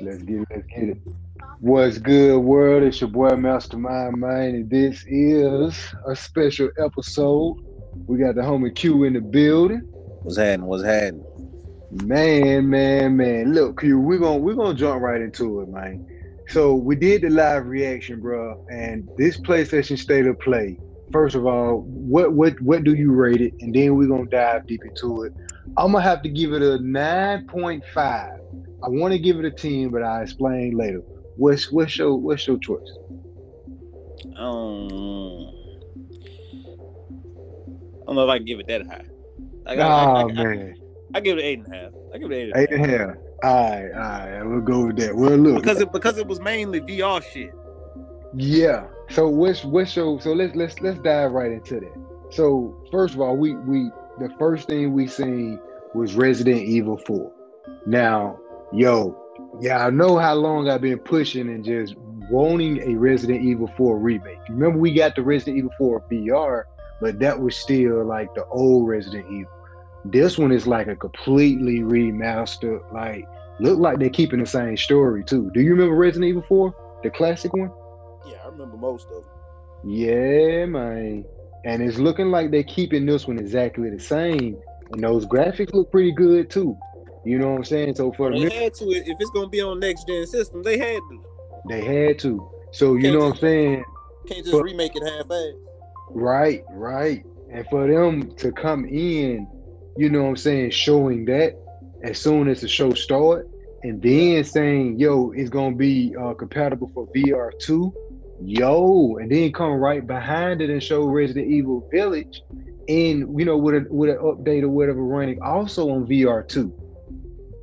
Let's 0.00 0.22
get 0.22 0.40
it. 0.40 0.48
Let's 0.50 0.66
get 0.66 0.88
it. 0.90 0.98
What's 1.60 1.98
good, 1.98 2.38
world? 2.38 2.82
It's 2.82 3.00
your 3.00 3.08
boy 3.08 3.30
Mastermind 3.30 4.18
Man, 4.18 4.54
and 4.54 4.70
this 4.70 5.04
is 5.06 5.74
a 6.06 6.14
special 6.14 6.68
episode. 6.78 7.56
We 8.06 8.18
got 8.18 8.34
the 8.34 8.42
homie 8.42 8.74
Q 8.74 9.04
in 9.04 9.14
the 9.14 9.20
building. 9.20 9.80
What's 10.22 10.36
happening? 10.36 10.66
What's 10.66 10.84
happening? 10.84 11.24
Man, 12.04 12.68
man, 12.68 13.16
man. 13.16 13.54
Look, 13.54 13.80
Q, 13.80 13.98
we're 13.98 14.18
gonna 14.18 14.36
we're 14.36 14.54
gonna 14.54 14.74
jump 14.74 15.00
right 15.00 15.20
into 15.20 15.60
it, 15.60 15.68
man. 15.68 16.06
So 16.48 16.74
we 16.74 16.94
did 16.94 17.22
the 17.22 17.30
live 17.30 17.66
reaction, 17.66 18.20
bro, 18.20 18.66
and 18.70 19.08
this 19.16 19.38
PlayStation 19.38 19.98
State 19.98 20.26
of 20.26 20.38
Play. 20.40 20.78
First 21.10 21.36
of 21.36 21.46
all, 21.46 21.80
what 21.86 22.34
what 22.34 22.60
what 22.60 22.84
do 22.84 22.94
you 22.94 23.12
rate 23.12 23.40
it? 23.40 23.54
And 23.60 23.74
then 23.74 23.96
we're 23.96 24.08
gonna 24.08 24.26
dive 24.26 24.66
deep 24.66 24.84
into 24.84 25.22
it. 25.22 25.32
I'm 25.76 25.92
gonna 25.92 26.02
have 26.02 26.22
to 26.22 26.28
give 26.28 26.52
it 26.52 26.62
a 26.62 26.78
9.5 26.78 28.36
I 28.82 28.88
want 28.88 29.12
to 29.12 29.18
give 29.18 29.38
it 29.38 29.44
a 29.44 29.50
ten, 29.50 29.88
but 29.88 30.02
I'll 30.02 30.22
explain 30.22 30.76
later. 30.76 31.00
What's 31.36 31.72
what's 31.72 31.96
your 31.96 32.16
what's 32.16 32.46
your 32.46 32.58
choice? 32.58 32.88
Um, 34.36 35.50
I 38.02 38.06
don't 38.06 38.16
know 38.16 38.24
if 38.24 38.30
I 38.30 38.38
can 38.38 38.46
give 38.46 38.60
it 38.60 38.66
that 38.68 38.86
high. 38.86 39.04
Like, 39.64 39.78
oh 39.78 39.82
I, 39.82 40.22
I, 40.22 40.24
man, 40.32 40.76
I, 41.14 41.18
I, 41.18 41.20
give 41.20 41.38
it 41.38 41.42
eight 41.42 41.58
and 41.58 41.74
a 41.74 41.76
half. 41.76 41.92
I 42.14 42.18
give 42.18 42.30
it 42.30 42.34
eight. 42.34 42.52
Eight 42.54 42.70
and 42.70 42.84
a 42.84 42.98
half. 42.98 43.16
All 43.42 43.70
right, 43.70 43.92
all 43.92 43.98
right. 43.98 44.42
We'll 44.44 44.60
go 44.60 44.86
with 44.86 44.96
that. 44.98 45.14
Well, 45.14 45.36
look 45.36 45.62
because 45.62 45.80
it 45.80 45.90
because 45.92 46.18
it 46.18 46.26
was 46.26 46.40
mainly 46.40 46.80
VR 46.80 47.22
shit. 47.22 47.52
Yeah. 48.34 48.86
So 49.10 49.28
what's 49.28 49.64
what's 49.64 49.96
your 49.96 50.20
so 50.20 50.32
let's 50.32 50.54
let's 50.54 50.80
let's 50.80 50.98
dive 51.00 51.32
right 51.32 51.52
into 51.52 51.80
that. 51.80 52.06
So 52.30 52.86
first 52.92 53.14
of 53.14 53.20
all, 53.20 53.36
we 53.36 53.56
we 53.56 53.90
the 54.18 54.30
first 54.38 54.68
thing 54.68 54.92
we 54.92 55.06
seen 55.06 55.60
was 55.94 56.14
Resident 56.14 56.62
Evil 56.62 56.96
Four. 56.96 57.32
Now 57.86 58.38
yo, 58.72 59.16
yeah, 59.60 59.86
I 59.86 59.90
know 59.90 60.18
how 60.18 60.34
long 60.34 60.68
I've 60.68 60.80
been 60.80 60.98
pushing 60.98 61.48
and 61.48 61.64
just 61.64 61.96
wanting 62.30 62.78
a 62.82 62.96
Resident 62.96 63.42
Evil 63.44 63.70
4 63.76 63.98
remake. 63.98 64.38
Remember, 64.48 64.78
we 64.78 64.92
got 64.92 65.14
the 65.14 65.22
Resident 65.22 65.58
Evil 65.58 65.72
4 65.78 66.04
VR, 66.10 66.64
but 67.00 67.18
that 67.20 67.40
was 67.40 67.56
still 67.56 68.04
like 68.04 68.34
the 68.34 68.44
old 68.46 68.88
Resident 68.88 69.26
Evil. 69.30 69.52
This 70.04 70.38
one 70.38 70.52
is 70.52 70.66
like 70.66 70.88
a 70.88 70.96
completely 70.96 71.80
remastered, 71.80 72.92
like, 72.92 73.26
look 73.58 73.78
like 73.78 73.98
they're 73.98 74.10
keeping 74.10 74.40
the 74.40 74.46
same 74.46 74.76
story 74.76 75.24
too. 75.24 75.50
Do 75.52 75.60
you 75.60 75.70
remember 75.70 75.94
Resident 75.94 76.28
Evil 76.28 76.44
4, 76.48 77.00
the 77.02 77.10
classic 77.10 77.52
one? 77.52 77.72
Yeah, 78.26 78.38
I 78.44 78.48
remember 78.48 78.76
most 78.76 79.08
of 79.08 79.24
them. 79.24 79.32
Yeah, 79.84 80.66
man. 80.66 81.24
And 81.66 81.82
it's 81.82 81.98
looking 81.98 82.30
like 82.30 82.52
they're 82.52 82.62
keeping 82.62 83.06
this 83.06 83.26
one 83.26 83.38
exactly 83.38 83.90
the 83.90 83.98
same. 83.98 84.56
And 84.92 85.02
those 85.02 85.26
graphics 85.26 85.74
look 85.74 85.90
pretty 85.90 86.12
good 86.12 86.48
too. 86.48 86.78
You 87.24 87.40
know 87.40 87.50
what 87.50 87.56
I'm 87.58 87.64
saying? 87.64 87.96
So 87.96 88.12
for 88.12 88.30
they 88.32 88.44
the 88.44 88.54
had 88.54 88.74
to 88.74 88.84
if 88.88 89.16
it's 89.18 89.30
gonna 89.30 89.48
be 89.48 89.60
on 89.60 89.80
next 89.80 90.06
gen 90.06 90.26
system, 90.26 90.62
they 90.62 90.78
had 90.78 91.00
to. 91.10 91.24
They 91.68 91.84
had 91.84 92.20
to. 92.20 92.48
So 92.70 92.94
you 92.94 93.10
know 93.10 93.18
what 93.18 93.32
I'm 93.32 93.38
saying? 93.38 93.84
Can't 94.28 94.46
just 94.46 94.62
remake 94.62 94.92
it 94.94 95.02
half 95.02 95.28
ass. 95.28 95.54
Right, 96.10 96.62
right. 96.70 97.24
And 97.50 97.66
for 97.68 97.88
them 97.88 98.34
to 98.36 98.52
come 98.52 98.84
in, 98.84 99.48
you 99.96 100.08
know 100.08 100.22
what 100.22 100.28
I'm 100.28 100.36
saying, 100.36 100.70
showing 100.70 101.24
that 101.24 101.58
as 102.04 102.18
soon 102.18 102.48
as 102.48 102.60
the 102.60 102.68
show 102.68 102.92
start, 102.92 103.48
and 103.82 104.00
then 104.00 104.44
saying, 104.44 105.00
yo, 105.00 105.32
it's 105.32 105.50
gonna 105.50 105.74
be 105.74 106.14
uh, 106.16 106.34
compatible 106.34 106.92
for 106.94 107.08
VR 107.08 107.50
two, 107.58 107.92
yo, 108.42 109.16
and 109.16 109.30
then 109.30 109.52
come 109.52 109.72
right 109.72 110.06
behind 110.06 110.60
it 110.60 110.70
and 110.70 110.82
show 110.82 111.04
Resident 111.04 111.50
Evil 111.50 111.88
Village, 111.92 112.42
and 112.88 113.38
you 113.38 113.44
know 113.44 113.56
with 113.56 113.74
a 113.74 113.86
with 113.90 114.10
an 114.10 114.18
update 114.18 114.62
or 114.62 114.68
whatever 114.68 115.02
running 115.02 115.40
also 115.42 115.90
on 115.90 116.06
VR 116.06 116.46
two. 116.46 116.72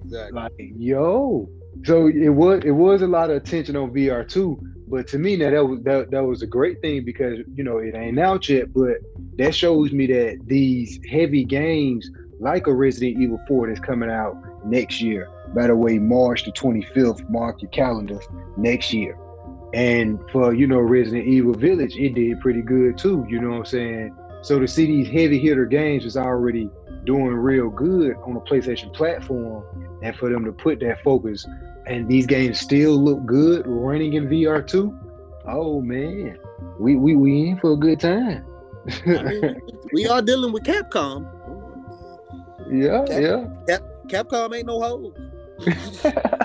Exactly. 0.03 0.39
Like, 0.39 0.51
yo. 0.77 1.49
So 1.85 2.07
it 2.07 2.29
was 2.29 2.63
it 2.63 2.71
was 2.71 3.01
a 3.01 3.07
lot 3.07 3.29
of 3.29 3.37
attention 3.37 3.75
on 3.75 3.91
VR 3.91 4.27
too. 4.27 4.59
But 4.87 5.07
to 5.07 5.17
me 5.17 5.35
now 5.35 5.49
that 5.49 5.65
was 5.65 5.81
that, 5.83 6.11
that 6.11 6.23
was 6.23 6.41
a 6.41 6.47
great 6.47 6.81
thing 6.81 7.03
because 7.03 7.39
you 7.55 7.63
know 7.63 7.77
it 7.77 7.95
ain't 7.95 8.19
out 8.19 8.47
yet, 8.47 8.73
but 8.73 8.97
that 9.37 9.55
shows 9.55 9.91
me 9.91 10.07
that 10.07 10.41
these 10.45 10.99
heavy 11.09 11.43
games 11.43 12.09
like 12.39 12.67
a 12.67 12.73
Resident 12.73 13.21
Evil 13.21 13.39
4 13.47 13.67
that's 13.67 13.79
coming 13.79 14.09
out 14.09 14.35
next 14.65 15.01
year. 15.01 15.29
By 15.55 15.67
the 15.67 15.75
way, 15.75 15.97
March 15.97 16.45
the 16.45 16.51
25th, 16.51 17.29
mark 17.29 17.61
your 17.61 17.71
calendars 17.71 18.27
next 18.57 18.93
year. 18.93 19.17
And 19.73 20.19
for 20.31 20.53
you 20.53 20.67
know 20.67 20.79
Resident 20.79 21.27
Evil 21.27 21.53
Village, 21.53 21.95
it 21.95 22.13
did 22.13 22.39
pretty 22.39 22.61
good 22.61 22.97
too. 22.97 23.25
You 23.27 23.41
know 23.41 23.49
what 23.49 23.57
I'm 23.57 23.65
saying? 23.65 24.15
So 24.41 24.59
to 24.59 24.67
see 24.67 24.85
these 24.85 25.07
heavy 25.07 25.39
hitter 25.39 25.65
games 25.65 26.05
is 26.05 26.17
already 26.17 26.69
doing 27.05 27.33
real 27.33 27.69
good 27.69 28.15
on 28.25 28.33
the 28.35 28.41
PlayStation 28.41 28.93
platform, 28.93 29.63
and 30.03 30.15
for 30.15 30.29
them 30.29 30.45
to 30.45 30.51
put 30.51 30.79
that 30.81 31.01
focus 31.03 31.45
and 31.85 32.07
these 32.07 32.25
games 32.25 32.59
still 32.59 32.95
look 32.97 33.25
good 33.25 33.65
running 33.67 34.13
in 34.13 34.27
VR 34.27 34.65
too. 34.65 34.97
Oh 35.45 35.81
man, 35.81 36.37
we 36.79 36.95
we 36.95 37.15
we 37.15 37.49
in 37.49 37.59
for 37.59 37.73
a 37.73 37.77
good 37.77 37.99
time. 37.99 38.45
I 39.05 39.23
mean, 39.23 39.61
we 39.93 40.07
are 40.07 40.21
dealing 40.21 40.51
with 40.53 40.63
Capcom. 40.63 41.27
Yeah, 42.71 43.03
Cap, 43.05 43.21
yeah. 43.21 43.45
Cap, 43.67 43.83
Capcom 44.07 44.55
ain't 44.55 44.65
no 44.65 44.81
hoes. 44.81 45.13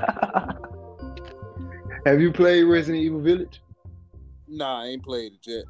Have 2.07 2.21
you 2.21 2.33
played 2.33 2.65
Resident 2.65 3.03
Evil 3.05 3.21
Village? 3.21 3.61
Nah, 4.47 4.83
I 4.83 4.87
ain't 4.87 5.05
played 5.05 5.33
it 5.35 5.47
yet. 5.47 5.65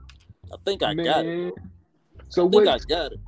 I 0.53 0.56
think 0.65 0.83
I 0.83 0.94
Man. 0.94 1.06
got 1.06 1.27
it. 1.27 1.55
So 2.28 2.44
I 2.44 2.47
what? 2.47 2.69
I 2.69 2.78
got 2.78 3.12
it. 3.12 3.21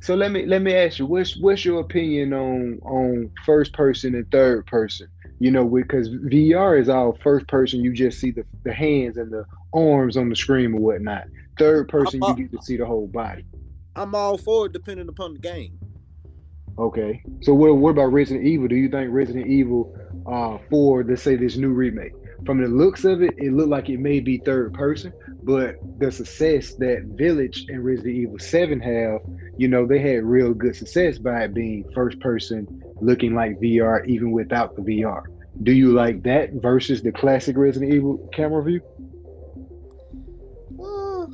So 0.00 0.16
let 0.16 0.32
me 0.32 0.46
let 0.46 0.62
me 0.62 0.74
ask 0.74 0.98
you, 0.98 1.06
what's 1.06 1.36
what's 1.36 1.64
your 1.64 1.80
opinion 1.80 2.32
on 2.32 2.80
on 2.82 3.30
first 3.46 3.72
person 3.72 4.14
and 4.14 4.28
third 4.30 4.66
person? 4.66 5.06
You 5.38 5.50
know, 5.50 5.64
because 5.64 6.08
VR 6.08 6.80
is 6.80 6.88
all 6.88 7.18
first 7.22 7.46
person, 7.48 7.80
you 7.80 7.92
just 7.92 8.18
see 8.18 8.32
the, 8.32 8.44
the 8.64 8.72
hands 8.72 9.16
and 9.16 9.30
the 9.32 9.44
arms 9.72 10.16
on 10.16 10.28
the 10.28 10.36
screen 10.36 10.74
or 10.74 10.80
whatnot. 10.80 11.24
Third 11.58 11.88
person, 11.88 12.20
all, 12.22 12.30
you 12.30 12.48
get 12.48 12.58
to 12.58 12.64
see 12.64 12.76
the 12.76 12.86
whole 12.86 13.06
body. 13.06 13.44
I'm 13.94 14.14
all 14.14 14.38
for 14.38 14.66
it, 14.66 14.72
depending 14.72 15.08
upon 15.08 15.34
the 15.34 15.40
game. 15.40 15.78
Okay, 16.78 17.22
so 17.42 17.54
what 17.54 17.76
what 17.76 17.90
about 17.90 18.12
Resident 18.12 18.44
Evil? 18.46 18.66
Do 18.68 18.76
you 18.76 18.88
think 18.88 19.12
Resident 19.12 19.46
Evil 19.46 19.96
uh 20.26 20.58
for 20.68 21.04
let's 21.04 21.22
say 21.22 21.36
this 21.36 21.56
new 21.56 21.70
remake? 21.70 22.12
From 22.44 22.60
the 22.60 22.68
looks 22.68 23.04
of 23.04 23.22
it, 23.22 23.34
it 23.38 23.52
looked 23.52 23.68
like 23.68 23.88
it 23.88 24.00
may 24.00 24.18
be 24.18 24.38
third 24.38 24.74
person, 24.74 25.12
but 25.44 25.76
the 25.98 26.10
success 26.10 26.74
that 26.74 27.04
Village 27.16 27.66
and 27.68 27.84
Resident 27.84 28.16
Evil 28.16 28.38
7 28.38 28.80
have, 28.80 29.20
you 29.56 29.68
know, 29.68 29.86
they 29.86 30.00
had 30.00 30.24
real 30.24 30.52
good 30.52 30.74
success 30.74 31.18
by 31.18 31.44
it 31.44 31.54
being 31.54 31.84
first 31.94 32.18
person 32.20 32.82
looking 33.00 33.34
like 33.34 33.60
VR 33.60 34.04
even 34.06 34.32
without 34.32 34.74
the 34.74 34.82
VR. 34.82 35.22
Do 35.62 35.72
you 35.72 35.92
like 35.92 36.22
that 36.24 36.54
versus 36.54 37.02
the 37.02 37.12
classic 37.12 37.56
Resident 37.56 37.92
Evil 37.92 38.28
camera 38.32 38.64
view? 38.64 38.80
Uh, 40.80 41.26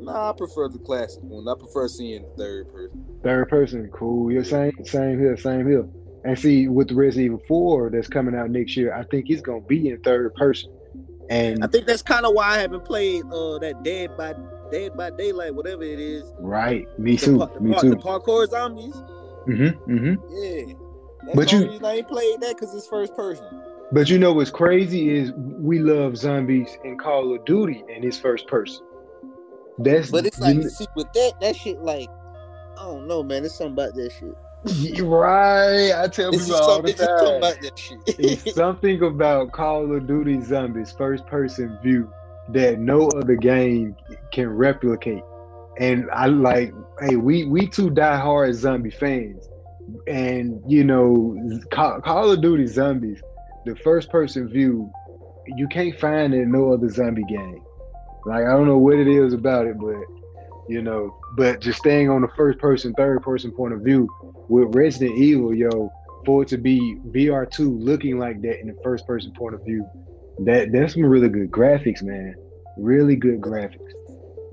nah, 0.00 0.30
I 0.30 0.32
prefer 0.36 0.68
the 0.68 0.78
classic 0.78 1.22
one. 1.22 1.46
I 1.46 1.58
prefer 1.58 1.86
seeing 1.86 2.24
third 2.36 2.72
person. 2.72 3.04
Third 3.22 3.48
person, 3.48 3.88
cool. 3.92 4.32
You're 4.32 4.44
same, 4.44 4.72
same 4.84 5.18
here, 5.18 5.36
same 5.36 5.68
here. 5.68 5.86
And 6.26 6.36
see, 6.36 6.66
with 6.66 6.88
the 6.88 6.96
Resident 6.96 7.26
Evil 7.26 7.42
4 7.46 7.90
that's 7.90 8.08
coming 8.08 8.34
out 8.34 8.50
next 8.50 8.76
year, 8.76 8.92
I 8.92 9.04
think 9.04 9.30
it's 9.30 9.40
gonna 9.40 9.60
be 9.60 9.90
in 9.90 10.00
third 10.00 10.34
person. 10.34 10.72
And 11.30 11.62
I 11.62 11.68
think 11.68 11.86
that's 11.86 12.02
kind 12.02 12.26
of 12.26 12.34
why 12.34 12.56
I 12.56 12.58
haven't 12.58 12.84
played 12.84 13.24
uh 13.26 13.58
that 13.58 13.84
Dead 13.84 14.16
by 14.16 14.34
Dead 14.72 14.96
by 14.96 15.10
Daylight, 15.10 15.54
whatever 15.54 15.84
it 15.84 16.00
is. 16.00 16.32
Right. 16.40 16.86
Me 16.98 17.16
too. 17.16 17.38
The, 17.38 17.60
Me 17.60 17.78
too. 17.80 17.90
The 17.90 17.96
parkour 17.96 18.48
zombies. 18.50 18.94
Mm-hmm. 19.46 19.92
Mm-hmm. 19.92 20.14
Yeah. 20.34 20.74
That's 21.26 21.36
but 21.36 21.52
you, 21.52 21.78
I 21.86 21.92
ain't 21.94 22.08
played 22.08 22.40
that 22.40 22.56
because 22.56 22.74
it's 22.74 22.88
first 22.88 23.14
person. 23.14 23.46
But 23.92 24.08
you 24.08 24.18
know 24.18 24.32
what's 24.32 24.50
crazy 24.50 25.10
is 25.10 25.32
we 25.32 25.78
love 25.78 26.16
zombies 26.16 26.76
in 26.82 26.98
Call 26.98 27.32
of 27.32 27.44
Duty 27.44 27.84
and 27.94 28.04
it's 28.04 28.18
first 28.18 28.48
person. 28.48 28.84
That's 29.78 30.10
but 30.10 30.26
it's 30.26 30.40
like 30.40 30.60
see 30.62 30.86
with 30.96 31.12
that 31.12 31.34
that 31.40 31.54
shit 31.54 31.78
like 31.82 32.08
I 32.78 32.82
don't 32.82 33.06
know 33.06 33.22
man. 33.22 33.42
There's 33.42 33.54
something 33.54 33.74
about 33.74 33.94
that 33.94 34.10
shit. 34.18 34.34
right. 35.02 35.92
I 35.92 36.08
tell 36.08 36.32
people 36.32 36.56
all 36.56 36.82
the 36.82 36.92
time. 36.92 37.72
it's 38.06 38.54
something 38.54 39.02
about 39.02 39.52
Call 39.52 39.94
of 39.94 40.06
Duty 40.06 40.40
Zombies 40.42 40.92
first 40.96 41.26
person 41.26 41.78
view 41.82 42.10
that 42.48 42.78
no 42.78 43.08
other 43.08 43.36
game 43.36 43.96
can 44.32 44.48
replicate. 44.48 45.22
And 45.78 46.08
I 46.10 46.26
like, 46.26 46.72
hey, 47.00 47.16
we 47.16 47.44
we 47.44 47.68
two 47.68 47.90
die 47.90 48.18
hard 48.18 48.54
zombie 48.54 48.90
fans, 48.90 49.48
and 50.06 50.60
you 50.66 50.84
know, 50.84 51.36
Call, 51.70 52.00
Call 52.00 52.30
of 52.30 52.40
Duty 52.40 52.66
Zombies, 52.66 53.20
the 53.66 53.76
first 53.76 54.10
person 54.10 54.48
view, 54.48 54.90
you 55.46 55.68
can't 55.68 55.98
find 56.00 56.32
in 56.32 56.50
no 56.50 56.72
other 56.72 56.88
zombie 56.88 57.24
game. 57.24 57.62
Like 58.24 58.46
I 58.46 58.52
don't 58.52 58.66
know 58.66 58.78
what 58.78 58.96
it 58.96 59.06
is 59.06 59.34
about 59.34 59.66
it, 59.66 59.78
but 59.78 60.02
you 60.68 60.82
know, 60.82 61.16
but 61.36 61.60
just 61.60 61.78
staying 61.78 62.08
on 62.10 62.22
the 62.22 62.28
first 62.36 62.58
person, 62.58 62.94
third 62.94 63.22
person 63.22 63.52
point 63.52 63.74
of 63.74 63.82
view 63.82 64.08
with 64.48 64.74
Resident 64.74 65.18
Evil, 65.18 65.54
yo, 65.54 65.90
for 66.24 66.42
it 66.42 66.48
to 66.48 66.58
be 66.58 66.98
VR2 67.08 67.82
looking 67.82 68.18
like 68.18 68.42
that 68.42 68.60
in 68.60 68.66
the 68.66 68.76
first 68.82 69.06
person 69.06 69.32
point 69.32 69.54
of 69.54 69.64
view, 69.64 69.88
that 70.40 70.72
that's 70.72 70.94
some 70.94 71.04
really 71.04 71.28
good 71.28 71.50
graphics, 71.50 72.02
man. 72.02 72.34
Really 72.76 73.16
good 73.16 73.40
graphics. 73.40 73.92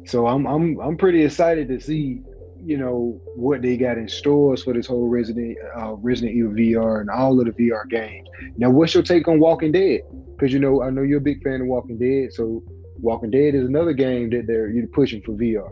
So 0.06 0.28
I'm 0.28 0.46
I'm 0.46 0.80
I'm 0.80 0.98
pretty 0.98 1.24
excited 1.24 1.68
to 1.70 1.80
see 1.80 2.22
you 2.66 2.78
know 2.78 3.20
what 3.36 3.62
they 3.62 3.76
got 3.76 3.98
in 3.98 4.08
stores 4.08 4.64
for 4.64 4.74
this 4.74 4.88
whole 4.88 5.08
Resident 5.08 5.58
uh, 5.78 5.94
Resident 5.96 6.36
Evil 6.36 6.52
VR 6.52 7.02
and 7.02 7.10
all 7.10 7.40
of 7.40 7.46
the 7.46 7.52
VR 7.52 7.90
games. 7.90 8.28
Now, 8.58 8.70
what's 8.70 8.94
your 8.94 9.04
take 9.04 9.28
on 9.28 9.40
Walking 9.40 9.72
Dead? 9.72 10.02
Because 10.36 10.54
you 10.54 10.60
know 10.60 10.82
I 10.82 10.90
know 10.90 11.02
you're 11.02 11.18
a 11.18 11.22
big 11.22 11.44
fan 11.44 11.62
of 11.62 11.68
Walking 11.68 11.98
Dead, 11.98 12.34
so 12.34 12.64
Walking 13.00 13.32
Dead 13.32 13.56
is 13.56 13.66
another 13.66 13.94
game 13.94 14.30
that 14.30 14.48
they're 14.48 14.70
you're 14.70 14.88
pushing 14.88 15.22
for 15.24 15.34
VR. 15.34 15.70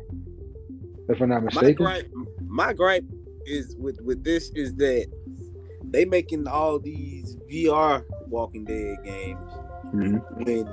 If 1.09 1.21
I'm 1.21 1.29
not 1.29 1.44
mistaken. 1.44 1.83
My 1.83 2.01
gripe, 2.01 2.12
my 2.47 2.74
gripe 2.74 3.06
is 3.45 3.75
with 3.77 3.99
with 4.01 4.23
this 4.23 4.51
is 4.55 4.73
that 4.75 5.07
they 5.83 6.05
making 6.05 6.47
all 6.47 6.79
these 6.79 7.35
VR 7.49 8.05
Walking 8.27 8.63
Dead 8.65 8.97
games 9.03 9.51
Mhm. 9.93 10.21
when 10.45 10.65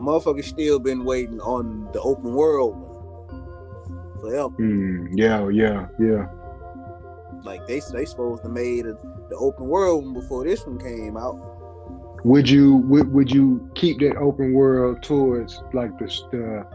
motherfuckers 0.00 0.44
still 0.44 0.78
been 0.78 1.04
waiting 1.04 1.40
on 1.40 1.88
the 1.92 2.00
open 2.00 2.32
world 2.34 2.76
one 2.76 4.20
forever. 4.20 4.54
Mm, 4.58 5.08
yeah, 5.12 5.48
yeah, 5.48 5.88
yeah. 5.98 6.28
Like 7.44 7.66
they 7.66 7.80
they 7.92 8.04
supposed 8.04 8.42
to 8.42 8.48
made 8.48 8.86
a, 8.86 8.94
the 9.28 9.36
open 9.36 9.68
world 9.68 10.04
one 10.04 10.14
before 10.14 10.44
this 10.44 10.66
one 10.66 10.78
came 10.78 11.16
out. 11.16 11.38
Would 12.24 12.48
you 12.48 12.76
would, 12.88 13.12
would 13.12 13.30
you 13.30 13.68
keep 13.74 14.00
that 14.00 14.16
open 14.16 14.52
world 14.52 15.02
towards 15.02 15.62
like 15.72 15.96
the, 15.98 16.06
the 16.32 16.66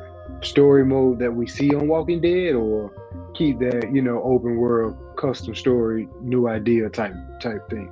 story 0.42 0.86
mode 0.86 1.20
that 1.20 1.34
we 1.34 1.48
see 1.48 1.74
on 1.74 1.88
Walking 1.88 2.22
Dead, 2.22 2.56
or 2.56 2.92
keep 3.34 3.60
that 3.60 3.92
you 3.94 4.02
know 4.02 4.22
open 4.24 4.58
world 4.58 4.98
custom 5.18 5.56
story 5.56 6.08
new 6.22 6.48
idea 6.48 6.90
type 6.90 7.16
type 7.40 7.70
thing? 7.70 7.92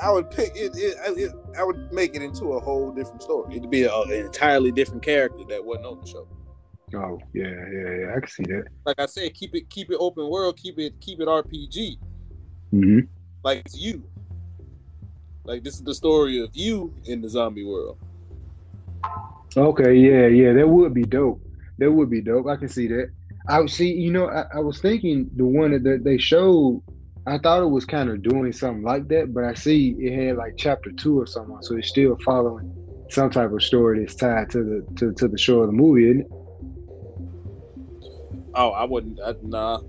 I 0.00 0.10
would 0.12 0.30
pick 0.30 0.52
it, 0.54 0.76
it, 0.76 0.96
it. 1.18 1.32
I 1.58 1.64
would 1.64 1.92
make 1.92 2.14
it 2.14 2.22
into 2.22 2.52
a 2.52 2.60
whole 2.60 2.92
different 2.92 3.22
story. 3.22 3.56
It'd 3.56 3.70
be 3.70 3.82
a, 3.82 3.94
an 4.02 4.12
entirely 4.12 4.70
different 4.70 5.02
character 5.02 5.44
that 5.48 5.64
wasn't 5.64 5.86
on 5.86 6.00
the 6.00 6.06
show. 6.06 6.28
Oh 6.94 7.18
yeah, 7.34 7.48
yeah, 7.48 7.94
yeah. 8.00 8.14
I 8.16 8.20
can 8.20 8.28
see 8.28 8.44
that. 8.44 8.64
Like 8.86 9.00
I 9.00 9.06
said, 9.06 9.34
keep 9.34 9.54
it 9.54 9.68
keep 9.68 9.90
it 9.90 9.96
open 9.98 10.28
world, 10.28 10.56
keep 10.56 10.78
it 10.78 11.00
keep 11.00 11.20
it 11.20 11.26
RPG. 11.26 11.98
hmm 12.70 13.00
Like 13.42 13.62
it's 13.66 13.76
you. 13.76 14.04
Like 15.44 15.64
this 15.64 15.74
is 15.74 15.82
the 15.82 15.94
story 15.94 16.42
of 16.42 16.50
you 16.54 16.94
in 17.04 17.20
the 17.20 17.28
zombie 17.28 17.64
world. 17.64 17.98
Okay, 19.56 19.94
yeah, 19.94 20.26
yeah. 20.26 20.52
That 20.52 20.68
would 20.68 20.94
be 20.94 21.04
dope. 21.04 21.42
That 21.78 21.90
would 21.90 22.10
be 22.10 22.20
dope. 22.20 22.46
I 22.46 22.56
can 22.56 22.68
see 22.68 22.88
that. 22.88 23.10
I 23.48 23.64
see. 23.66 23.92
You 23.92 24.12
know, 24.12 24.28
I, 24.28 24.44
I 24.54 24.60
was 24.60 24.80
thinking 24.80 25.30
the 25.36 25.44
one 25.44 25.72
that 25.72 25.84
that 25.84 26.04
they 26.04 26.18
showed. 26.18 26.82
I 27.26 27.38
thought 27.38 27.62
it 27.62 27.66
was 27.66 27.84
kind 27.84 28.08
of 28.08 28.22
doing 28.22 28.52
something 28.52 28.82
like 28.82 29.08
that, 29.08 29.34
but 29.34 29.44
I 29.44 29.54
see 29.54 29.94
it 29.98 30.26
had 30.26 30.36
like 30.36 30.54
chapter 30.56 30.90
two 30.92 31.20
or 31.20 31.26
something, 31.26 31.58
so 31.60 31.76
it's 31.76 31.88
still 31.88 32.16
following 32.24 32.72
some 33.10 33.30
type 33.30 33.52
of 33.52 33.62
story 33.62 34.00
that's 34.00 34.14
tied 34.14 34.50
to 34.50 34.64
the 34.64 34.94
to, 34.96 35.12
to 35.14 35.28
the 35.28 35.38
show 35.38 35.60
of 35.60 35.68
the 35.68 35.72
movie, 35.72 36.10
isn't 36.10 36.20
it? 36.22 36.30
Oh, 38.54 38.70
I 38.70 38.84
wouldn't. 38.84 39.18
I, 39.24 39.34
nah, 39.42 39.80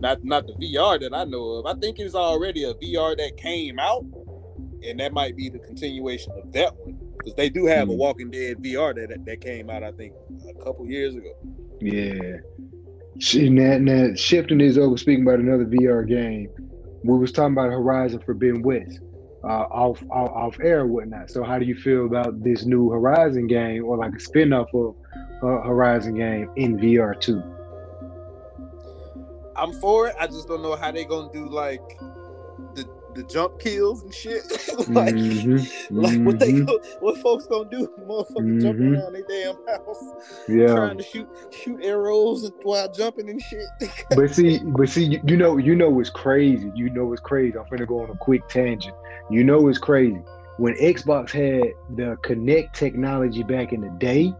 not 0.00 0.24
not 0.24 0.46
the 0.46 0.54
VR 0.54 1.00
that 1.00 1.14
I 1.14 1.24
know 1.24 1.44
of. 1.62 1.66
I 1.66 1.78
think 1.78 1.98
it's 1.98 2.14
already 2.14 2.64
a 2.64 2.74
VR 2.74 3.16
that 3.16 3.36
came 3.36 3.78
out, 3.78 4.04
and 4.82 4.98
that 5.00 5.12
might 5.12 5.36
be 5.36 5.48
the 5.48 5.58
continuation 5.58 6.32
of 6.32 6.52
that 6.52 6.76
one 6.76 6.99
because 7.20 7.34
they 7.36 7.48
do 7.50 7.66
have 7.66 7.88
a 7.88 7.92
Hmm. 7.92 7.98
Walking 7.98 8.30
Dead 8.30 8.58
VR 8.62 8.94
that 8.94 9.24
that 9.24 9.40
came 9.40 9.70
out. 9.70 9.82
I 9.82 9.92
think 9.92 10.14
a 10.48 10.64
couple 10.64 10.86
years 10.86 11.14
ago. 11.14 11.32
Yeah. 11.80 12.38
Sh- 13.18 13.48
Now, 13.50 13.78
now 13.78 14.14
shifting 14.14 14.58
this 14.58 14.76
over, 14.78 14.96
speaking 14.96 15.22
about 15.26 15.40
another 15.40 15.64
VR 15.66 16.06
game, 16.06 16.48
we 17.04 17.18
was 17.18 17.32
talking 17.32 17.52
about 17.52 17.70
Horizon 17.70 18.20
Forbidden 18.24 18.62
West, 18.62 19.00
uh, 19.44 19.46
off, 19.70 20.02
off 20.10 20.30
off 20.30 20.56
air 20.62 20.80
and 20.82 20.90
whatnot. 20.90 21.30
So, 21.30 21.42
how 21.42 21.58
do 21.58 21.64
you 21.64 21.74
feel 21.74 22.06
about 22.06 22.42
this 22.42 22.64
new 22.64 22.90
Horizon 22.90 23.46
game, 23.46 23.84
or 23.84 23.96
like 23.96 24.14
a 24.14 24.20
spin-off 24.20 24.68
of 24.74 24.94
uh, 25.42 25.62
Horizon 25.66 26.14
game 26.14 26.50
in 26.56 26.76
VR 26.78 27.18
too? 27.18 27.42
I'm 29.56 29.72
for 29.74 30.08
it. 30.08 30.14
I 30.18 30.26
just 30.26 30.48
don't 30.48 30.62
know 30.62 30.76
how 30.76 30.90
they're 30.90 31.04
gonna 31.04 31.32
do 31.32 31.48
like 31.48 31.80
the 33.14 33.22
jump 33.24 33.58
kills 33.58 34.02
and 34.02 34.14
shit. 34.14 34.42
like, 34.88 35.14
Mhm, 35.14 35.68
like 35.90 36.20
what 36.22 36.38
they 36.38 36.52
mhm. 36.52 36.66
go, 36.66 36.78
what 37.00 37.18
folks 37.18 37.46
gonna 37.46 37.68
do? 37.70 37.86
Motherfuckers 38.08 38.62
jumping 38.62 38.90
Mhm. 38.90 39.00
around 39.02 39.12
their 39.14 39.22
damn 39.28 39.56
house, 39.66 40.04
Yeah, 40.48 40.74
trying 40.74 40.98
to 40.98 41.02
shoot 41.04 41.28
shoot 41.50 41.80
arrows 41.82 42.50
while 42.62 42.90
jumping 42.92 43.28
and 43.30 43.40
shit. 43.42 43.64
but 44.16 44.30
see, 44.34 44.58
but 44.64 44.88
see, 44.88 45.04
you, 45.04 45.20
you 45.26 45.36
know, 45.36 45.56
you 45.56 45.74
know 45.74 45.90
what's 45.90 46.10
crazy. 46.10 46.70
You 46.74 46.90
know 46.90 47.06
what's 47.06 47.20
crazy. 47.20 47.56
I'm 47.58 47.66
gonna 47.70 47.86
go 47.86 48.02
on 48.02 48.10
a 48.10 48.16
quick 48.16 48.46
tangent. 48.48 48.94
You 49.30 49.44
know 49.44 49.60
what's 49.60 49.78
crazy. 49.78 50.20
When 50.58 50.74
Xbox 50.74 51.30
had 51.30 51.72
the 51.96 52.16
Kinect 52.22 52.72
technology 52.74 53.42
back 53.42 53.72
in 53.72 53.80
the 53.80 53.90
day, 53.98 54.32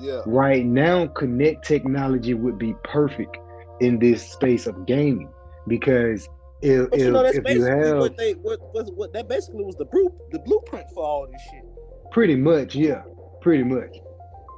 yeah. 0.00 0.20
right 0.26 0.64
now 0.64 1.06
Kinect 1.08 1.62
technology 1.62 2.34
would 2.34 2.58
be 2.58 2.74
perfect 2.84 3.36
in 3.80 3.98
this 3.98 4.30
space 4.30 4.66
of 4.66 4.86
gaming 4.86 5.28
because 5.66 6.28
if, 6.62 6.90
But 6.90 6.98
you 6.98 7.06
if, 7.06 7.12
know 7.12 7.22
that's 7.22 7.40
basically 7.40 7.70
have 7.70 7.98
what 7.98 8.16
they 8.16 8.32
what, 8.32 8.60
what 8.74 8.94
what 8.94 9.12
that 9.12 9.28
basically 9.28 9.64
was 9.64 9.76
the 9.76 9.86
blue 9.86 10.12
the 10.30 10.38
blueprint 10.40 10.86
for 10.94 11.04
all 11.04 11.26
this 11.30 11.40
shit. 11.50 11.64
pretty 12.12 12.36
much 12.36 12.74
yeah. 12.74 13.02
Pretty 13.40 13.64
much. 13.64 13.96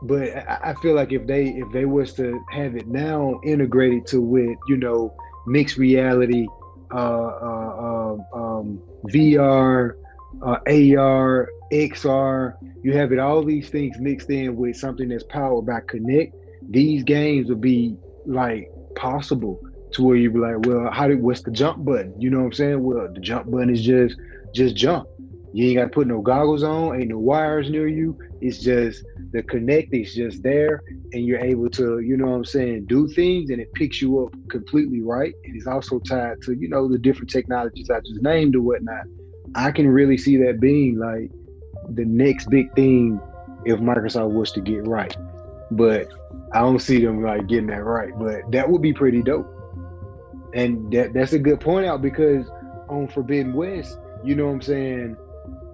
But 0.02 0.36
I, 0.36 0.58
I 0.64 0.74
feel 0.82 0.94
like 0.94 1.12
if 1.12 1.26
they 1.26 1.46
if 1.46 1.70
they 1.72 1.84
was 1.84 2.12
to 2.14 2.42
have 2.50 2.76
it 2.76 2.88
now 2.88 3.40
integrated 3.44 4.06
to 4.08 4.20
with 4.20 4.58
you 4.68 4.76
know 4.76 5.14
mixed 5.46 5.76
reality 5.76 6.46
uh, 6.92 6.96
uh 6.96 8.14
um, 8.14 8.40
um 8.40 8.82
vr 9.08 9.94
uh, 10.42 10.58
ar 10.98 11.48
xr 11.72 12.54
you 12.82 12.92
have 12.92 13.12
it 13.12 13.18
all 13.18 13.44
these 13.44 13.70
things 13.70 13.98
mixed 13.98 14.30
in 14.30 14.56
with 14.56 14.76
something 14.76 15.08
that's 15.08 15.24
powered 15.24 15.66
by 15.66 15.80
Kinect 15.80 16.32
these 16.70 17.02
games 17.02 17.48
would 17.48 17.60
be 17.60 17.96
like 18.24 18.70
possible 18.94 19.60
to 19.92 20.02
where 20.02 20.16
you 20.16 20.30
be 20.30 20.38
like 20.38 20.66
well 20.66 20.90
how 20.90 21.06
did 21.06 21.22
what's 21.22 21.42
the 21.42 21.50
jump 21.50 21.84
button? 21.84 22.14
You 22.20 22.30
know 22.30 22.38
what 22.38 22.46
i'm 22.46 22.52
saying? 22.52 22.82
Well 22.82 23.08
the 23.12 23.20
jump 23.20 23.50
button 23.50 23.70
is 23.70 23.82
just 23.82 24.16
just 24.54 24.76
jump. 24.76 25.08
You 25.54 25.66
ain't 25.66 25.76
got 25.76 25.84
to 25.84 25.90
put 25.90 26.06
no 26.06 26.20
goggles 26.20 26.62
on 26.62 26.98
ain't 26.98 27.10
no 27.10 27.18
wires 27.18 27.70
near 27.70 27.86
you. 27.86 28.18
It's 28.40 28.58
just 28.58 29.04
the 29.32 29.42
Kinect 29.42 29.88
is 29.92 30.14
just 30.14 30.42
there 30.42 30.82
and 31.12 31.26
you're 31.26 31.40
able 31.40 31.68
to 31.70 32.00
you 32.00 32.16
know 32.16 32.26
what 32.26 32.36
i'm 32.36 32.44
saying 32.44 32.86
do 32.86 33.06
things 33.08 33.50
and 33.50 33.60
it 33.60 33.72
picks 33.74 34.00
you 34.00 34.24
up 34.24 34.34
completely 34.48 35.02
right? 35.02 35.34
And 35.44 35.56
it's 35.56 35.66
also 35.66 35.98
tied 36.00 36.40
to 36.42 36.54
you 36.54 36.68
know 36.68 36.88
the 36.88 36.98
different 36.98 37.30
technologies 37.30 37.90
i 37.90 38.00
just 38.00 38.22
named 38.22 38.56
or 38.56 38.62
whatnot. 38.62 39.04
I 39.54 39.70
can 39.70 39.88
really 39.88 40.16
see 40.16 40.36
that 40.38 40.60
being 40.60 40.98
like 40.98 41.30
the 41.94 42.04
next 42.04 42.48
big 42.48 42.72
thing 42.74 43.20
if 43.64 43.78
microsoft 43.78 44.32
was 44.32 44.52
to 44.52 44.60
get 44.60 44.86
right. 44.86 45.16
But 45.70 46.08
i 46.52 46.60
don't 46.60 46.80
see 46.80 47.04
them 47.04 47.22
like 47.22 47.46
getting 47.46 47.66
that 47.66 47.84
right. 47.84 48.12
But 48.18 48.50
that 48.52 48.70
would 48.70 48.82
be 48.82 48.92
pretty 48.92 49.22
dope 49.22 49.61
and 50.54 50.92
that 50.92 51.12
that's 51.12 51.32
a 51.32 51.38
good 51.38 51.60
point 51.60 51.86
out 51.86 52.02
because 52.02 52.48
on 52.88 53.08
forbidden 53.08 53.52
west 53.54 53.98
you 54.24 54.34
know 54.34 54.46
what 54.46 54.52
i'm 54.52 54.62
saying 54.62 55.16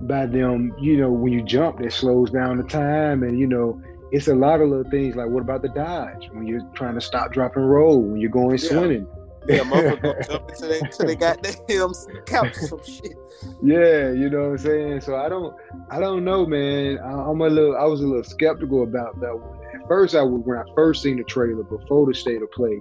by 0.02 0.26
them, 0.26 0.72
you 0.80 0.96
know, 0.96 1.10
when 1.10 1.32
you 1.32 1.42
jump, 1.42 1.80
it 1.80 1.92
slows 1.92 2.30
down 2.30 2.56
the 2.56 2.62
time, 2.62 3.22
and 3.22 3.38
you 3.38 3.46
know, 3.46 3.80
it's 4.12 4.28
a 4.28 4.34
lot 4.34 4.60
of 4.60 4.68
little 4.68 4.88
things. 4.90 5.16
Like, 5.16 5.28
what 5.28 5.40
about 5.40 5.62
the 5.62 5.68
dodge 5.68 6.28
when 6.32 6.46
you're 6.46 6.62
trying 6.74 6.94
to 6.94 7.00
stop, 7.00 7.32
drop, 7.32 7.56
and 7.56 7.68
roll 7.68 8.00
when 8.00 8.20
you're 8.20 8.30
going 8.30 8.58
Yeah. 8.58 8.68
swimming? 8.68 9.06
Yeah, 9.48 9.60
motherfucker 9.60 10.02
gonna 10.02 10.24
jump 10.26 10.48
into 10.50 10.66
they 10.66 10.80
to 10.80 11.04
they 11.04 11.16
got 11.16 11.42
damn 11.42 11.92
couch 12.26 12.54
some 12.54 12.82
shit. 12.84 13.16
Yeah, 13.62 14.10
you 14.12 14.30
know 14.30 14.42
what 14.42 14.50
I'm 14.50 14.58
saying. 14.58 15.00
So 15.00 15.16
I 15.16 15.28
don't, 15.28 15.54
I 15.90 16.00
don't 16.00 16.24
know, 16.24 16.46
man. 16.46 16.98
I, 16.98 17.10
I'm 17.10 17.40
a 17.40 17.48
little, 17.48 17.76
I 17.76 17.84
was 17.84 18.00
a 18.00 18.06
little 18.06 18.24
skeptical 18.24 18.82
about 18.84 19.20
that 19.20 19.36
one. 19.36 19.58
At 19.74 19.86
first, 19.88 20.14
I 20.14 20.22
was 20.22 20.42
when 20.44 20.58
I 20.58 20.64
first 20.74 21.02
seen 21.02 21.16
the 21.16 21.24
trailer 21.24 21.64
before 21.64 22.06
the 22.06 22.14
state 22.14 22.42
of 22.42 22.50
play, 22.52 22.80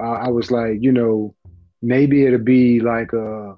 uh, 0.00 0.12
I 0.12 0.28
was 0.28 0.50
like, 0.50 0.78
you 0.80 0.92
know, 0.92 1.34
maybe 1.82 2.24
it'll 2.24 2.38
be 2.38 2.80
like 2.80 3.12
a, 3.12 3.56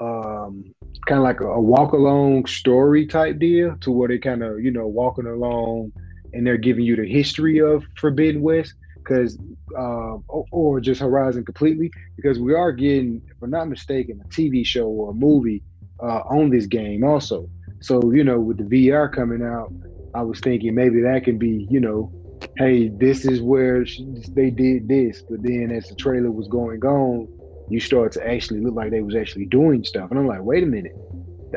um, 0.00 0.64
kind 1.06 1.18
of 1.18 1.22
like 1.22 1.40
a, 1.40 1.60
walk 1.60 1.92
along 1.92 2.46
story 2.46 3.06
type 3.06 3.38
deal, 3.38 3.76
to 3.80 3.90
where 3.90 4.08
they 4.08 4.18
kind 4.18 4.42
of, 4.42 4.60
you 4.60 4.70
know, 4.70 4.86
walking 4.86 5.26
along 5.26 5.92
and 6.32 6.46
they're 6.46 6.56
giving 6.56 6.84
you 6.84 6.96
the 6.96 7.06
history 7.06 7.60
of 7.60 7.84
Forbidden 7.98 8.42
West, 8.42 8.74
because, 8.96 9.38
uh, 9.76 10.16
or, 10.28 10.44
or 10.50 10.80
just 10.80 11.00
Horizon 11.00 11.44
completely, 11.44 11.90
because 12.16 12.38
we 12.38 12.54
are 12.54 12.72
getting, 12.72 13.20
if 13.28 13.42
I'm 13.42 13.50
not 13.50 13.68
mistaken, 13.68 14.20
a 14.24 14.28
TV 14.28 14.64
show 14.64 14.86
or 14.86 15.10
a 15.10 15.14
movie 15.14 15.62
uh, 16.02 16.22
on 16.28 16.50
this 16.50 16.66
game 16.66 17.04
also. 17.04 17.48
So 17.80 18.12
you 18.12 18.24
know, 18.24 18.38
with 18.38 18.58
the 18.58 18.88
VR 18.88 19.12
coming 19.12 19.42
out, 19.42 19.72
I 20.14 20.22
was 20.22 20.40
thinking 20.40 20.74
maybe 20.74 21.00
that 21.02 21.24
can 21.24 21.38
be, 21.38 21.66
you 21.70 21.80
know, 21.80 22.12
hey, 22.56 22.88
this 22.88 23.24
is 23.24 23.40
where 23.40 23.84
they 24.30 24.50
did 24.50 24.88
this. 24.88 25.22
But 25.22 25.42
then 25.42 25.72
as 25.72 25.88
the 25.88 25.96
trailer 25.96 26.30
was 26.30 26.48
going 26.48 26.84
on, 26.84 27.28
you 27.68 27.80
start 27.80 28.12
to 28.12 28.26
actually 28.26 28.60
look 28.60 28.74
like 28.74 28.90
they 28.90 29.00
was 29.00 29.16
actually 29.16 29.46
doing 29.46 29.84
stuff, 29.84 30.10
and 30.10 30.18
I'm 30.18 30.26
like, 30.26 30.42
wait 30.42 30.62
a 30.62 30.66
minute, 30.66 30.92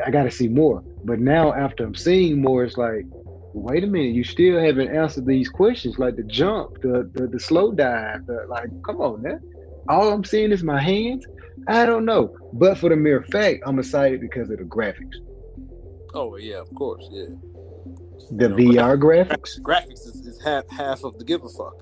I 0.04 0.10
got 0.10 0.24
to 0.24 0.30
see 0.30 0.48
more. 0.48 0.82
But 1.04 1.20
now 1.20 1.52
after 1.52 1.84
I'm 1.84 1.94
seeing 1.94 2.40
more, 2.40 2.64
it's 2.64 2.76
like, 2.76 3.04
wait 3.52 3.84
a 3.84 3.86
minute, 3.86 4.14
you 4.14 4.24
still 4.24 4.60
haven't 4.60 4.94
answered 4.94 5.26
these 5.26 5.48
questions, 5.48 5.98
like 5.98 6.16
the 6.16 6.24
jump, 6.24 6.80
the 6.82 7.10
the, 7.14 7.26
the 7.26 7.40
slow 7.40 7.72
dive, 7.72 8.26
the, 8.26 8.46
like, 8.48 8.70
come 8.82 9.00
on, 9.00 9.22
man. 9.22 9.40
All 9.88 10.12
I'm 10.12 10.24
seeing 10.24 10.52
is 10.52 10.62
my 10.62 10.80
hands. 10.80 11.24
I 11.68 11.86
don't 11.86 12.04
know, 12.04 12.36
but 12.52 12.78
for 12.78 12.90
the 12.90 12.96
mere 12.96 13.22
fact, 13.22 13.62
I'm 13.66 13.78
excited 13.78 14.20
because 14.20 14.50
of 14.50 14.58
the 14.58 14.64
graphics. 14.64 15.16
Oh 16.14 16.36
yeah, 16.36 16.60
of 16.60 16.72
course, 16.74 17.06
yeah. 17.10 17.26
The 18.30 18.48
VR 18.48 18.98
graphics. 18.98 19.60
Graphics 19.60 20.06
is, 20.06 20.26
is 20.26 20.42
half 20.42 20.68
half 20.70 21.04
of 21.04 21.18
the 21.18 21.24
give 21.24 21.44
a 21.44 21.48
fuck. 21.48 21.74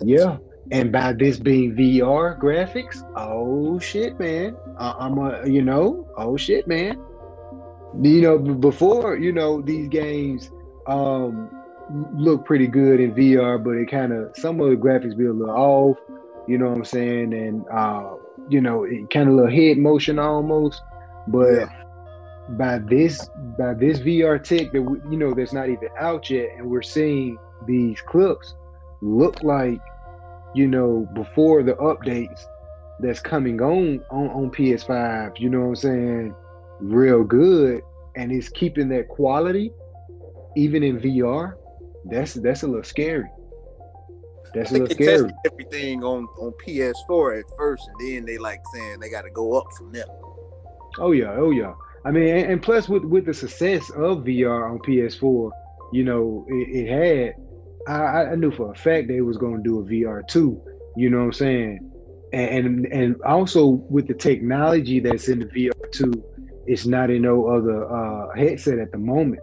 Yeah, 0.00 0.38
and 0.70 0.92
by 0.92 1.12
this 1.12 1.38
being 1.38 1.74
VR 1.74 2.38
graphics, 2.40 3.02
oh 3.16 3.78
shit, 3.78 4.18
man! 4.18 4.56
Uh, 4.78 4.94
I'm 4.98 5.18
a, 5.18 5.46
you 5.46 5.62
know, 5.62 6.08
oh 6.16 6.36
shit, 6.36 6.66
man. 6.66 7.02
You 8.00 8.22
know, 8.22 8.38
before 8.38 9.16
you 9.16 9.32
know 9.32 9.60
these 9.60 9.88
games 9.88 10.50
um 10.86 11.50
look 12.14 12.44
pretty 12.44 12.66
good 12.66 13.00
in 13.00 13.14
VR, 13.14 13.62
but 13.62 13.72
it 13.72 13.90
kind 13.90 14.12
of 14.12 14.36
some 14.36 14.60
of 14.60 14.70
the 14.70 14.76
graphics 14.76 15.16
be 15.16 15.26
a 15.26 15.32
little 15.32 15.54
off. 15.54 15.98
You 16.48 16.58
know 16.58 16.68
what 16.68 16.78
I'm 16.78 16.84
saying? 16.84 17.34
And 17.34 17.64
uh, 17.68 18.14
you 18.48 18.60
know, 18.60 18.84
it 18.84 19.10
kind 19.10 19.28
of 19.28 19.34
a 19.34 19.36
little 19.36 19.50
head 19.50 19.78
motion 19.78 20.18
almost. 20.18 20.80
But 21.28 21.52
yeah. 21.52 21.84
by 22.50 22.78
this 22.78 23.28
by 23.58 23.74
this 23.74 23.98
VR 24.00 24.42
tech 24.42 24.72
that 24.72 24.82
we, 24.82 24.98
you 25.10 25.16
know 25.16 25.34
that's 25.34 25.52
not 25.52 25.68
even 25.68 25.88
out 25.98 26.30
yet, 26.30 26.50
and 26.56 26.70
we're 26.70 26.82
seeing 26.82 27.38
these 27.66 28.00
clips 28.00 28.54
look 29.00 29.42
like 29.42 29.80
you 30.54 30.66
know 30.66 31.08
before 31.14 31.62
the 31.62 31.74
updates 31.74 32.44
that's 33.00 33.20
coming 33.20 33.60
on 33.60 34.00
on, 34.10 34.28
on 34.28 34.50
PS5. 34.50 35.38
You 35.38 35.50
know 35.50 35.60
what 35.60 35.66
I'm 35.66 35.76
saying? 35.76 36.34
Real 36.80 37.24
good, 37.24 37.82
and 38.16 38.32
it's 38.32 38.48
keeping 38.48 38.88
that 38.90 39.08
quality 39.08 39.72
even 40.56 40.82
in 40.82 41.00
VR. 41.00 41.54
That's 42.04 42.34
that's 42.34 42.62
a 42.62 42.66
little 42.66 42.82
scary. 42.82 43.30
That's 44.54 44.70
a 44.70 44.74
little 44.74 44.90
scary. 44.90 45.30
everything 45.46 46.02
on 46.04 46.24
on 46.40 46.52
PS4 46.66 47.40
at 47.40 47.44
first, 47.56 47.88
and 47.88 48.08
then 48.08 48.24
they 48.26 48.38
like 48.38 48.60
saying 48.74 49.00
they 49.00 49.10
got 49.10 49.22
to 49.22 49.30
go 49.30 49.58
up 49.58 49.66
from 49.76 49.92
there. 49.92 50.04
Oh 50.98 51.12
yeah, 51.12 51.32
oh 51.36 51.50
yeah. 51.50 51.72
I 52.04 52.10
mean, 52.10 52.36
and, 52.36 52.52
and, 52.52 52.62
plus 52.62 52.88
with 52.88 53.04
with 53.04 53.26
the 53.26 53.34
success 53.34 53.88
of 53.90 54.24
VR 54.24 54.70
on 54.70 54.78
PS4, 54.80 55.50
you 55.92 56.04
know, 56.04 56.44
it, 56.48 56.68
it 56.68 56.88
had. 56.88 57.34
I, 57.88 58.26
I, 58.26 58.34
knew 58.36 58.50
for 58.50 58.70
a 58.70 58.74
fact 58.74 59.08
they 59.08 59.20
was 59.20 59.36
to 59.38 59.60
do 59.62 59.80
a 59.80 59.84
VR 59.84 60.26
too. 60.26 60.60
You 60.96 61.10
know 61.10 61.18
what 61.18 61.24
I'm 61.24 61.32
saying? 61.32 61.90
And, 62.32 62.86
and 62.86 63.20
also 63.22 63.66
with 63.90 64.08
the 64.08 64.14
technology 64.14 65.00
that's 65.00 65.28
in 65.28 65.40
the 65.40 65.46
VR 65.46 65.92
two, 65.92 66.12
it's 66.66 66.86
not 66.86 67.10
in 67.10 67.22
no 67.22 67.48
other 67.48 67.84
uh, 67.90 68.34
headset 68.36 68.78
at 68.78 68.92
the 68.92 68.98
moment. 68.98 69.42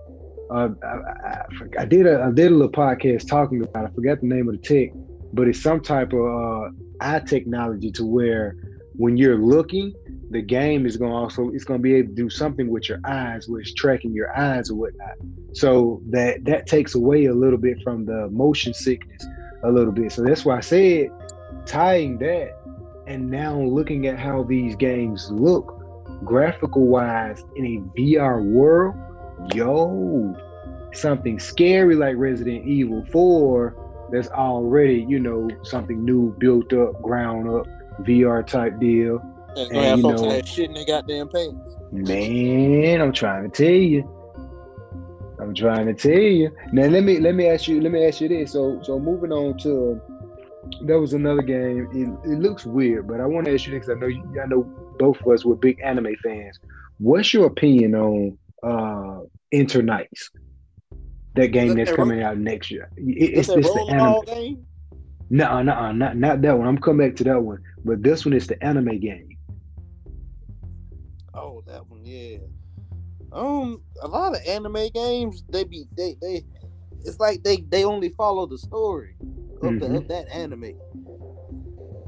Uh, 0.50 0.70
I, 0.84 0.88
I, 0.88 1.46
I, 1.80 1.86
did 1.86 2.08
a 2.08 2.24
I 2.24 2.32
did 2.32 2.52
a 2.52 2.56
little 2.56 2.72
podcast 2.72 3.28
talking 3.28 3.64
about. 3.64 3.86
I 3.86 3.94
forgot 3.94 4.22
the 4.22 4.28
name 4.28 4.50
of 4.50 4.60
the 4.60 4.62
tech, 4.62 4.90
but 5.34 5.48
it's 5.48 5.62
some 5.62 5.82
type 5.82 6.12
of 6.14 6.20
uh, 6.20 6.70
eye 7.02 7.20
technology 7.20 7.92
to 7.92 8.06
where 8.06 8.56
when 9.00 9.16
you're 9.16 9.38
looking, 9.38 9.96
the 10.30 10.42
game 10.42 10.86
is 10.86 10.98
going 10.98 11.12
to 11.12 11.16
also 11.16 11.50
it's 11.52 11.64
going 11.64 11.80
to 11.80 11.82
be 11.82 11.96
able 11.96 12.10
to 12.10 12.16
do 12.16 12.30
something 12.30 12.70
with 12.70 12.90
your 12.90 13.00
eyes, 13.06 13.48
it's 13.50 13.74
tracking 13.74 14.12
your 14.12 14.38
eyes 14.38 14.70
or 14.70 14.76
whatnot. 14.76 15.16
So 15.54 16.02
that 16.10 16.44
that 16.44 16.68
takes 16.68 16.96
away 16.96 17.26
a 17.26 17.34
little 17.34 17.58
bit 17.58 17.82
from 17.82 18.06
the 18.06 18.28
motion 18.30 18.74
sickness 18.74 19.26
a 19.64 19.72
little 19.72 19.94
bit. 19.94 20.12
So 20.12 20.22
that's 20.22 20.44
why 20.44 20.58
I 20.58 20.60
said 20.60 21.12
tying 21.66 22.18
that 22.18 22.58
and 23.08 23.32
now 23.32 23.58
looking 23.58 24.06
at 24.08 24.20
how 24.20 24.44
these 24.44 24.76
games 24.76 25.32
look 25.32 25.82
graphical 26.26 26.86
wise 26.88 27.46
in 27.56 27.66
a 27.66 27.98
VR 27.98 28.44
world, 28.44 28.96
yo, 29.56 30.36
something 30.92 31.40
scary 31.40 31.96
like 31.96 32.18
Resident 32.18 32.68
Evil 32.68 33.06
4 33.14 34.10
that's 34.12 34.28
already, 34.28 35.06
you 35.08 35.22
know, 35.22 35.50
something 35.64 36.04
new, 36.04 36.36
built 36.38 36.74
up, 36.74 37.02
ground 37.02 37.50
up, 37.50 37.66
VR 38.04 38.46
type 38.46 38.80
deal 38.80 39.22
and, 39.56 39.72
and 39.72 39.78
have 39.78 40.02
folks 40.02 40.22
know, 40.22 40.30
that 40.30 40.48
shit 40.48 40.66
in 40.66 40.74
their 40.74 40.86
goddamn 40.86 41.30
pants. 41.30 41.76
Man, 41.92 43.02
I'm 43.02 43.12
trying 43.12 43.50
to 43.50 43.50
tell 43.50 43.74
you. 43.74 44.16
I'm 45.40 45.54
trying 45.56 45.86
to 45.88 45.94
tell 45.94 46.12
you. 46.12 46.52
Now 46.72 46.88
let 46.88 47.04
me 47.04 47.20
let 47.20 47.34
me 47.34 47.48
ask 47.48 47.68
you 47.68 47.82
let 47.82 47.92
me 47.92 48.06
ask 48.06 48.22
you 48.22 48.28
this. 48.28 48.52
So 48.52 48.80
so 48.84 49.00
moving 49.00 49.32
on 49.32 49.58
to 49.60 50.02
that 50.82 51.00
was 51.00 51.14
another 51.14 51.42
game. 51.42 51.88
It, 51.94 52.32
it 52.32 52.40
looks 52.40 52.66
weird, 52.66 53.08
but 53.08 53.22
I 53.22 53.26
want 53.26 53.46
to 53.46 53.54
ask 53.54 53.66
you 53.66 53.74
because 53.74 53.90
I 53.90 53.94
know 53.94 54.08
you, 54.08 54.24
I 54.42 54.48
know 54.48 54.64
both 55.00 55.20
of 55.22 55.28
us 55.28 55.46
were 55.46 55.56
big 55.56 55.80
anime 55.82 56.16
fans. 56.22 56.60
What's 56.98 57.34
your 57.34 57.46
opinion 57.48 57.96
on 57.96 58.38
uh 58.64 59.22
Nights? 59.52 60.32
That 61.36 61.48
game 61.48 61.76
that's 61.76 61.92
that 61.92 61.96
coming 61.96 62.22
out 62.22 62.38
next 62.38 62.70
year. 62.70 62.90
It, 62.98 63.38
it's, 63.38 63.50
it's 63.50 63.74
the 63.74 63.88
anime 63.90 64.26
game. 64.26 64.66
No, 65.30 65.62
no, 65.62 65.92
not 65.92 66.18
not 66.18 66.42
that 66.42 66.58
one. 66.58 66.68
I'm 66.68 66.78
coming 66.78 67.08
back 67.08 67.16
to 67.18 67.24
that 67.26 67.42
one. 67.42 67.62
But 67.86 68.02
this 68.04 68.26
one 68.26 68.34
is 68.34 68.48
the 68.48 68.62
anime 68.64 69.00
game. 69.00 69.38
Oh, 71.34 71.64
that 71.68 71.88
one, 71.88 72.04
yeah. 72.04 72.38
Um, 73.32 73.82
a 74.02 74.08
lot 74.08 74.36
of 74.36 74.42
anime 74.48 74.90
games, 74.94 75.44
they 75.50 75.64
be 75.64 75.86
they 75.96 76.16
they. 76.22 76.44
It's 77.06 77.20
like 77.20 77.44
they 77.44 77.58
they 77.70 77.84
only 77.84 78.10
follow 78.10 78.46
the 78.48 78.58
story 78.58 79.16
of, 79.62 79.74
mm-hmm. 79.74 79.80
the, 79.80 79.98
of 80.00 80.08
that 80.08 80.28
anime. 80.30 80.74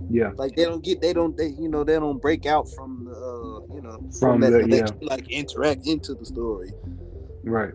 Yeah, 0.09 0.31
like 0.35 0.55
they 0.55 0.65
don't 0.65 0.83
get 0.83 0.99
they 0.99 1.13
don't 1.13 1.37
they 1.37 1.47
you 1.47 1.69
know 1.69 1.83
they 1.83 1.93
don't 1.93 2.21
break 2.21 2.45
out 2.45 2.67
from 2.75 3.05
the 3.05 3.11
uh, 3.11 3.75
you 3.75 3.81
know 3.81 3.97
from, 4.19 4.41
from 4.41 4.41
that, 4.41 4.69
the, 4.69 4.75
yeah. 4.75 4.87
like 5.01 5.29
interact 5.29 5.85
into 5.85 6.15
the 6.15 6.25
story. 6.25 6.73
Right. 7.43 7.73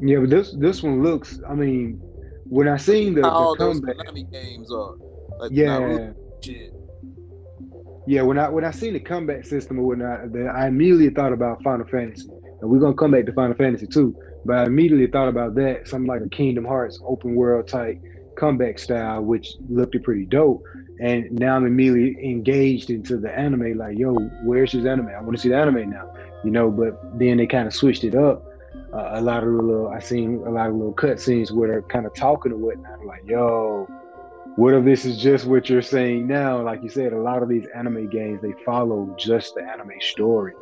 Yeah, 0.00 0.18
but 0.20 0.30
this 0.30 0.52
this 0.58 0.82
one 0.82 1.02
looks. 1.02 1.40
I 1.48 1.54
mean, 1.54 2.00
when 2.48 2.68
I 2.68 2.76
seen 2.76 3.14
the, 3.14 3.22
the 3.22 3.56
comeback, 3.58 3.96
games 4.30 4.72
are. 4.72 4.94
Like 5.38 5.50
yeah. 5.52 6.12
Shit. 6.42 6.72
Yeah, 8.06 8.22
when 8.22 8.38
I 8.38 8.48
when 8.48 8.64
I 8.64 8.70
seen 8.70 8.92
the 8.92 9.00
combat 9.00 9.46
system 9.46 9.78
or 9.80 9.82
whatnot, 9.82 10.20
I 10.54 10.68
immediately 10.68 11.10
thought 11.10 11.32
about 11.32 11.62
Final 11.62 11.86
Fantasy, 11.86 12.28
and 12.60 12.70
we're 12.70 12.78
gonna 12.78 12.94
come 12.94 13.10
back 13.10 13.26
to 13.26 13.32
Final 13.32 13.56
Fantasy 13.56 13.86
too. 13.86 14.16
But 14.44 14.58
I 14.58 14.64
immediately 14.66 15.08
thought 15.08 15.28
about 15.28 15.56
that, 15.56 15.88
something 15.88 16.06
like 16.06 16.22
a 16.22 16.28
Kingdom 16.28 16.64
Hearts 16.64 17.00
open 17.04 17.34
world 17.34 17.66
type 17.66 18.00
comeback 18.36 18.78
style, 18.78 19.22
which 19.22 19.54
looked 19.68 20.00
pretty 20.04 20.24
dope. 20.24 20.62
And 21.00 21.30
now 21.32 21.56
I'm 21.56 21.66
immediately 21.66 22.24
engaged 22.24 22.90
into 22.90 23.18
the 23.18 23.36
anime, 23.36 23.76
like, 23.76 23.98
yo, 23.98 24.14
where's 24.44 24.72
his 24.72 24.86
anime? 24.86 25.08
I 25.08 25.20
want 25.20 25.36
to 25.36 25.42
see 25.42 25.48
the 25.48 25.56
anime 25.56 25.90
now, 25.90 26.14
you 26.44 26.50
know. 26.50 26.70
But 26.70 27.18
then 27.18 27.38
they 27.38 27.46
kind 27.46 27.66
of 27.66 27.74
switched 27.74 28.04
it 28.04 28.14
up. 28.14 28.44
Uh, 28.96 29.10
a 29.12 29.20
lot 29.20 29.42
of 29.42 29.50
little, 29.50 29.88
I 29.88 29.98
seen 29.98 30.42
a 30.46 30.50
lot 30.50 30.70
of 30.70 30.76
little 30.76 30.94
cut 30.94 31.20
scenes 31.20 31.52
where 31.52 31.68
they're 31.68 31.82
kind 31.82 32.06
of 32.06 32.14
talking 32.14 32.52
or 32.52 32.56
whatnot. 32.56 33.00
I'm 33.00 33.06
like, 33.06 33.24
yo, 33.26 33.86
what 34.56 34.72
if 34.72 34.86
this 34.86 35.04
is 35.04 35.20
just 35.20 35.44
what 35.44 35.68
you're 35.68 35.82
saying 35.82 36.26
now? 36.26 36.62
Like 36.62 36.82
you 36.82 36.88
said, 36.88 37.12
a 37.12 37.20
lot 37.20 37.42
of 37.42 37.50
these 37.50 37.66
anime 37.74 38.08
games 38.08 38.40
they 38.40 38.54
follow 38.64 39.14
just 39.18 39.54
the 39.54 39.62
anime 39.62 40.00
story. 40.00 40.54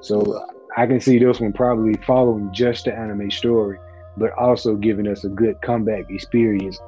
So 0.00 0.46
I 0.76 0.86
can 0.86 1.00
see 1.00 1.18
this 1.18 1.40
one 1.40 1.52
probably 1.52 1.94
following 2.06 2.52
just 2.52 2.84
the 2.84 2.94
anime 2.94 3.28
story, 3.32 3.76
but 4.16 4.30
also 4.38 4.76
giving 4.76 5.08
us 5.08 5.24
a 5.24 5.28
good 5.28 5.60
comeback 5.60 6.10
experience 6.10 6.78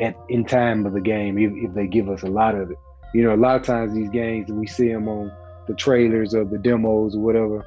at 0.00 0.16
in 0.28 0.44
time 0.44 0.84
of 0.86 0.92
the 0.92 1.00
game 1.00 1.38
if, 1.38 1.52
if 1.54 1.72
they 1.72 1.86
give 1.86 2.08
us 2.08 2.22
a 2.24 2.28
lot 2.28 2.56
of 2.56 2.72
it. 2.72 2.78
You 3.14 3.22
know, 3.22 3.34
a 3.34 3.36
lot 3.36 3.54
of 3.54 3.62
times 3.62 3.94
these 3.94 4.10
games 4.10 4.50
we 4.50 4.66
see 4.66 4.88
them 4.88 5.06
on 5.06 5.30
the 5.68 5.74
trailers 5.74 6.34
or 6.34 6.44
the 6.44 6.58
demos 6.58 7.14
or 7.14 7.20
whatever, 7.20 7.64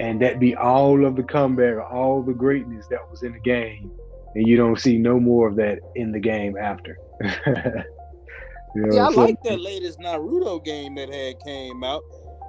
and 0.00 0.20
that 0.20 0.38
be 0.38 0.54
all 0.54 1.04
of 1.06 1.16
the 1.16 1.22
comeback, 1.22 1.78
all 1.90 2.22
the 2.22 2.34
greatness 2.34 2.86
that 2.88 3.10
was 3.10 3.22
in 3.22 3.32
the 3.32 3.40
game, 3.40 3.90
and 4.34 4.46
you 4.46 4.56
don't 4.56 4.78
see 4.78 4.98
no 4.98 5.18
more 5.18 5.48
of 5.48 5.56
that 5.56 5.78
in 5.94 6.12
the 6.12 6.20
game 6.20 6.56
after. 6.56 6.98
you 7.24 8.82
know 8.82 8.94
yeah, 8.94 9.06
I 9.06 9.10
like 9.10 9.42
that 9.44 9.60
latest 9.60 9.98
Naruto 10.00 10.62
game 10.64 10.96
that 10.96 11.12
had 11.12 11.40
came 11.40 11.82
out 11.82 12.02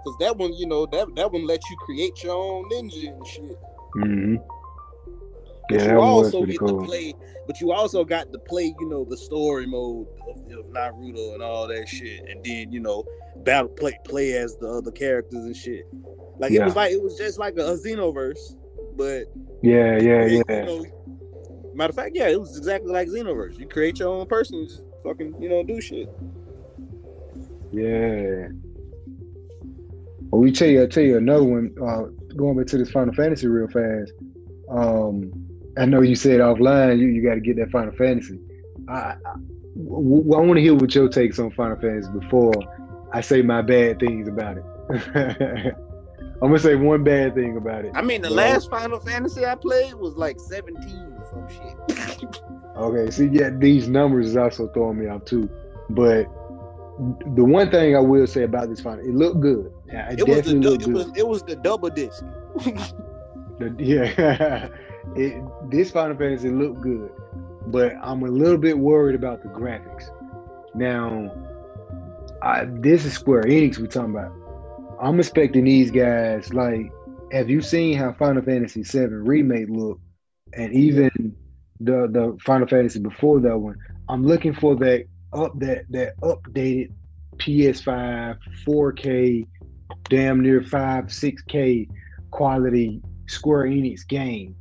because 0.07 0.17
that 0.19 0.37
one, 0.37 0.53
you 0.53 0.67
know, 0.67 0.85
that 0.87 1.07
that 1.15 1.31
one 1.31 1.45
lets 1.45 1.69
you 1.69 1.77
create 1.77 2.23
your 2.23 2.35
own 2.35 2.69
ninja 2.69 3.13
and 3.13 3.27
shit. 3.27 3.59
Mm-hmm. 3.97 4.35
Yeah, 5.69 5.91
you 5.91 5.99
also 5.99 6.45
get 6.45 6.59
cool. 6.59 6.79
to 6.79 6.85
play, 6.85 7.13
but 7.45 7.59
you 7.59 7.73
also 7.73 8.05
got 8.05 8.31
to 8.31 8.39
play, 8.39 8.73
you 8.79 8.89
know, 8.89 9.03
the 9.03 9.17
story 9.17 9.65
mode 9.65 10.07
of, 10.29 10.37
of, 10.57 10.65
Naruto 10.67 11.33
and 11.33 11.43
all 11.43 11.67
that 11.67 11.89
shit, 11.89 12.23
and 12.29 12.43
then 12.43 12.71
you 12.71 12.79
know, 12.79 13.03
battle 13.37 13.69
play 13.69 13.97
play 14.05 14.33
as 14.33 14.55
the 14.57 14.67
other 14.67 14.91
characters 14.91 15.43
and 15.43 15.55
shit. 15.55 15.85
Like 16.39 16.51
yeah. 16.51 16.62
it 16.62 16.65
was 16.65 16.75
like 16.75 16.91
it 16.91 17.01
was 17.01 17.17
just 17.17 17.39
like 17.39 17.58
a, 17.58 17.65
a 17.65 17.77
Xenoverse, 17.77 18.56
but 18.96 19.25
yeah, 19.62 19.98
yeah, 19.98 20.25
yeah. 20.25 20.41
You 20.48 20.65
know, 20.65 20.86
Matter 21.77 21.91
of 21.91 21.96
fact, 21.96 22.15
yeah, 22.15 22.27
it 22.27 22.39
was 22.39 22.58
exactly 22.58 22.91
like 22.91 23.08
Xenoverse. 23.08 23.60
You 23.60 23.67
create 23.67 24.00
your 24.00 24.10
own 24.10 24.25
person, 24.25 24.67
just 24.67 24.82
fucking, 25.03 25.39
you 25.39 25.48
know, 25.48 25.62
do 25.62 25.79
shit. 25.79 26.10
Yeah. 27.72 28.48
Well, 30.32 30.41
we 30.41 30.51
tell 30.51 30.70
you, 30.70 30.82
I 30.82 30.88
tell 30.88 31.03
you 31.03 31.17
another 31.17 31.44
one. 31.44 31.75
Uh, 31.79 32.06
going 32.36 32.58
back 32.58 32.65
to 32.67 32.79
this 32.79 32.89
Final 32.89 33.13
Fantasy 33.13 33.46
real 33.46 33.67
fast. 33.67 34.12
Um, 34.72 35.32
I 35.77 35.86
know 35.86 36.01
you 36.01 36.15
said 36.15 36.39
offline 36.39 36.98
you, 36.98 37.06
you 37.10 37.22
got 37.22 37.36
to 37.36 37.41
get 37.41 37.58
that 37.58 37.70
Final 37.70 37.94
Fantasy. 37.96 38.39
I, 38.89 38.94
I, 38.94 39.13
I 39.36 39.38
want 39.75 40.56
to 40.56 40.62
hear 40.62 40.74
what 40.74 40.96
your 40.96 41.08
takes 41.10 41.38
on 41.38 41.51
Final 41.51 41.77
Fantasy 41.79 42.10
before 42.12 42.53
I 43.13 43.22
say 43.22 43.44
my 43.44 43.62
bad 43.62 44.00
things 44.00 44.27
about 44.27 44.58
it. 44.58 45.75
I'm 46.41 46.50
gonna 46.50 46.60
say 46.60 46.75
one 46.75 47.03
bad 47.03 47.34
thing 47.34 47.58
about 47.58 47.86
it. 47.86 47.91
I 47.96 48.01
mean, 48.03 48.22
the 48.22 48.29
last 48.29 48.70
Final 48.70 49.00
Fantasy 49.00 49.44
I 49.46 49.56
played 49.56 49.96
was 49.96 50.15
like 50.15 50.39
17 50.39 50.77
or 51.17 51.25
some 51.25 51.48
shit. 51.50 52.41
okay, 52.77 53.10
see, 53.10 53.25
yeah, 53.32 53.50
these 53.51 53.88
numbers 53.88 54.27
is 54.27 54.38
also 54.38 54.67
throwing 54.67 55.00
me 55.00 55.08
off 55.08 55.25
too. 55.25 55.50
But 55.89 56.25
the 57.36 57.44
one 57.44 57.72
thing 57.72 57.96
I 57.96 58.00
will 58.00 58.27
say 58.27 58.44
about 58.44 58.70
this 58.70 58.82
final, 58.82 59.03
it 59.03 59.15
looked 59.15 59.39
good. 59.39 59.74
Yeah, 59.88 60.12
it, 60.12 60.20
it 60.20 60.27
was 60.27 60.44
the 60.44 60.74
it 60.74 60.88
was 60.88 61.17
it 61.17 61.27
was 61.27 61.41
the 61.41 61.56
double 61.56 61.89
disc. 61.89 62.24
the, 63.58 63.75
yeah, 63.79 64.70
it, 65.15 65.44
this 65.72 65.89
Final 65.89 66.17
Fantasy 66.17 66.51
looked 66.51 66.82
good, 66.82 67.12
but 67.67 67.96
I'm 68.01 68.22
a 68.22 68.29
little 68.29 68.60
bit 68.60 68.77
worried 68.77 69.15
about 69.15 69.41
the 69.41 69.50
graphics. 69.50 70.12
Now, 70.75 71.32
I, 72.44 72.65
this 72.65 73.06
is 73.06 73.13
Square 73.13 73.46
Enix 73.46 73.79
we're 73.79 73.88
talking 73.88 74.12
about. 74.12 74.32
I'm 75.01 75.19
expecting 75.19 75.65
these 75.65 75.91
guys 75.91 76.53
like. 76.53 76.91
Have 77.33 77.49
you 77.49 77.61
seen 77.61 77.97
how 77.97 78.13
Final 78.13 78.41
Fantasy 78.41 78.83
VII 78.83 79.07
remake 79.07 79.67
look, 79.69 79.99
and 80.53 80.73
even 80.73 81.35
the 81.79 82.07
the 82.09 82.37
Final 82.45 82.67
Fantasy 82.67 82.99
before 82.99 83.41
that 83.41 83.57
one? 83.57 83.75
I'm 84.07 84.25
looking 84.25 84.53
for 84.53 84.75
that 84.77 85.05
up 85.33 85.59
that 85.59 85.83
that 85.89 86.17
updated 86.21 86.93
PS5 87.35 88.37
4K, 88.65 89.47
damn 90.09 90.41
near 90.41 90.63
five 90.63 91.05
6K 91.05 91.89
quality 92.31 93.01
Square 93.27 93.65
Enix 93.65 94.07
game, 94.07 94.55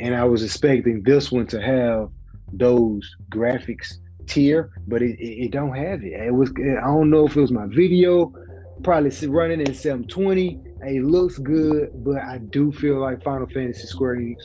and 0.00 0.14
I 0.14 0.24
was 0.24 0.44
expecting 0.44 1.02
this 1.02 1.32
one 1.32 1.46
to 1.48 1.60
have 1.60 2.10
those 2.52 3.16
graphics 3.30 3.94
tier, 4.26 4.70
but 4.86 5.02
it, 5.02 5.18
it, 5.18 5.46
it 5.46 5.50
don't 5.50 5.74
have 5.74 6.02
it. 6.04 6.12
It 6.12 6.32
was 6.32 6.50
I 6.50 6.80
don't 6.86 7.10
know 7.10 7.26
if 7.26 7.36
it 7.36 7.40
was 7.40 7.52
my 7.52 7.66
video, 7.66 8.32
probably 8.82 9.28
running 9.28 9.60
in 9.60 9.74
720. 9.74 10.60
It 10.82 11.02
looks 11.02 11.38
good, 11.38 11.90
but 12.04 12.18
I 12.18 12.38
do 12.38 12.72
feel 12.72 13.00
like 13.00 13.22
Final 13.22 13.46
Fantasy 13.46 13.86
Square 13.86 14.16
Enix 14.16 14.36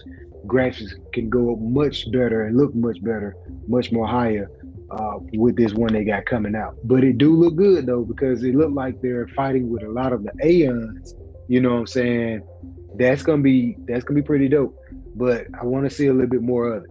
graphics 0.45 0.93
can 1.13 1.29
go 1.29 1.53
up 1.53 1.59
much 1.59 2.11
better 2.11 2.45
and 2.45 2.57
look 2.57 2.73
much 2.73 3.01
better, 3.03 3.35
much 3.67 3.91
more 3.91 4.07
higher 4.07 4.49
uh, 4.91 5.17
with 5.33 5.55
this 5.55 5.73
one 5.73 5.93
they 5.93 6.03
got 6.03 6.25
coming 6.25 6.55
out. 6.55 6.75
But 6.83 7.03
it 7.03 7.17
do 7.17 7.35
look 7.35 7.55
good 7.55 7.85
though 7.85 8.03
because 8.03 8.43
it 8.43 8.55
looked 8.55 8.73
like 8.73 9.01
they're 9.01 9.27
fighting 9.29 9.69
with 9.69 9.83
a 9.83 9.89
lot 9.89 10.13
of 10.13 10.23
the 10.23 10.31
Aeons. 10.43 11.15
You 11.47 11.61
know 11.61 11.73
what 11.73 11.79
I'm 11.79 11.87
saying? 11.87 12.41
That's 12.95 13.23
gonna 13.23 13.41
be 13.41 13.77
that's 13.87 14.03
gonna 14.03 14.19
be 14.19 14.25
pretty 14.25 14.47
dope. 14.47 14.77
But 15.15 15.47
I 15.59 15.65
want 15.65 15.89
to 15.89 15.95
see 15.95 16.07
a 16.07 16.13
little 16.13 16.29
bit 16.29 16.41
more 16.41 16.73
of 16.73 16.83
it. 16.83 16.89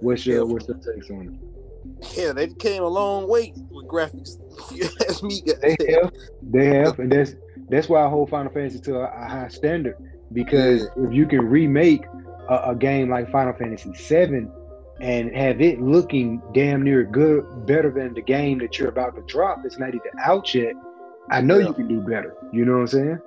What's 0.00 0.26
your 0.26 0.46
what's 0.46 0.68
your 0.68 0.78
take 0.78 1.10
on 1.10 1.28
it? 1.34 1.47
Yeah, 2.16 2.32
they 2.32 2.48
came 2.48 2.82
a 2.82 2.88
long 2.88 3.28
way 3.28 3.52
with 3.70 3.86
graphics. 3.86 4.38
That's 4.98 5.22
me. 5.22 5.42
They 5.44 5.76
have, 5.92 6.12
they 6.42 6.66
have, 6.66 6.98
and 6.98 7.10
that's 7.10 7.34
that's 7.68 7.88
why 7.88 8.04
I 8.04 8.08
hold 8.08 8.30
Final 8.30 8.52
Fantasy 8.52 8.80
to 8.80 8.96
a, 8.96 9.04
a 9.04 9.28
high 9.28 9.48
standard 9.48 9.96
because 10.32 10.82
yeah. 10.82 11.06
if 11.06 11.14
you 11.14 11.26
can 11.26 11.40
remake 11.40 12.04
a, 12.48 12.70
a 12.70 12.76
game 12.76 13.10
like 13.10 13.30
Final 13.30 13.52
Fantasy 13.52 13.90
VII 13.92 14.46
and 15.00 15.34
have 15.34 15.60
it 15.60 15.80
looking 15.80 16.42
damn 16.52 16.82
near 16.82 17.04
good, 17.04 17.66
better 17.66 17.90
than 17.90 18.14
the 18.14 18.22
game 18.22 18.58
that 18.58 18.78
you're 18.78 18.88
about 18.88 19.14
to 19.14 19.22
drop 19.22 19.62
that's 19.62 19.78
not 19.78 19.90
even 19.90 20.10
out 20.20 20.54
yet, 20.54 20.74
I 21.30 21.40
know 21.40 21.58
yeah. 21.58 21.68
you 21.68 21.74
can 21.74 21.88
do 21.88 22.00
better. 22.00 22.34
You 22.52 22.64
know 22.64 22.74
what 22.74 22.80
I'm 22.80 22.86
saying? 22.88 23.18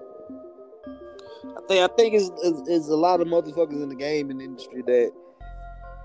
I 1.43 1.61
think 1.67 1.91
I 1.91 1.95
think 1.95 2.13
it's, 2.15 2.31
it's, 2.43 2.67
it's 2.67 2.87
a 2.89 2.95
lot 2.95 3.21
of 3.21 3.27
motherfuckers 3.27 3.81
in 3.81 3.89
the 3.89 3.95
gaming 3.95 4.41
industry 4.41 4.81
that 4.81 5.11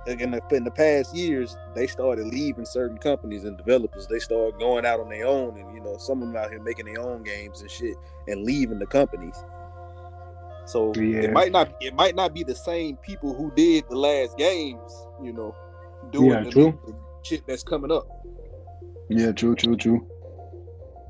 in 0.07 0.31
the, 0.31 0.41
in 0.53 0.65
the 0.65 0.71
past 0.71 1.15
years 1.15 1.57
they 1.75 1.87
started 1.87 2.27
leaving 2.27 2.65
certain 2.65 2.99
companies 2.99 3.45
and 3.45 3.57
developers. 3.57 4.07
They 4.07 4.19
started 4.19 4.59
going 4.59 4.87
out 4.87 5.01
on 5.01 5.09
their 5.09 5.27
own, 5.27 5.59
and 5.59 5.75
you 5.75 5.81
know 5.81 5.97
some 5.99 6.23
of 6.23 6.29
them 6.29 6.37
out 6.37 6.51
here 6.51 6.63
making 6.63 6.87
their 6.87 7.01
own 7.01 7.23
games 7.23 7.61
and 7.61 7.71
shit, 7.71 7.97
and 8.29 8.45
leaving 8.45 8.79
the 8.79 8.87
companies. 8.87 9.37
So 10.67 10.93
yeah. 10.95 11.21
it 11.21 11.33
might 11.33 11.53
not 11.53 11.75
it 11.81 11.95
might 11.95 12.15
not 12.15 12.35
be 12.35 12.43
the 12.43 12.55
same 12.55 12.97
people 12.97 13.35
who 13.35 13.53
did 13.55 13.85
the 13.89 13.97
last 13.97 14.37
games, 14.37 15.07
you 15.23 15.33
know, 15.33 15.55
doing 16.11 16.31
yeah, 16.31 16.43
the, 16.43 16.51
the 16.51 16.95
shit 17.23 17.47
that's 17.47 17.63
coming 17.63 17.93
up. 17.93 18.07
Yeah, 19.09 19.33
true, 19.33 19.55
true, 19.55 19.77
true. 19.77 20.07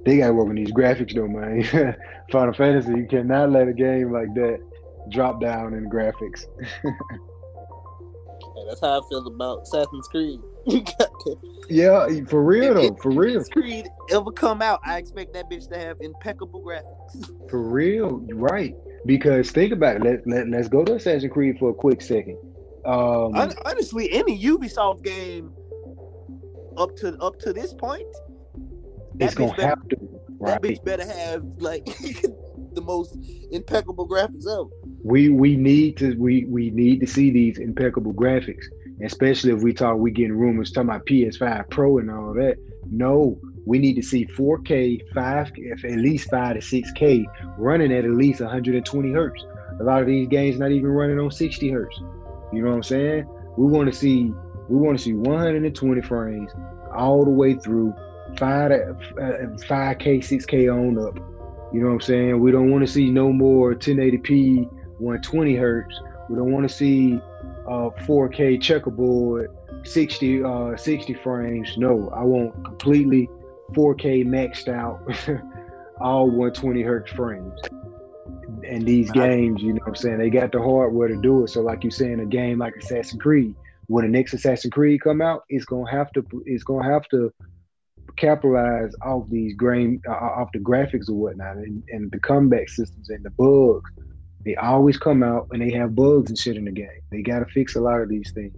They 0.05 0.19
gotta 0.19 0.35
work 0.35 0.49
on 0.49 0.55
these 0.55 0.73
graphics 0.73 1.15
though, 1.15 1.27
man. 1.27 1.97
Final 2.33 2.55
Fantasy, 2.55 2.91
you 2.91 3.07
cannot 3.09 3.51
let 3.51 3.69
a 3.69 3.73
game 3.73 4.13
like 4.13 4.33
that 4.35 4.61
drop 5.11 5.41
down 5.41 5.75
in 5.75 5.89
graphics. 5.89 6.47
that's 8.67 8.81
how 8.81 9.01
I 9.01 9.09
feel 9.09 9.27
about 9.27 9.63
Assassin's 9.63 10.09
Creed. 10.09 10.41
yeah, 11.69 12.09
for 12.29 12.43
real 12.43 12.75
though, 12.75 12.95
for 12.97 13.11
real. 13.11 13.43
Creed 13.45 13.89
ever 14.11 14.31
come 14.33 14.63
out, 14.63 14.81
I 14.85 14.99
expect 14.99 15.33
that 15.35 15.51
bitch 15.51 15.69
to 15.71 15.79
have 15.79 15.97
impeccable 16.01 16.63
graphics. 16.63 17.31
For 17.51 17.63
real, 17.63 18.25
right? 18.33 18.75
Because 19.05 19.51
think 19.51 19.73
about 19.73 19.97
it. 19.97 20.03
Let, 20.03 20.27
let 20.27 20.49
let's 20.49 20.69
go 20.69 20.85
to 20.85 20.95
Assassin's 20.97 21.33
Creed 21.33 21.59
for 21.59 21.71
a 21.71 21.75
quick 21.75 22.03
second. 22.03 22.39
Um, 22.85 23.35
honestly, 23.65 24.11
any 24.13 24.41
Ubisoft 24.43 25.03
game 25.05 25.53
up 26.77 26.97
to 26.97 27.17
up 27.19 27.39
to 27.41 27.53
this 27.53 27.73
point, 27.73 28.07
it's 29.21 29.35
gonna 29.35 29.53
better, 29.53 29.69
have 29.69 29.89
to. 29.89 29.97
Right? 30.39 30.61
That 30.61 30.63
bitch 30.63 30.85
better 30.85 31.07
have 31.07 31.45
like 31.59 31.87
the 32.77 32.83
most 32.83 33.19
impeccable 33.51 34.07
graphics 34.07 34.47
ever. 34.47 34.71
We 35.03 35.31
we 35.31 35.57
need 35.57 35.97
to 35.97 36.15
we 36.17 36.45
we 36.45 36.71
need 36.71 37.01
to 37.01 37.07
see 37.07 37.31
these 37.31 37.59
impeccable 37.59 38.15
graphics, 38.15 38.67
especially 39.03 39.53
if 39.53 39.63
we 39.63 39.73
talk 39.73 39.97
we 39.99 40.13
getting 40.13 40.37
rumors 40.37 40.71
talking 40.71 40.91
about 40.91 41.07
PS5 41.07 41.71
Pro 41.71 41.99
and 41.99 42.11
all 42.11 42.33
that. 42.35 42.57
No, 42.89 43.41
we 43.65 43.81
need 43.81 43.95
to 43.95 44.03
see 44.03 44.27
4K, 44.27 45.13
five, 45.13 45.51
if 45.57 45.85
at 45.85 45.99
least 45.99 46.31
five 46.31 46.55
to 46.55 46.63
six 46.63 46.93
K, 46.93 47.27
running 47.59 47.93
at 47.93 48.05
at 48.05 48.13
least 48.13 48.41
120 48.41 49.13
hertz. 49.13 49.45
A 49.81 49.83
lot 49.83 50.01
of 50.01 50.07
these 50.07 50.29
games 50.29 50.59
not 50.59 50.71
even 50.71 50.89
running 50.89 51.19
on 51.19 51.31
60 51.31 51.69
hertz. 51.71 51.99
You 52.53 52.63
know 52.63 52.71
what 52.71 52.77
I'm 52.77 52.83
saying? 52.85 53.29
We 53.57 53.67
want 53.67 53.93
to 53.93 53.99
see 53.99 54.33
we 54.69 54.77
want 54.77 54.99
to 54.99 55.05
see 55.05 55.15
120 55.15 56.03
frames 56.03 56.51
all 56.95 57.25
the 57.25 57.31
way 57.31 57.55
through, 57.55 57.95
five 58.37 58.71
to 58.71 58.91
uh, 58.91 59.57
5K, 59.67 60.19
6K 60.19 60.73
on 60.73 60.99
up. 60.99 61.36
You 61.73 61.81
know 61.81 61.89
what 61.89 61.95
I'm 61.95 62.01
saying? 62.01 62.41
We 62.41 62.53
don't 62.53 62.71
want 62.71 62.87
to 62.87 62.93
see 62.93 63.11
no 63.11 63.33
more 63.33 63.75
1080p, 63.75 64.71
120 64.99 65.57
hertz. 65.57 66.01
We 66.29 66.37
don't 66.37 66.53
want 66.53 66.69
to 66.69 66.75
see 66.75 67.21
uh, 67.67 67.91
4K 68.07 68.61
checkerboard, 68.61 69.51
60 69.85 70.43
uh, 70.43 70.77
60 70.77 71.15
frames. 71.15 71.77
No, 71.77 72.11
I 72.11 72.23
want 72.23 72.65
completely 72.65 73.29
4K 73.73 74.25
maxed 74.25 74.69
out, 74.69 75.01
all 76.01 76.27
120 76.27 76.83
hertz 76.83 77.13
frames. 77.13 77.61
And 78.69 78.87
these 78.87 79.11
games, 79.11 79.63
you 79.63 79.73
know 79.73 79.81
what 79.81 79.89
I'm 79.89 79.95
saying, 79.97 80.19
they 80.19 80.31
got 80.31 80.53
the 80.53 80.61
hardware 80.61 81.09
to 81.09 81.17
do 81.17 81.45
it. 81.45 81.49
So 81.49 81.61
like 81.61 81.85
you're 81.85 81.91
saying, 81.91 82.21
a 82.21 82.27
game 82.27 82.59
like 82.59 82.75
Assassin's 82.77 83.21
Creed, 83.21 83.55
when 83.87 84.05
the 84.05 84.11
next 84.11 84.33
Assassin's 84.33 84.73
Creed 84.73 85.01
come 85.01 85.21
out, 85.21 85.45
it's 85.49 85.65
gonna 85.65 85.91
have 85.91 86.13
to 86.13 86.25
it's 86.47 86.65
gonna 86.65 86.91
have 86.91 87.09
to 87.09 87.33
capitalize 88.17 88.95
off 89.03 89.29
these 89.29 89.55
grain 89.55 90.01
uh, 90.09 90.13
off 90.13 90.51
the 90.53 90.59
graphics 90.59 91.09
or 91.09 91.15
whatnot 91.15 91.57
and, 91.57 91.83
and 91.91 92.11
the 92.11 92.19
comeback 92.19 92.69
systems 92.69 93.11
and 93.11 93.25
the 93.25 93.31
bugs. 93.31 93.91
They 94.45 94.55
always 94.57 94.97
come 94.97 95.23
out 95.23 95.49
and 95.51 95.61
they 95.61 95.73
have 95.73 95.95
bugs 95.95 96.31
and 96.31 96.39
shit 96.39 96.57
in 96.57 96.67
the 96.67 96.71
game. 96.71 97.01
They 97.11 97.23
gotta 97.23 97.47
fix 97.47 97.75
a 97.77 97.81
lot 97.81 98.01
of 98.01 98.09
these 98.09 98.31
things. 98.33 98.55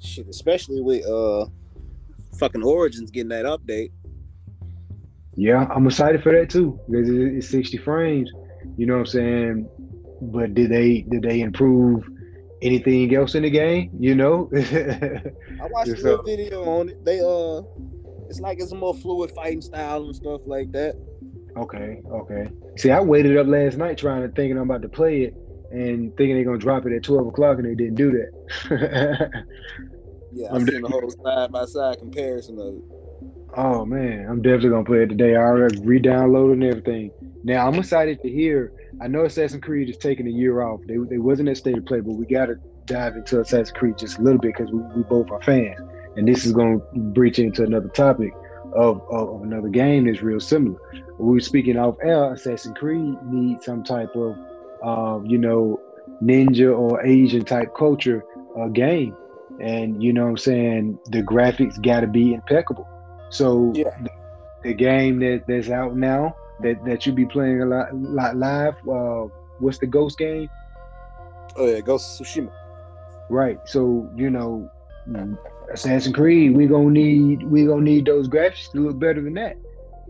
Shit, 0.00 0.28
especially 0.28 0.80
with 0.80 1.06
uh 1.06 1.46
fucking 2.38 2.62
Origins 2.62 3.10
getting 3.10 3.30
that 3.30 3.46
update. 3.46 3.90
Yeah, 5.34 5.66
I'm 5.74 5.86
excited 5.86 6.22
for 6.22 6.32
that 6.32 6.50
too 6.50 6.78
because 6.90 7.08
it's 7.08 7.48
60 7.48 7.78
frames. 7.78 8.30
You 8.76 8.86
know 8.86 8.94
what 8.94 9.00
I'm 9.00 9.06
saying? 9.06 9.68
But 10.20 10.54
did 10.54 10.70
they 10.70 11.02
did 11.08 11.22
they 11.22 11.40
improve 11.40 12.08
anything 12.62 13.14
else 13.14 13.34
in 13.34 13.42
the 13.42 13.50
game? 13.50 13.90
You 13.98 14.14
know. 14.14 14.50
I 14.56 15.66
watched 15.70 15.90
a 15.90 16.22
video 16.24 16.64
on 16.64 16.90
it. 16.90 17.04
They 17.04 17.20
uh, 17.20 17.62
it's 18.28 18.40
like 18.40 18.58
it's 18.60 18.72
a 18.72 18.76
more 18.76 18.94
fluid 18.94 19.30
fighting 19.32 19.60
style 19.60 20.04
and 20.04 20.14
stuff 20.14 20.42
like 20.46 20.72
that. 20.72 20.96
Okay, 21.56 22.02
okay. 22.10 22.48
See, 22.76 22.90
I 22.90 23.00
waited 23.00 23.36
up 23.38 23.46
last 23.46 23.78
night 23.78 23.96
trying 23.96 24.22
to 24.22 24.28
thinking 24.28 24.58
I'm 24.58 24.70
about 24.70 24.82
to 24.82 24.88
play 24.88 25.22
it 25.22 25.34
and 25.70 26.14
thinking 26.16 26.36
they're 26.36 26.44
gonna 26.44 26.58
drop 26.58 26.86
it 26.86 26.92
at 26.92 27.02
12 27.02 27.28
o'clock 27.28 27.58
and 27.58 27.66
they 27.66 27.74
didn't 27.74 27.94
do 27.94 28.10
that. 28.12 29.44
Yeah, 30.32 30.48
I'm 30.52 30.64
doing 30.64 30.82
the 30.82 30.88
whole 30.88 31.10
side 31.10 31.52
by 31.52 31.64
side 31.64 31.98
comparison 31.98 32.58
of 32.58 32.74
it. 32.74 32.82
Oh 33.56 33.86
man, 33.86 34.26
I'm 34.28 34.42
definitely 34.42 34.70
gonna 34.70 34.84
play 34.84 35.02
it 35.04 35.08
today. 35.08 35.34
I 35.34 35.40
already 35.40 35.80
re-downloaded 35.80 36.52
and 36.54 36.64
everything. 36.64 37.10
Now 37.46 37.68
I'm 37.68 37.76
excited 37.76 38.20
to 38.22 38.28
hear. 38.28 38.72
I 39.00 39.06
know 39.06 39.24
Assassin's 39.24 39.62
Creed 39.62 39.88
is 39.88 39.96
taking 39.96 40.26
a 40.26 40.30
year 40.30 40.62
off. 40.62 40.80
They, 40.88 40.96
they 40.96 41.18
wasn't 41.18 41.48
at 41.48 41.56
state 41.56 41.78
of 41.78 41.86
play, 41.86 42.00
but 42.00 42.14
we 42.14 42.26
got 42.26 42.46
to 42.46 42.56
dive 42.86 43.14
into 43.14 43.40
Assassin's 43.40 43.70
Creed 43.70 43.96
just 43.96 44.18
a 44.18 44.22
little 44.22 44.40
bit 44.40 44.56
because 44.56 44.72
we, 44.72 44.80
we 44.96 45.04
both 45.04 45.30
are 45.30 45.40
fans. 45.42 45.78
And 46.16 46.26
this 46.26 46.44
is 46.44 46.50
going 46.50 46.80
to 46.80 46.98
breach 46.98 47.38
into 47.38 47.62
another 47.62 47.88
topic 47.90 48.32
of, 48.74 49.00
of, 49.12 49.28
of, 49.28 49.42
another 49.42 49.68
game 49.68 50.06
that's 50.06 50.22
real 50.22 50.40
similar. 50.40 50.76
We 51.20 51.34
were 51.34 51.40
speaking 51.40 51.76
of 51.76 51.96
air. 52.02 52.32
Assassin's 52.32 52.76
Creed 52.76 53.14
needs 53.26 53.64
some 53.64 53.84
type 53.84 54.16
of, 54.16 54.36
uh, 54.82 55.20
you 55.24 55.38
know, 55.38 55.80
ninja 56.20 56.76
or 56.76 57.06
Asian 57.06 57.44
type 57.44 57.76
culture 57.76 58.24
uh, 58.58 58.66
game 58.66 59.14
and 59.60 60.02
you 60.02 60.12
know 60.12 60.24
what 60.24 60.30
I'm 60.30 60.36
saying 60.36 60.98
the 61.10 61.22
graphics 61.22 61.80
got 61.82 62.00
to 62.00 62.06
be 62.06 62.34
impeccable. 62.34 62.88
So 63.30 63.72
yeah. 63.74 63.96
the, 64.02 64.10
the, 64.64 64.74
game 64.74 65.18
that 65.20 65.44
that's 65.46 65.70
out 65.70 65.96
now 65.96 66.34
that 66.60 66.84
that 66.84 67.06
you 67.06 67.12
be 67.12 67.26
playing 67.26 67.62
a 67.62 67.66
lot, 67.66 67.94
lot 67.94 68.36
live. 68.36 68.76
Uh, 68.88 69.28
what's 69.58 69.78
the 69.78 69.86
Ghost 69.86 70.18
game? 70.18 70.48
Oh 71.56 71.66
yeah, 71.66 71.80
Ghost 71.80 72.20
of 72.20 72.26
Tsushima. 72.26 72.52
Right. 73.28 73.58
So 73.66 74.10
you 74.16 74.30
know, 74.30 74.70
Assassin's 75.72 76.14
Creed, 76.14 76.56
we 76.56 76.66
gonna 76.66 76.90
need 76.90 77.42
we 77.44 77.66
gonna 77.66 77.82
need 77.82 78.06
those 78.06 78.28
graphics 78.28 78.70
to 78.72 78.80
look 78.80 78.98
better 78.98 79.20
than 79.20 79.34
that. 79.34 79.56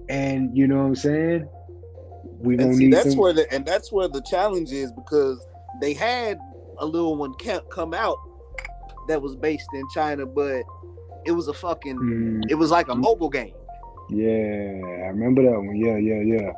And 0.08 0.56
you 0.56 0.66
know 0.66 0.76
what 0.76 0.86
I'm 0.86 0.96
saying? 0.96 1.48
We 2.38 2.56
gonna 2.56 2.74
see, 2.74 2.84
need 2.86 2.92
that's 2.92 3.10
some... 3.10 3.18
where 3.18 3.32
the 3.32 3.52
and 3.52 3.64
that's 3.64 3.90
where 3.90 4.08
the 4.08 4.22
challenge 4.22 4.72
is 4.72 4.92
because 4.92 5.44
they 5.80 5.94
had 5.94 6.38
a 6.78 6.86
little 6.86 7.16
one 7.16 7.34
come 7.70 7.94
out 7.94 8.18
that 9.08 9.20
was 9.20 9.36
based 9.36 9.68
in 9.74 9.84
China, 9.94 10.26
but 10.26 10.62
it 11.24 11.32
was 11.32 11.48
a 11.48 11.54
fucking 11.54 11.98
mm. 11.98 12.42
it 12.48 12.54
was 12.54 12.70
like 12.70 12.88
a 12.88 12.94
mobile 12.94 13.30
game. 13.30 13.54
Yeah, 14.10 14.80
I 15.04 15.08
remember 15.08 15.42
that 15.42 15.58
one. 15.58 15.76
Yeah, 15.76 15.96
yeah, 15.96 16.20
yeah. 16.20 16.52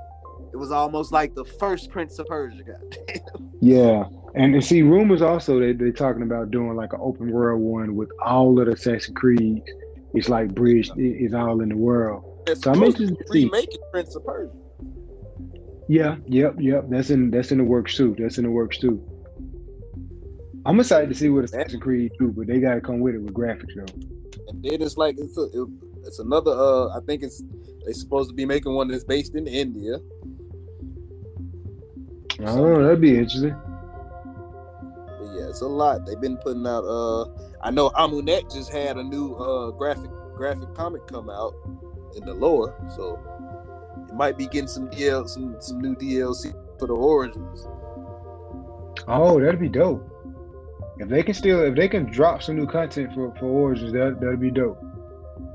It 0.52 0.56
was 0.56 0.70
almost 0.70 1.12
like 1.12 1.34
the 1.34 1.44
first 1.44 1.90
Prince 1.90 2.18
of 2.18 2.26
Persia. 2.26 2.78
yeah, 3.60 4.04
and 4.34 4.62
see, 4.62 4.82
rumors 4.82 5.22
also 5.22 5.58
they 5.58 5.72
they're 5.72 5.92
talking 5.92 6.22
about 6.22 6.50
doing 6.50 6.76
like 6.76 6.92
an 6.92 7.00
open 7.02 7.30
world 7.30 7.60
one 7.60 7.96
with 7.96 8.10
all 8.24 8.58
of 8.58 8.66
the 8.66 8.72
Assassin's 8.72 9.16
Creed. 9.16 9.62
It's 10.14 10.28
like 10.28 10.54
bridge 10.54 10.90
is 10.96 11.34
all 11.34 11.60
in 11.60 11.68
the 11.68 11.76
world. 11.76 12.24
It's 12.46 12.62
so 12.62 12.72
I'm 12.72 12.82
interested 12.82 13.18
to 13.18 13.24
see. 13.32 13.44
Remaking 13.44 13.80
Prince 13.92 14.16
of 14.16 14.24
Persia. 14.24 14.52
Yeah, 15.88 16.16
yep, 16.26 16.56
yep. 16.58 16.84
That's 16.88 17.10
in 17.10 17.30
that's 17.30 17.50
in 17.50 17.58
the 17.58 17.64
works 17.64 17.96
too. 17.96 18.14
That's 18.18 18.38
in 18.38 18.44
the 18.44 18.50
works 18.50 18.78
too. 18.78 19.02
I'm 20.66 20.78
excited 20.80 21.08
to 21.08 21.14
see 21.14 21.30
what 21.30 21.44
Assassin's 21.44 21.82
Creed 21.82 22.12
do, 22.18 22.28
but 22.28 22.46
they 22.46 22.58
got 22.58 22.74
to 22.74 22.80
come 22.82 23.00
with 23.00 23.14
it 23.14 23.22
with 23.22 23.32
graphics 23.32 23.74
though. 23.74 23.86
And 24.48 24.62
then 24.62 24.82
it's 24.82 24.98
like 24.98 25.16
it's 25.18 25.36
a, 25.38 25.44
it, 25.44 25.68
it's 26.04 26.18
another. 26.18 26.52
Uh, 26.52 26.96
I 26.96 27.00
think 27.06 27.22
it's 27.22 27.42
they 27.86 27.92
supposed 27.92 28.30
to 28.30 28.34
be 28.34 28.44
making 28.44 28.74
one 28.74 28.88
that's 28.88 29.04
based 29.04 29.34
in 29.34 29.46
India. 29.46 29.98
Oh, 32.40 32.82
that'd 32.82 33.00
be 33.00 33.18
interesting. 33.18 33.56
But 35.18 35.34
yeah, 35.34 35.48
it's 35.48 35.60
a 35.60 35.66
lot. 35.66 36.06
They've 36.06 36.20
been 36.20 36.36
putting 36.36 36.66
out. 36.66 36.84
Uh, 36.84 37.24
I 37.62 37.70
know 37.70 37.90
Amunet 37.90 38.52
just 38.52 38.72
had 38.72 38.96
a 38.96 39.02
new 39.02 39.34
uh 39.34 39.70
graphic 39.72 40.10
graphic 40.36 40.72
comic 40.74 41.06
come 41.06 41.28
out 41.28 41.54
in 42.16 42.24
the 42.24 42.34
lore, 42.34 42.74
so 42.94 43.18
it 44.08 44.14
might 44.14 44.38
be 44.38 44.46
getting 44.46 44.68
some 44.68 44.88
DL 44.88 45.28
some 45.28 45.56
some 45.60 45.80
new 45.80 45.96
DLC 45.96 46.52
for 46.78 46.86
the 46.86 46.94
origins. 46.94 47.66
Oh, 49.06 49.40
that'd 49.40 49.60
be 49.60 49.68
dope. 49.68 50.14
If 50.98 51.08
they 51.08 51.22
can 51.22 51.34
still, 51.34 51.62
if 51.62 51.76
they 51.76 51.88
can 51.88 52.06
drop 52.06 52.42
some 52.42 52.56
new 52.56 52.66
content 52.66 53.14
for 53.14 53.32
for 53.36 53.46
Origins, 53.46 53.92
that 53.92 54.18
that'd 54.20 54.40
be 54.40 54.50
dope. 54.50 54.82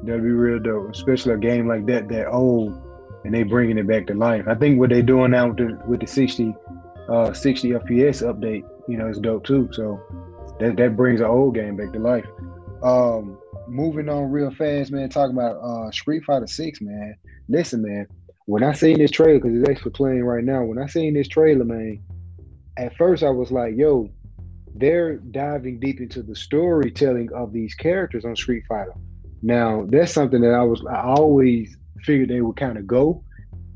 That'd 0.05 0.23
be 0.23 0.31
real 0.31 0.59
dope, 0.59 0.91
especially 0.91 1.33
a 1.33 1.37
game 1.37 1.67
like 1.67 1.85
that 1.85 2.09
that 2.09 2.27
old, 2.27 2.81
and 3.23 3.33
they 3.33 3.43
bringing 3.43 3.77
it 3.77 3.87
back 3.87 4.07
to 4.07 4.13
life. 4.13 4.45
I 4.47 4.55
think 4.55 4.79
what 4.79 4.89
they're 4.89 5.01
doing 5.01 5.31
now 5.31 5.47
with 5.47 5.57
the 5.57 5.79
with 5.87 6.01
the 6.01 6.07
60, 6.07 6.53
uh, 7.09 7.31
60 7.33 7.69
FPS 7.69 8.21
update, 8.21 8.67
you 8.87 8.97
know, 8.97 9.07
is 9.07 9.19
dope 9.19 9.45
too. 9.45 9.69
So 9.71 9.99
that 10.59 10.75
that 10.77 10.97
brings 10.97 11.21
an 11.21 11.27
old 11.27 11.55
game 11.55 11.77
back 11.77 11.93
to 11.93 11.99
life. 11.99 12.25
Um, 12.83 13.37
moving 13.67 14.09
on 14.09 14.29
real 14.29 14.51
fast, 14.51 14.91
man. 14.91 15.09
Talking 15.09 15.37
about 15.37 15.55
uh 15.55 15.89
Street 15.91 16.23
Fighter 16.25 16.47
Six, 16.47 16.81
man. 16.81 17.15
Listen, 17.47 17.81
man. 17.81 18.07
When 18.45 18.61
I 18.61 18.73
seen 18.73 18.97
this 18.97 19.11
trailer, 19.11 19.39
because 19.39 19.57
it's 19.57 19.69
actually 19.69 19.91
playing 19.91 20.25
right 20.25 20.43
now. 20.43 20.63
When 20.63 20.77
I 20.77 20.87
seen 20.87 21.13
this 21.13 21.29
trailer, 21.29 21.63
man, 21.63 22.03
at 22.75 22.93
first 22.97 23.23
I 23.23 23.29
was 23.29 23.53
like, 23.53 23.77
"Yo, 23.77 24.09
they're 24.75 25.17
diving 25.17 25.79
deep 25.79 26.01
into 26.01 26.23
the 26.23 26.35
storytelling 26.35 27.31
of 27.33 27.53
these 27.53 27.73
characters 27.75 28.25
on 28.25 28.35
Street 28.35 28.63
Fighter. 28.67 28.93
Now, 29.43 29.85
that's 29.87 30.13
something 30.13 30.41
that 30.41 30.53
I 30.53 30.63
was 30.63 30.83
I 30.89 31.01
always 31.01 31.75
figured 32.01 32.29
they 32.29 32.41
would 32.41 32.55
kind 32.55 32.77
of 32.77 32.87
go, 32.87 33.23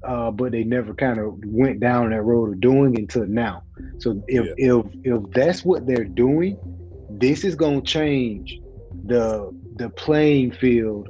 uh, 0.03 0.31
but 0.31 0.51
they 0.53 0.63
never 0.63 0.93
kind 0.93 1.19
of 1.19 1.35
went 1.45 1.79
down 1.79 2.11
that 2.11 2.21
road 2.21 2.53
of 2.53 2.61
doing 2.61 2.97
until 2.97 3.27
now. 3.27 3.63
So 3.99 4.23
if 4.27 4.45
yeah. 4.57 4.75
if 4.75 4.85
if 5.03 5.31
that's 5.31 5.65
what 5.65 5.85
they're 5.85 6.05
doing, 6.05 6.57
this 7.09 7.43
is 7.43 7.53
gonna 7.53 7.81
change 7.81 8.59
the 9.05 9.51
the 9.75 9.89
playing 9.89 10.51
field 10.51 11.09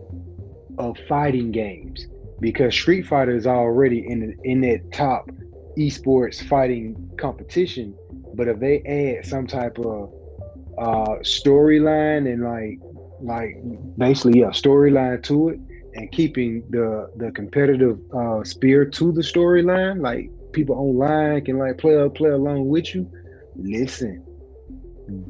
of 0.78 0.98
fighting 1.08 1.52
games 1.52 2.08
because 2.40 2.74
Street 2.74 3.08
Fighter 3.08 3.36
is 3.36 3.48
already 3.48 4.00
in 4.10 4.36
in 4.44 4.62
that 4.62 4.92
top 4.92 5.30
esports 5.78 6.44
fighting 6.44 6.96
competition 7.20 7.96
but 8.38 8.48
if 8.48 8.60
they 8.60 8.82
add 8.84 9.26
some 9.26 9.48
type 9.48 9.78
of 9.80 10.14
uh, 10.78 11.18
storyline 11.24 12.32
and 12.32 12.44
like 12.44 12.80
like 13.22 13.58
basically 13.98 14.42
a 14.42 14.50
storyline 14.50 15.24
to 15.24 15.50
it 15.50 15.60
and 15.94 16.12
keeping 16.12 16.64
the 16.70 17.12
the 17.18 17.32
competitive 17.32 18.00
uh, 18.16 18.44
spirit 18.44 18.94
to 18.94 19.12
the 19.12 19.22
storyline, 19.22 20.02
like 20.02 20.30
people 20.54 20.76
online 20.76 21.44
can 21.44 21.58
like 21.58 21.78
play 21.78 21.98
play 22.10 22.30
along 22.30 22.68
with 22.68 22.94
you. 22.94 23.10
Listen, 23.56 24.24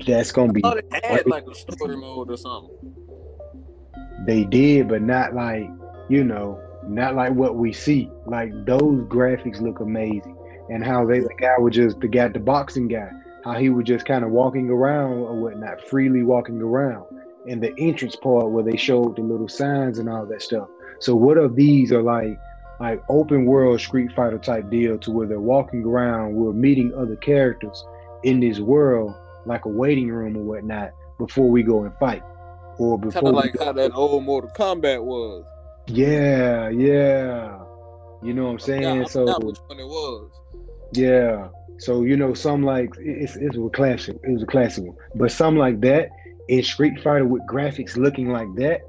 that's 0.06 0.32
gonna 0.32 0.54
be. 0.54 0.62
they 0.62 1.00
had 1.04 1.28
like 1.28 1.46
a 1.48 1.56
story 1.56 1.96
mode 1.96 2.30
or 2.30 2.38
something. 2.38 2.76
They 4.26 4.44
did, 4.44 4.90
but 4.90 5.02
not 5.02 5.34
like 5.34 5.70
you 6.10 6.24
know, 6.24 6.62
not 6.88 7.16
like 7.16 7.34
what 7.34 7.56
we 7.56 7.72
see. 7.72 8.10
Like 8.26 8.52
those 8.66 9.08
graphics 9.08 9.62
look 9.62 9.80
amazing 9.80 10.36
and 10.70 10.84
how 10.84 11.06
they 11.06 11.20
the 11.20 11.34
guy 11.40 11.58
was 11.58 11.76
just 11.76 12.00
the 12.02 12.08
guy 12.08 12.28
the 12.28 12.40
boxing 12.40 12.88
guy 12.88 13.10
how 13.44 13.54
he 13.54 13.70
was 13.70 13.86
just 13.86 14.06
kind 14.06 14.26
of 14.26 14.32
walking 14.32 14.70
around 14.70 15.14
or 15.14 15.34
whatnot 15.34 15.82
freely 15.88 16.24
walking 16.24 16.62
around 16.62 17.06
and 17.48 17.62
the 17.62 17.74
entrance 17.78 18.16
part 18.16 18.50
where 18.50 18.64
they 18.64 18.78
showed 18.78 19.16
the 19.16 19.22
little 19.22 19.48
signs 19.48 20.00
and 20.00 20.10
all 20.10 20.26
that 20.26 20.42
stuff 20.42 20.68
so 21.00 21.16
what 21.16 21.38
of 21.38 21.56
these 21.56 21.92
are 21.92 22.02
like 22.02 22.38
like 22.80 23.02
open 23.10 23.46
world 23.46 23.80
street 23.80 24.12
fighter 24.16 24.38
type 24.38 24.70
deal 24.70 24.98
to 24.98 25.12
where 25.12 25.28
they're 25.28 25.40
walking 25.40 25.84
around 25.84 26.34
we're 26.34 26.54
meeting 26.54 26.94
other 26.96 27.16
characters 27.18 27.86
in 28.24 28.40
this 28.40 28.60
world 28.60 29.14
like 29.46 29.66
a 29.66 29.70
waiting 29.70 30.10
room 30.10 30.36
or 30.36 30.44
whatnot 30.44 30.92
before 31.18 31.50
we 31.50 31.64
go 31.64 31.84
and 31.84 31.94
fight 31.98 32.24
or 32.78 33.00
before 33.00 33.22
kind 33.22 33.28
of 33.28 33.34
like 33.34 33.60
how 33.60 33.72
that 33.72 33.92
old 33.94 34.24
mortal 34.24 34.50
kombat 34.52 35.04
was 35.04 35.46
yeah 35.88 36.70
yeah 36.70 37.58
you 38.22 38.34
know 38.34 38.46
what 38.46 38.52
i'm 38.52 38.60
saying 38.60 39.08
so 39.08 39.26
which 39.40 39.58
one 39.68 39.80
it 39.80 39.88
was 39.88 40.30
yeah. 40.94 41.50
So 41.80 42.04
you 42.04 42.18
know, 42.18 42.34
some 42.34 42.64
like 42.64 42.94
it's 42.98 43.36
it's 43.36 43.58
a 43.58 43.70
classic. 43.70 44.18
It 44.24 44.32
was 44.32 44.44
a 44.44 44.48
classic 44.48 44.86
one. 44.86 44.96
But 45.16 45.32
some 45.32 45.56
like 45.56 45.80
that 45.82 46.10
in 46.48 46.64
Street 46.64 47.02
Fighter 47.04 47.26
with 47.26 47.44
graphics 47.48 47.98
looking 47.98 48.32
like 48.32 48.54
that, 48.56 48.82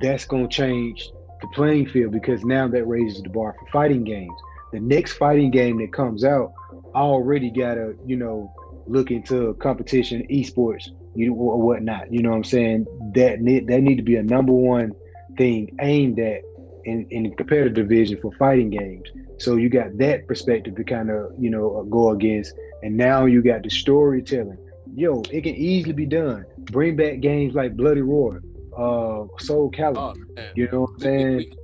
that's 0.00 0.24
gonna 0.24 0.48
change 0.48 1.10
the 1.40 1.48
playing 1.48 1.88
field 1.88 2.12
because 2.12 2.44
now 2.44 2.68
that 2.68 2.84
raises 2.84 3.22
the 3.22 3.30
bar 3.30 3.54
for 3.58 3.66
fighting 3.70 4.04
games. 4.04 4.34
The 4.72 4.80
next 4.80 5.12
fighting 5.12 5.50
game 5.50 5.78
that 5.78 5.92
comes 5.92 6.24
out 6.24 6.52
already 6.94 7.50
gotta, 7.50 7.94
you 8.04 8.16
know, 8.16 8.52
look 8.86 9.10
into 9.10 9.54
competition, 9.54 10.26
esports, 10.30 10.88
you 11.14 11.34
or 11.34 11.60
whatnot. 11.60 12.12
You 12.12 12.22
know 12.22 12.30
what 12.30 12.36
I'm 12.36 12.44
saying? 12.44 12.86
That 13.14 13.40
need 13.40 13.66
that 13.68 13.80
need 13.80 13.96
to 13.96 14.02
be 14.02 14.16
a 14.16 14.22
number 14.22 14.52
one 14.52 14.92
thing 15.36 15.74
aimed 15.80 16.18
at 16.18 16.42
in, 16.84 17.06
in 17.10 17.22
the 17.24 17.30
competitive 17.30 17.74
division 17.74 18.18
for 18.20 18.32
fighting 18.38 18.70
games. 18.70 19.08
So 19.38 19.56
you 19.56 19.68
got 19.68 19.96
that 19.98 20.26
perspective 20.26 20.74
to 20.76 20.84
kind 20.84 21.10
of, 21.10 21.32
you 21.38 21.50
know, 21.50 21.86
go 21.90 22.10
against. 22.10 22.54
And 22.82 22.96
now 22.96 23.26
you 23.26 23.42
got 23.42 23.62
the 23.62 23.70
storytelling. 23.70 24.58
Yo, 24.98 25.22
it 25.30 25.42
can 25.42 25.54
easily 25.54 25.92
be 25.92 26.06
done. 26.06 26.44
Bring 26.72 26.96
back 26.96 27.20
games 27.20 27.54
like 27.54 27.76
Bloody 27.76 28.00
Roar, 28.00 28.42
uh, 28.76 29.28
Soul 29.38 29.70
Calibur. 29.70 30.16
Oh, 30.36 30.42
you 30.56 30.68
know 30.72 30.80
what 30.80 30.90
I'm 30.94 30.98
saying? 30.98 31.36
We, 31.36 31.56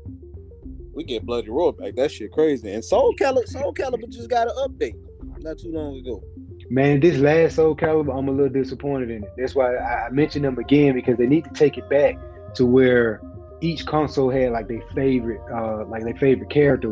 we, 0.63 0.73
we, 0.95 1.05
get 1.05 1.27
Bloody 1.27 1.51
Roar 1.51 1.73
back. 1.73 1.97
That 1.97 2.13
shit 2.13 2.31
crazy. 2.31 2.71
And 2.71 2.85
Soul 2.85 3.13
Calibur, 3.21 3.49
Soul 3.49 3.75
Calibur 3.75 4.09
just 4.09 4.31
got 4.31 4.47
an 4.47 4.55
update 4.59 4.95
not 5.41 5.59
too 5.59 5.73
long 5.73 5.97
ago. 5.97 6.23
Man, 6.71 7.01
this 7.01 7.17
last 7.17 7.57
Soul 7.57 7.75
Calibur, 7.75 8.17
I'm 8.17 8.29
a 8.29 8.31
little 8.31 8.53
disappointed 8.53 9.11
in 9.11 9.25
it. 9.25 9.31
That's 9.37 9.57
why 9.57 9.79
I 9.79 10.11
mentioned 10.11 10.45
them 10.45 10.57
again 10.59 10.95
because 10.95 11.19
they 11.19 11.27
need 11.27 11.43
to 11.43 11.51
take 11.51 11.77
it 11.77 11.91
back 11.91 12.17
to 12.55 12.65
where 12.65 13.21
each 13.61 13.85
console 13.85 14.31
had 14.31 14.53
like 14.53 14.69
their 14.69 14.85
favorite, 14.95 15.41
uh, 15.53 15.85
like 15.87 16.05
their 16.05 16.15
favorite 16.15 16.51
character. 16.51 16.89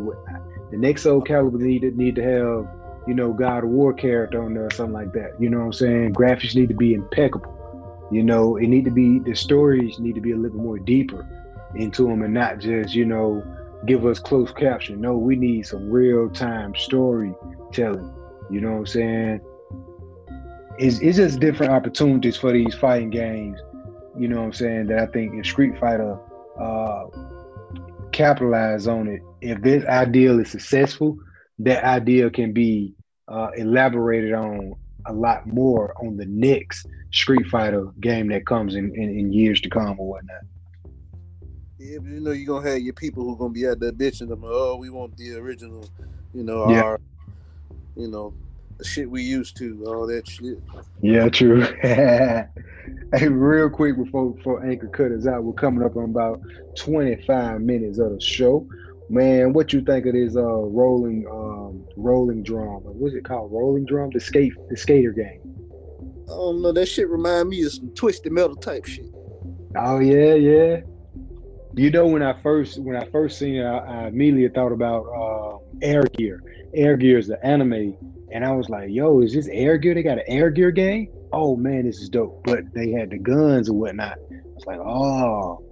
The 0.73 0.77
next 0.77 1.03
Soul 1.03 1.23
Calibur 1.23 1.61
need 1.61 1.83
to 1.83 1.93
need 1.93 2.17
to 2.17 2.23
have, 2.25 2.82
you 3.07 3.15
know, 3.15 3.33
God 3.33 3.65
of 3.65 3.71
War 3.71 3.93
character 3.93 4.43
on 4.43 4.55
there 4.55 4.67
or 4.67 4.71
something 4.71 4.95
like 4.95 5.13
that. 5.13 5.33
You 5.41 5.51
know 5.51 5.59
what 5.59 5.67
I'm 5.67 5.73
saying? 5.73 6.15
Graphics 6.15 6.55
need 6.55 6.69
to 6.69 6.75
be 6.75 6.95
impeccable. 6.95 8.09
You 8.13 8.23
know, 8.23 8.57
it 8.57 8.67
need 8.69 8.85
to 8.85 8.91
be 8.91 9.19
the 9.19 9.35
stories 9.35 9.99
need 9.99 10.15
to 10.15 10.21
be 10.21 10.33
a 10.33 10.37
little 10.37 10.61
more 10.61 10.79
deeper 10.79 11.27
into 11.75 12.07
them 12.07 12.23
and 12.23 12.35
not 12.35 12.59
just, 12.59 12.95
you 12.95 13.07
know, 13.07 13.43
give 13.87 14.07
us 14.07 14.19
close 14.19 14.53
caption. 14.53 15.01
No, 15.01 15.17
we 15.17 15.35
need 15.35 15.67
some 15.67 15.91
real 15.91 16.29
time 16.29 16.75
storytelling. 16.75 18.13
You 18.51 18.61
know 18.61 18.73
what 18.73 18.79
I'm 18.79 18.87
saying? 18.87 19.41
It's, 20.79 21.01
it's 21.01 21.17
just 21.17 21.41
different 21.41 21.73
opportunities 21.73 22.37
for 22.37 22.53
these 22.53 22.75
fighting 22.75 23.11
games. 23.11 23.59
You 24.19 24.29
know 24.29 24.37
what 24.37 24.47
I'm 24.47 24.53
saying? 24.53 24.87
That 24.89 24.99
I 24.99 25.07
think 25.07 25.35
if 25.35 25.47
Street 25.47 25.79
Fighter 25.79 26.19
uh, 26.61 27.07
capitalize 28.13 28.87
on 28.87 29.09
it, 29.09 29.23
if 29.41 29.61
this 29.63 29.85
ideal 29.87 30.39
is 30.39 30.51
successful, 30.51 31.19
that 31.65 31.85
idea 31.85 32.31
can 32.31 32.53
be 32.53 32.95
uh, 33.29 33.51
elaborated 33.57 34.33
on 34.33 34.75
a 35.07 35.13
lot 35.13 35.47
more 35.47 35.95
on 36.03 36.17
the 36.17 36.27
next 36.27 36.87
Street 37.13 37.47
Fighter 37.49 37.89
game 38.01 38.29
that 38.29 38.47
comes 38.47 38.75
in, 38.75 38.95
in, 38.95 39.19
in 39.19 39.33
years 39.33 39.61
to 39.63 39.69
come 39.69 39.99
or 39.99 40.09
whatnot. 40.09 40.43
Yeah, 41.79 41.99
but 41.99 42.11
you 42.11 42.21
know 42.21 42.31
you're 42.31 42.47
gonna 42.47 42.71
have 42.71 42.81
your 42.81 42.95
people 42.95 43.25
who 43.25 43.33
are 43.33 43.37
gonna 43.37 43.53
be 43.53 43.67
out 43.67 43.81
there 43.81 43.93
bitching 43.93 44.29
them. 44.29 44.43
Oh, 44.45 44.77
we 44.77 44.91
want 44.91 45.17
the 45.17 45.35
original, 45.35 45.89
you 46.33 46.45
know, 46.45 46.71
yeah. 46.71 46.83
our, 46.83 47.01
you 47.97 48.09
know, 48.09 48.33
the 48.79 48.85
shit 48.85 49.11
we 49.11 49.23
used 49.23 49.57
to, 49.57 49.85
all 49.87 50.07
that 50.07 50.29
shit. 50.29 50.59
Yeah, 51.01 51.29
true. 51.29 51.61
hey, 51.83 52.49
real 53.29 53.69
quick 53.69 53.97
before 53.97 54.33
before 54.33 54.65
Anchor 54.65 54.89
cut 54.89 55.11
us 55.11 55.27
out, 55.27 55.43
we're 55.43 55.53
coming 55.55 55.85
up 55.85 55.97
on 55.97 56.05
about 56.05 56.41
25 56.77 57.61
minutes 57.61 57.99
of 57.99 58.13
the 58.13 58.21
show. 58.21 58.67
Man, 59.13 59.53
what 59.53 59.75
you 59.75 59.83
think 59.83 60.07
of 60.07 60.15
this 60.15 60.37
uh 60.37 60.41
rolling 60.41 61.27
um 61.31 61.85
Rollerdrome. 61.99 62.83
What's 62.83 63.15
it 63.15 63.27
called? 63.27 63.53
Rollerdrome, 63.53 64.11
the 64.11 64.19
skate, 64.19 64.55
the 64.71 64.77
skater 64.77 65.13
game. 65.13 65.39
I 66.25 66.31
don't 66.31 66.63
know. 66.63 66.73
That 66.73 66.87
shit 66.87 67.11
remind 67.11 67.51
me 67.51 67.63
of 67.63 67.73
some 67.73 67.91
twisted 67.95 68.33
metal 68.33 68.57
type 68.57 68.87
shit. 68.87 69.05
Oh 69.77 69.99
yeah, 69.99 70.33
yeah. 70.33 70.81
You 71.75 71.91
know 71.91 72.07
when 72.07 72.23
I 72.23 72.41
first 72.41 72.81
when 72.81 72.97
I 72.97 73.05
first 73.11 73.39
seen 73.39 73.57
it, 73.57 73.67
I, 73.67 73.79
I 73.81 74.07
immediately 74.07 74.49
thought 74.49 74.73
about 74.73 75.05
uh, 75.05 75.59
Air 75.83 76.05
Gear. 76.17 76.43
Air 76.75 76.97
Gear 76.97 77.19
is 77.19 77.27
the 77.27 77.45
anime, 77.45 77.95
and 78.33 78.47
I 78.47 78.53
was 78.53 78.71
like, 78.71 78.89
"Yo, 78.89 79.21
is 79.21 79.35
this 79.35 79.47
Air 79.49 79.77
Gear? 79.77 79.93
They 79.93 80.03
got 80.03 80.21
an 80.21 80.25
Air 80.27 80.49
Gear 80.49 80.71
game? 80.71 81.09
Oh 81.35 81.55
man, 81.55 81.85
this 81.85 81.99
is 81.99 82.09
dope!" 82.09 82.45
But 82.45 82.73
they 82.73 82.93
had 82.93 83.11
the 83.11 83.19
guns 83.19 83.69
and 83.69 83.79
whatnot. 83.79 84.17
It's 84.57 84.65
like, 84.65 84.79
oh, 84.79 85.63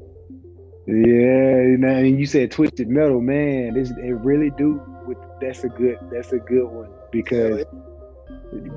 yeah. 0.86 1.88
And 1.88 2.18
you 2.18 2.26
said 2.26 2.50
Twisted 2.50 2.88
Metal, 2.88 3.20
man. 3.20 3.74
This 3.74 3.90
it 3.90 4.12
really 4.20 4.50
do. 4.50 4.82
With 5.06 5.18
that's 5.40 5.64
a 5.64 5.68
good 5.68 5.98
that's 6.10 6.32
a 6.32 6.38
good 6.38 6.66
one 6.66 6.90
because 7.10 7.64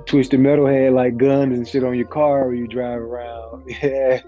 Twisted 0.06 0.40
Metal 0.40 0.68
had 0.68 0.94
like 0.94 1.18
guns 1.18 1.58
and 1.58 1.68
shit 1.68 1.84
on 1.84 1.96
your 1.96 2.08
car 2.08 2.48
when 2.50 2.58
you 2.58 2.68
drive 2.68 3.02
around. 3.02 3.70
Yeah. 3.82 4.22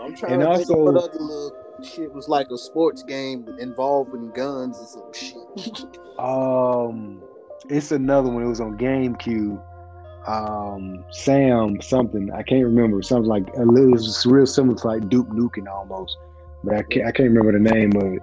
I'm 0.00 0.14
trying 0.14 0.34
and 0.34 0.42
to 0.42 0.48
also, 0.48 0.64
think 0.64 0.78
what 0.78 0.96
other 0.96 1.18
little 1.18 1.52
shit 1.82 2.12
was 2.14 2.28
like 2.28 2.48
a 2.50 2.58
sports 2.58 3.02
game 3.02 3.48
involving 3.58 4.30
guns 4.30 4.78
and 4.78 4.88
some 4.88 5.12
shit. 5.12 5.98
um, 6.18 7.22
it's 7.68 7.90
another 7.90 8.30
one. 8.30 8.42
It 8.42 8.48
was 8.48 8.60
on 8.60 8.78
GameCube. 8.78 9.60
Um, 10.28 11.04
Sam 11.10 11.80
something 11.80 12.32
I 12.32 12.42
can't 12.42 12.64
remember. 12.64 13.02
Something 13.02 13.28
like 13.28 13.48
it 13.48 13.66
was 13.66 14.26
real 14.26 14.46
similar 14.46 14.76
to 14.78 14.86
like 14.86 15.08
Duke 15.08 15.28
Nukem 15.28 15.68
almost, 15.68 16.16
but 16.64 16.74
I 16.74 16.82
can't 16.82 17.06
I 17.06 17.12
can't 17.12 17.28
remember 17.30 17.52
the 17.52 17.74
name 17.74 17.92
of 17.96 18.12
it. 18.12 18.22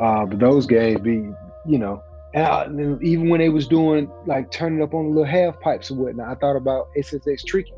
Uh, 0.00 0.26
but 0.26 0.38
those 0.38 0.66
games 0.66 1.00
be 1.00 1.28
you 1.66 1.78
know 1.78 2.02
and 2.34 3.02
even 3.02 3.28
when 3.28 3.40
they 3.40 3.48
was 3.48 3.68
doing 3.68 4.10
like 4.26 4.50
turning 4.50 4.82
up 4.82 4.92
on 4.92 5.04
the 5.04 5.10
little 5.10 5.24
half 5.24 5.60
pipes 5.60 5.90
and 5.90 5.98
whatnot, 5.98 6.28
I 6.28 6.34
thought 6.34 6.56
about 6.56 6.88
SSX 6.96 7.46
Tricky. 7.46 7.72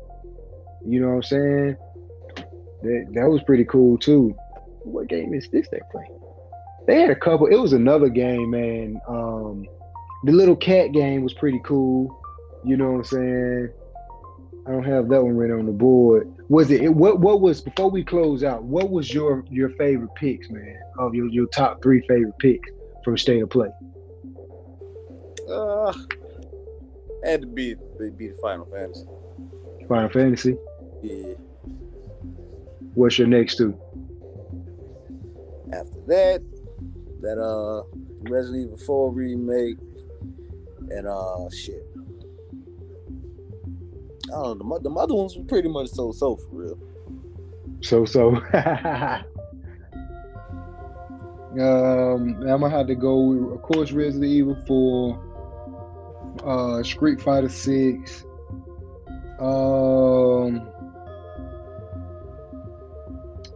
You 0.85 0.99
know 0.99 1.09
what 1.09 1.15
I'm 1.15 1.23
saying? 1.23 1.77
That 2.81 3.07
that 3.13 3.29
was 3.29 3.43
pretty 3.43 3.65
cool 3.65 3.97
too. 3.97 4.35
What 4.83 5.07
game 5.07 5.33
is 5.33 5.47
this 5.49 5.67
they 5.69 5.79
playing? 5.91 6.19
They 6.87 7.01
had 7.01 7.11
a 7.11 7.15
couple. 7.15 7.47
It 7.47 7.57
was 7.57 7.73
another 7.73 8.09
game, 8.09 8.51
man. 8.51 8.99
Um, 9.07 9.67
the 10.23 10.31
little 10.31 10.55
cat 10.55 10.91
game 10.91 11.23
was 11.23 11.33
pretty 11.33 11.61
cool. 11.63 12.19
You 12.63 12.77
know 12.77 12.91
what 12.91 12.97
I'm 12.97 13.03
saying? 13.03 13.69
I 14.65 14.71
don't 14.71 14.83
have 14.83 15.07
that 15.09 15.21
one 15.21 15.37
written 15.37 15.59
on 15.59 15.65
the 15.65 15.71
board. 15.71 16.33
Was 16.49 16.71
it, 16.71 16.93
what 16.93 17.19
what 17.19 17.41
was 17.41 17.61
before 17.61 17.89
we 17.89 18.03
close 18.03 18.43
out, 18.43 18.63
what 18.63 18.89
was 18.89 19.13
your 19.13 19.43
your 19.49 19.69
favorite 19.71 20.15
picks, 20.15 20.49
man? 20.49 20.77
Of 20.97 21.13
your, 21.13 21.27
your 21.27 21.47
top 21.47 21.81
three 21.83 22.01
favorite 22.07 22.37
picks 22.39 22.69
from 23.03 23.17
State 23.17 23.41
of 23.41 23.49
Play? 23.49 23.69
Uh, 25.49 25.93
had 27.23 27.41
to 27.41 27.47
be 27.47 27.75
be 28.17 28.29
the 28.29 28.37
Final 28.41 28.65
Fantasy. 28.65 29.05
Final 29.87 30.09
Fantasy. 30.09 30.57
Yeah. 31.03 31.33
What's 32.93 33.17
your 33.19 33.27
next 33.27 33.57
two? 33.57 33.77
After 35.73 35.99
that, 36.07 36.41
that 37.21 37.37
uh 37.37 37.83
Resident 38.29 38.65
Evil 38.65 38.77
4 38.77 39.13
remake 39.13 39.77
and 40.89 41.07
uh 41.07 41.49
shit. 41.49 41.86
I 44.27 44.43
don't 44.43 44.59
know. 44.59 44.79
The, 44.79 44.89
the 44.89 44.95
other 44.95 45.13
ones 45.13 45.37
were 45.37 45.43
pretty 45.43 45.69
much 45.69 45.89
so 45.89 46.11
so 46.11 46.35
for 46.35 46.49
real. 46.51 46.79
So 47.81 48.05
so. 48.05 48.35
um, 51.59 52.37
I'm 52.41 52.61
gonna 52.61 52.69
have 52.69 52.87
to 52.87 52.95
go. 52.95 53.17
With, 53.17 53.53
of 53.53 53.61
course, 53.61 53.91
Resident 53.91 54.31
Evil 54.31 54.57
4 54.67 55.27
uh, 56.45 56.83
Street 56.83 57.21
Fighter 57.21 57.49
Six. 57.49 58.25
Um, 59.39 60.67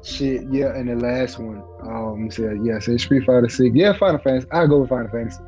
shit, 0.03 0.43
yeah, 0.51 0.75
and 0.75 0.89
the 0.89 0.95
last 0.95 1.39
one. 1.39 1.63
Um, 1.81 2.29
said 2.29 2.59
yeah, 2.63 2.79
say 2.79 2.97
Street 2.97 3.25
Fighter 3.25 3.49
Six. 3.49 3.75
Yeah, 3.75 3.93
Final 3.97 4.19
Fantasy. 4.19 4.47
I'll 4.51 4.67
go 4.67 4.79
with 4.81 4.89
Final 4.89 5.09
Fantasy. 5.09 5.41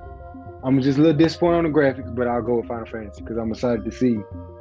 I'm 0.64 0.82
just 0.82 0.98
a 0.98 1.02
little 1.02 1.18
disappointed 1.18 1.58
on 1.58 1.64
the 1.66 1.70
graphics, 1.70 2.16
but 2.16 2.28
I'll 2.28 2.42
go 2.42 2.58
with 2.58 2.68
Final 2.68 2.86
Fantasy 2.86 3.22
because 3.22 3.38
I'm 3.38 3.52
excited 3.52 3.84
to 3.86 3.92
see. 3.92 4.18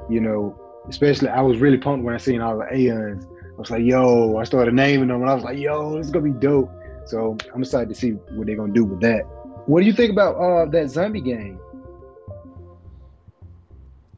You 0.09 0.21
know, 0.21 0.59
especially 0.88 1.29
I 1.29 1.41
was 1.41 1.59
really 1.59 1.79
pumped 1.79 2.05
when 2.05 2.15
I 2.15 2.19
seen 2.19 2.41
all 2.41 2.59
the 2.59 2.75
Aeons. 2.75 3.27
I 3.27 3.61
was 3.61 3.71
like, 3.71 3.85
yo, 3.85 4.37
I 4.37 4.45
started 4.45 4.75
naming 4.75 5.09
them, 5.09 5.23
and 5.23 5.31
I 5.31 5.35
was 5.35 5.45
like, 5.45 5.59
yo, 5.59 5.97
this 5.97 6.07
is 6.07 6.12
gonna 6.12 6.33
be 6.33 6.38
dope. 6.38 6.71
So 7.07 7.37
I'm 7.55 7.62
excited 7.62 7.88
to 7.88 7.95
see 7.95 8.11
what 8.11 8.47
they're 8.47 8.57
gonna 8.57 8.73
do 8.73 8.85
with 8.85 9.01
that. 9.01 9.23
What 9.67 9.81
do 9.81 9.87
you 9.87 9.93
think 9.93 10.11
about 10.11 10.37
uh 10.37 10.67
that 10.71 10.91
zombie 10.91 11.21
game? 11.21 11.59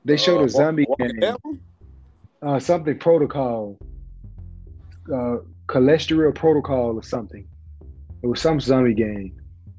They 0.04 0.16
showed 0.16 0.40
uh, 0.40 0.44
a 0.44 0.48
zombie 0.48 0.86
game. 0.98 1.20
Uh, 2.42 2.58
something 2.58 2.98
protocol. 2.98 3.78
Uh, 5.10 5.36
cholesterol 5.66 6.34
protocol 6.34 6.96
or 6.96 7.02
something. 7.02 7.46
It 8.22 8.26
was 8.26 8.40
some 8.40 8.60
zombie 8.60 8.94
game. 8.94 9.34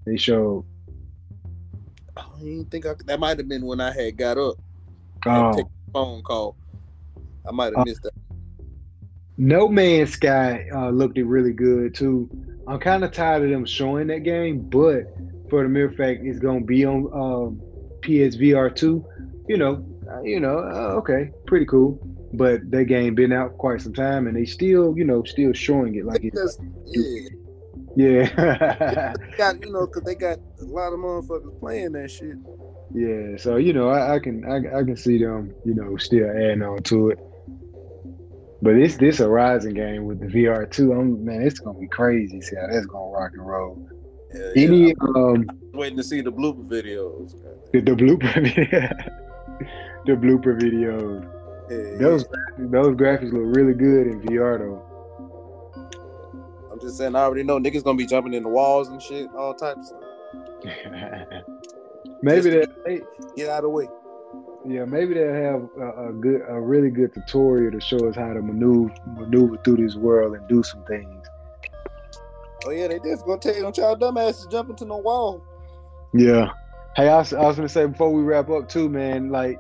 They 0.06 0.18
showed. 0.18 0.66
I 2.18 2.24
didn't 2.40 2.72
think 2.72 2.86
I, 2.86 2.94
that 3.06 3.20
might 3.20 3.38
have 3.38 3.48
been 3.48 3.66
when 3.66 3.82
I 3.82 3.94
had 3.94 4.18
got 4.18 4.38
up. 4.38 4.56
Oh. 5.26 5.70
Phone 5.96 6.22
call. 6.24 6.58
I 7.48 7.54
might 7.54 7.68
have 7.68 7.78
uh, 7.78 7.84
missed 7.86 8.04
that. 8.04 8.12
No 9.38 9.70
Man's 9.70 10.12
Sky 10.12 10.68
uh, 10.76 10.90
looked 10.90 11.18
really 11.18 11.54
good 11.54 11.96
too. 11.96 12.30
I'm 12.68 12.80
kind 12.80 13.06
of 13.06 13.14
tired 13.14 13.44
of 13.44 13.50
them 13.50 13.64
showing 13.66 14.08
that 14.08 14.24
game, 14.24 14.60
but 14.60 15.06
for 15.50 15.64
the 15.64 15.70
mere 15.70 15.90
fact 15.90 16.20
it's 16.24 16.38
gonna 16.38 16.60
be 16.60 16.86
on 16.86 17.10
um, 17.14 17.62
PSVR 18.02 18.76
two, 18.76 19.06
you 19.48 19.56
know, 19.56 19.86
uh, 20.12 20.22
you 20.22 20.42
know, 20.42 20.60
uh, 20.60 20.96
okay, 20.98 21.32
pretty 21.48 21.66
cool. 21.66 21.98
But 22.34 22.70
that 22.72 22.86
game 22.86 23.16
been 23.16 23.32
out 23.32 23.58
quite 23.58 23.80
some 23.80 23.94
time, 23.94 24.28
and 24.28 24.36
they 24.36 24.44
still, 24.44 24.98
you 24.98 25.06
know, 25.06 25.24
still 25.24 25.54
showing 25.54 25.96
it 25.96 26.06
like 26.06 26.26
it's. 26.26 26.60
Yeah. 26.88 27.30
Yeah. 27.96 29.14
got 29.38 29.66
you 29.66 29.72
know, 29.72 29.88
cause 29.94 30.04
they 30.04 30.16
got 30.16 30.40
a 30.60 30.66
lot 30.66 30.92
of 30.92 31.00
motherfuckers 31.00 31.58
playing 31.62 31.94
that 31.94 32.12
shit. 32.12 32.36
Yeah, 32.94 33.38
so 33.38 33.58
you 33.58 33.74
know, 33.74 33.90
I, 33.90 34.16
I 34.16 34.20
can 34.20 34.46
I, 34.46 34.58
I 34.80 34.84
can 34.84 34.96
see 34.96 35.18
them, 35.18 35.54
you 35.66 35.74
know, 35.74 35.98
still 35.98 36.30
adding 36.30 36.62
on 36.62 36.84
to 36.84 37.10
it. 37.10 37.20
But 38.62 38.76
it's 38.76 38.98
this 38.98 39.18
Horizon 39.18 39.74
game 39.74 40.06
with 40.06 40.20
the 40.20 40.28
VR 40.28 40.70
two. 40.70 40.94
I'm 40.94 41.24
man, 41.26 41.42
it's 41.42 41.60
gonna 41.60 41.80
be 41.80 41.88
crazy. 41.88 42.42
See 42.42 42.56
how 42.56 42.68
that's 42.72 42.86
gonna 42.86 43.12
rock 43.12 43.32
and 43.34 43.46
roll. 43.46 43.90
Yeah, 44.34 44.52
Any 44.56 44.96
um 45.16 45.46
waiting 45.74 45.98
to 45.98 46.04
see 46.04 46.22
the 46.22 46.32
blooper 46.32 46.68
videos. 46.68 47.36
The, 47.72 47.82
the 47.82 47.92
blooper 47.92 48.34
the 50.06 50.14
blooper 50.14 50.60
videos. 50.60 51.24
Yeah, 51.70 51.98
those 51.98 52.24
yeah. 52.24 52.66
those 52.70 52.96
graphics 52.96 53.34
look 53.34 53.56
really 53.56 53.74
good 53.74 54.08
in 54.08 54.22
VR 54.22 54.60
though. 54.60 54.82
I'm 56.72 56.80
just 56.80 56.98
saying, 56.98 57.16
I 57.16 57.22
already 57.22 57.44
know 57.44 57.60
niggas 57.60 57.84
gonna 57.84 57.98
be 57.98 58.06
jumping 58.06 58.34
in 58.34 58.44
the 58.44 58.50
walls 58.50 58.90
and 58.90 59.02
shit, 59.02 59.28
all 59.36 59.54
types. 59.54 59.94
maybe 62.26 62.50
that 62.50 63.34
get 63.36 63.50
out 63.50 63.60
of 63.60 63.64
the 63.64 63.70
way. 63.70 63.88
Yeah, 64.68 64.86
maybe 64.86 65.14
they'll 65.14 65.34
have 65.34 65.70
a, 65.80 66.10
a, 66.10 66.14
good, 66.14 66.42
a 66.48 66.60
really 66.60 66.90
good 66.90 67.14
tutorial 67.14 67.72
to 67.72 67.80
show 67.80 68.10
us 68.10 68.16
how 68.16 68.34
to 68.34 68.42
maneuver 68.42 68.94
maneuver 69.06 69.58
through 69.64 69.78
this 69.78 69.96
world 69.96 70.36
and 70.36 70.48
do 70.48 70.64
some 70.64 70.84
things. 70.86 71.26
Oh 72.66 72.72
yeah, 72.72 72.88
they 72.88 73.00
did. 73.00 73.20
Gonna 73.20 73.40
tell 73.40 73.56
you, 73.56 73.62
don't 73.62 73.78
y'all 73.78 73.96
dumbasses 73.96 74.52
jump 74.52 74.72
into 74.72 74.86
no 74.86 74.98
wall. 74.98 75.44
Yeah, 76.14 76.50
Hey, 76.96 77.10
I 77.10 77.18
was, 77.18 77.34
I 77.34 77.42
was 77.42 77.58
gonna 77.58 77.68
say 77.68 77.86
before 77.86 78.10
we 78.14 78.24
wrap 78.24 78.50
up 78.50 78.70
too, 78.70 78.88
man. 78.88 79.30
Like 79.30 79.60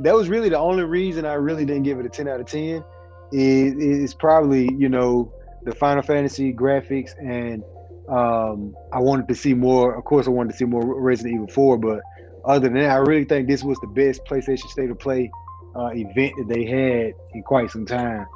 that 0.00 0.14
was 0.14 0.28
really 0.28 0.50
the 0.50 0.58
only 0.58 0.84
reason 0.84 1.24
I 1.24 1.34
really 1.34 1.64
didn't 1.64 1.84
give 1.84 1.98
it 1.98 2.04
a 2.04 2.10
ten 2.10 2.28
out 2.28 2.40
of 2.40 2.46
ten. 2.46 2.84
Is 3.32 3.72
is 3.74 4.14
probably 4.14 4.68
you 4.74 4.90
know 4.90 5.32
the 5.64 5.74
Final 5.74 6.02
Fantasy 6.02 6.52
graphics 6.52 7.12
and 7.18 7.64
um, 8.12 8.76
I 8.92 8.98
wanted 8.98 9.26
to 9.28 9.34
see 9.34 9.54
more. 9.54 9.94
Of 9.94 10.04
course, 10.04 10.26
I 10.26 10.30
wanted 10.30 10.52
to 10.52 10.56
see 10.58 10.66
more 10.66 11.00
Resident 11.00 11.34
Evil 11.34 11.48
Four, 11.48 11.78
but 11.78 12.00
other 12.44 12.68
than 12.68 12.74
that, 12.74 12.90
I 12.90 12.96
really 12.96 13.24
think 13.24 13.48
this 13.48 13.64
was 13.64 13.78
the 13.78 13.86
best 13.86 14.22
PlayStation 14.26 14.68
State 14.68 14.90
of 14.90 14.98
Play 14.98 15.30
uh, 15.74 15.90
event 15.94 16.34
that 16.36 16.48
they 16.48 16.66
had 16.66 17.14
in 17.32 17.42
quite 17.42 17.70
some 17.70 17.86
time, 17.86 18.26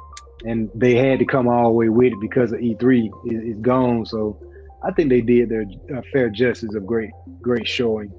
and 0.45 0.71
they 0.73 0.95
had 0.95 1.19
to 1.19 1.25
come 1.25 1.47
all 1.47 1.65
the 1.65 1.69
way 1.69 1.89
with 1.89 2.13
it 2.13 2.19
because 2.19 2.51
of 2.53 2.59
E3 2.59 3.11
is, 3.27 3.55
is 3.55 3.59
gone. 3.61 4.03
So 4.05 4.39
I 4.83 4.91
think 4.93 5.09
they 5.09 5.21
did 5.21 5.49
their 5.49 5.65
uh, 5.95 6.01
fair 6.11 6.31
justice 6.31 6.73
of 6.73 6.87
great, 6.87 7.11
great 7.41 7.67
showing 7.67 8.11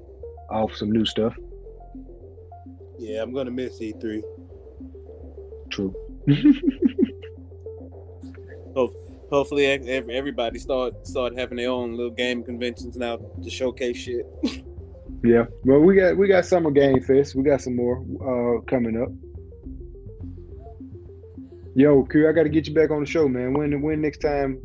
off 0.49 0.73
some 0.75 0.91
new 0.91 1.05
stuff. 1.05 1.35
Yeah, 2.97 3.21
I'm 3.21 3.33
gonna 3.33 3.51
miss 3.51 3.79
E3. 3.81 4.23
True. 5.69 5.93
Hopefully, 9.29 9.65
everybody 9.65 10.59
start 10.59 11.07
start 11.07 11.37
having 11.37 11.57
their 11.57 11.69
own 11.69 11.95
little 11.95 12.11
game 12.11 12.43
conventions 12.43 12.97
now 12.97 13.17
to 13.17 13.49
showcase 13.49 13.97
shit. 13.97 14.25
yeah, 15.23 15.45
well, 15.63 15.79
we 15.79 15.95
got 15.95 16.17
we 16.17 16.27
got 16.27 16.45
summer 16.45 16.71
game 16.71 17.01
fest. 17.01 17.35
We 17.35 17.43
got 17.43 17.61
some 17.61 17.75
more 17.75 18.03
uh, 18.21 18.61
coming 18.61 19.01
up. 19.01 19.09
Yo, 21.75 22.03
Q, 22.03 22.27
I 22.27 22.31
got 22.33 22.43
to 22.43 22.49
get 22.49 22.67
you 22.67 22.73
back 22.73 22.91
on 22.91 22.99
the 22.99 23.05
show, 23.05 23.27
man. 23.27 23.53
When 23.53 23.81
when 23.81 24.01
next 24.01 24.19
time? 24.19 24.59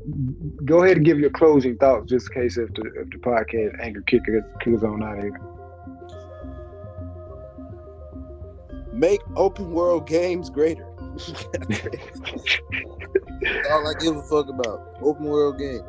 Go 0.64 0.82
ahead 0.82 0.96
and 0.96 1.06
give 1.06 1.18
your 1.18 1.30
closing 1.30 1.76
thoughts, 1.76 2.10
just 2.10 2.28
in 2.34 2.42
case 2.42 2.56
if 2.56 2.72
the 2.74 2.82
if 2.96 3.10
the 3.10 3.18
podcast 3.18 3.80
anchor 3.80 4.02
kicker 4.02 4.40
goes 4.64 4.82
on 4.82 5.02
out 5.02 5.18
here. 5.18 5.38
Make 8.92 9.20
open 9.36 9.72
world 9.72 10.06
games 10.06 10.50
greater. 10.50 10.86
all 13.70 13.86
I 13.88 13.94
give 14.00 14.16
a 14.16 14.22
fuck 14.22 14.48
about. 14.48 14.96
Open 15.02 15.24
world 15.26 15.58
games. 15.58 15.82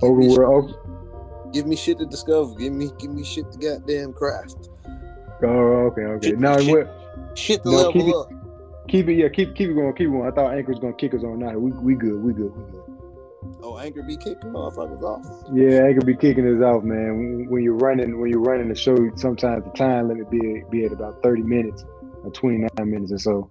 Give 0.00 0.10
open 0.10 0.28
world. 0.28 0.70
Shit, 0.70 1.52
give 1.52 1.66
me 1.66 1.76
shit 1.76 1.98
to 1.98 2.06
discover. 2.06 2.54
Give 2.54 2.72
me 2.72 2.90
give 2.98 3.10
me 3.10 3.24
shit 3.24 3.50
to 3.52 3.58
goddamn 3.58 4.12
craft. 4.12 4.68
Oh, 5.42 5.90
okay, 5.90 6.02
okay. 6.02 6.28
Shit, 6.30 6.38
now 6.40 6.58
shit, 6.58 6.86
what? 6.86 7.38
Shit 7.38 7.62
to 7.62 7.70
No, 7.70 7.76
level 7.76 7.92
keep 7.92 8.06
it- 8.06 8.14
up. 8.14 8.32
Keep 8.88 9.08
it, 9.10 9.14
yeah, 9.16 9.28
keep 9.28 9.54
keep 9.54 9.68
it 9.68 9.74
going, 9.74 9.92
keep 9.94 10.08
it 10.08 10.10
going. 10.12 10.26
I 10.26 10.30
thought 10.30 10.54
Anchor 10.54 10.70
was 10.70 10.78
gonna 10.80 10.94
kick 10.94 11.12
us 11.12 11.22
on 11.22 11.40
now. 11.40 11.52
We 11.58 11.72
we 11.72 11.94
good, 11.94 12.22
we 12.24 12.32
good, 12.32 12.50
we 12.56 12.72
good. 12.72 12.82
Oh, 13.62 13.76
Anchor 13.76 14.02
be 14.02 14.16
kicking 14.16 14.50
motherfuckers 14.50 15.02
off. 15.02 15.26
Yeah, 15.52 15.84
Anchor 15.84 16.06
be 16.06 16.16
kicking 16.16 16.46
us 16.56 16.62
off, 16.64 16.82
man. 16.84 17.18
When, 17.18 17.46
when 17.50 17.62
you're 17.62 17.74
running, 17.76 18.18
when 18.18 18.30
you're 18.30 18.40
running 18.40 18.68
the 18.70 18.74
show, 18.74 18.96
sometimes 19.16 19.64
the 19.64 19.70
time 19.72 20.08
limit 20.08 20.30
be 20.30 20.64
be 20.70 20.86
at 20.86 20.92
about 20.92 21.22
30 21.22 21.42
minutes 21.42 21.84
or 22.24 22.30
29 22.30 22.70
minutes 22.78 23.12
or 23.12 23.18
so. 23.18 23.50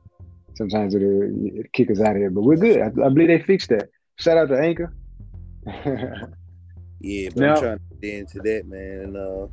Sometimes 0.57 0.95
it'll, 0.95 1.23
it'll 1.23 1.63
kick 1.73 1.91
us 1.91 1.99
out 2.01 2.11
of 2.11 2.17
here, 2.17 2.29
but 2.31 2.41
we're 2.41 2.55
good. 2.57 2.81
I, 2.81 2.87
I 3.05 3.09
believe 3.09 3.27
they 3.27 3.41
fixed 3.41 3.69
that. 3.69 3.89
Shout 4.17 4.37
out 4.37 4.49
to 4.49 4.59
Anchor. 4.59 4.93
Yeah, 6.99 7.29
but 7.29 7.41
Now- 7.41 7.53
I'm 7.55 7.61
trying 7.61 7.77
to 7.77 7.95
get 8.01 8.13
into 8.15 8.39
that, 8.39 8.67
man. 8.67 8.99
And 9.01 9.17
uh 9.17 9.47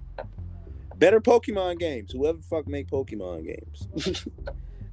better 0.96 1.20
Pokemon 1.20 1.78
games. 1.78 2.12
Whoever 2.12 2.38
the 2.38 2.44
fuck 2.44 2.66
make 2.66 2.88
Pokemon 2.88 3.44
games. 3.46 3.88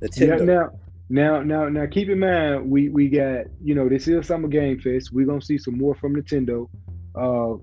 Nintendo. 0.02 0.45
now, 0.45 0.69
now, 1.10 1.41
now, 1.43 1.69
now, 1.69 1.86
keep 1.86 2.10
in 2.10 2.19
mind, 2.19 2.69
we 2.69 2.89
we 2.89 3.08
got 3.08 3.45
you 3.63 3.76
know 3.76 3.88
this 3.88 4.08
is 4.08 4.28
Summer 4.28 4.47
Game 4.47 4.80
Fest. 4.80 5.12
We're 5.13 5.26
gonna 5.26 5.41
see 5.41 5.58
some 5.58 5.78
more 5.78 5.95
from 5.95 6.15
Nintendo. 6.15 6.67
Uh, 7.15 7.58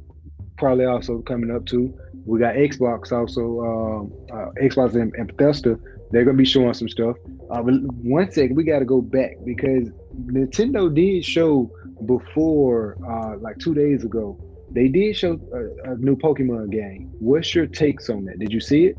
probably 0.57 0.85
also 0.87 1.19
coming 1.19 1.51
up 1.55 1.67
too. 1.67 1.93
We 2.25 2.39
got 2.39 2.55
Xbox 2.55 3.13
also. 3.13 3.61
Um, 3.61 4.13
uh, 4.33 4.51
Xbox 4.63 4.95
and, 4.95 5.15
and 5.17 5.29
Bethesda. 5.37 5.79
They're 6.11 6.25
gonna 6.25 6.37
be 6.37 6.45
showing 6.45 6.73
some 6.75 6.89
stuff. 6.89 7.17
Uh, 7.51 7.63
but 7.63 7.75
one 8.03 8.31
second, 8.31 8.57
we 8.57 8.65
got 8.65 8.79
to 8.79 8.85
go 8.85 9.01
back 9.01 9.37
because 9.45 9.89
Nintendo 10.27 10.93
did 10.93 11.25
show 11.25 11.71
before, 12.07 12.97
uh, 13.09 13.39
like 13.39 13.59
two 13.59 13.75
days 13.75 14.05
ago. 14.05 14.39
They 14.71 14.89
did 14.89 15.17
show 15.17 15.41
a, 15.53 15.93
a 15.93 15.97
new 15.97 16.17
Pokemon 16.17 16.71
game. 16.71 17.11
What's 17.19 17.55
your 17.55 17.67
takes 17.67 18.11
on 18.11 18.25
that? 18.27 18.39
Did 18.39 18.53
you 18.53 18.61
see 18.61 18.87
it? 18.87 18.97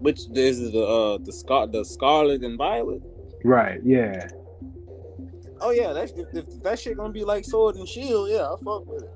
Which 0.00 0.28
this 0.28 0.58
is 0.58 0.72
the 0.72 0.84
uh 0.84 1.18
the 1.18 1.32
Scar 1.32 1.66
the 1.66 1.84
Scarlet 1.84 2.42
and 2.42 2.58
Violet? 2.58 3.02
Right. 3.44 3.80
Yeah. 3.82 4.28
Oh 5.60 5.70
yeah, 5.70 5.92
that's 5.92 6.12
if, 6.12 6.26
if 6.34 6.62
that 6.62 6.78
shit 6.78 6.96
gonna 6.96 7.12
be 7.12 7.24
like 7.24 7.44
Sword 7.44 7.76
and 7.76 7.88
Shield, 7.88 8.28
yeah, 8.28 8.52
I 8.52 8.56
fuck 8.62 8.86
with 8.86 9.04
it. 9.04 9.10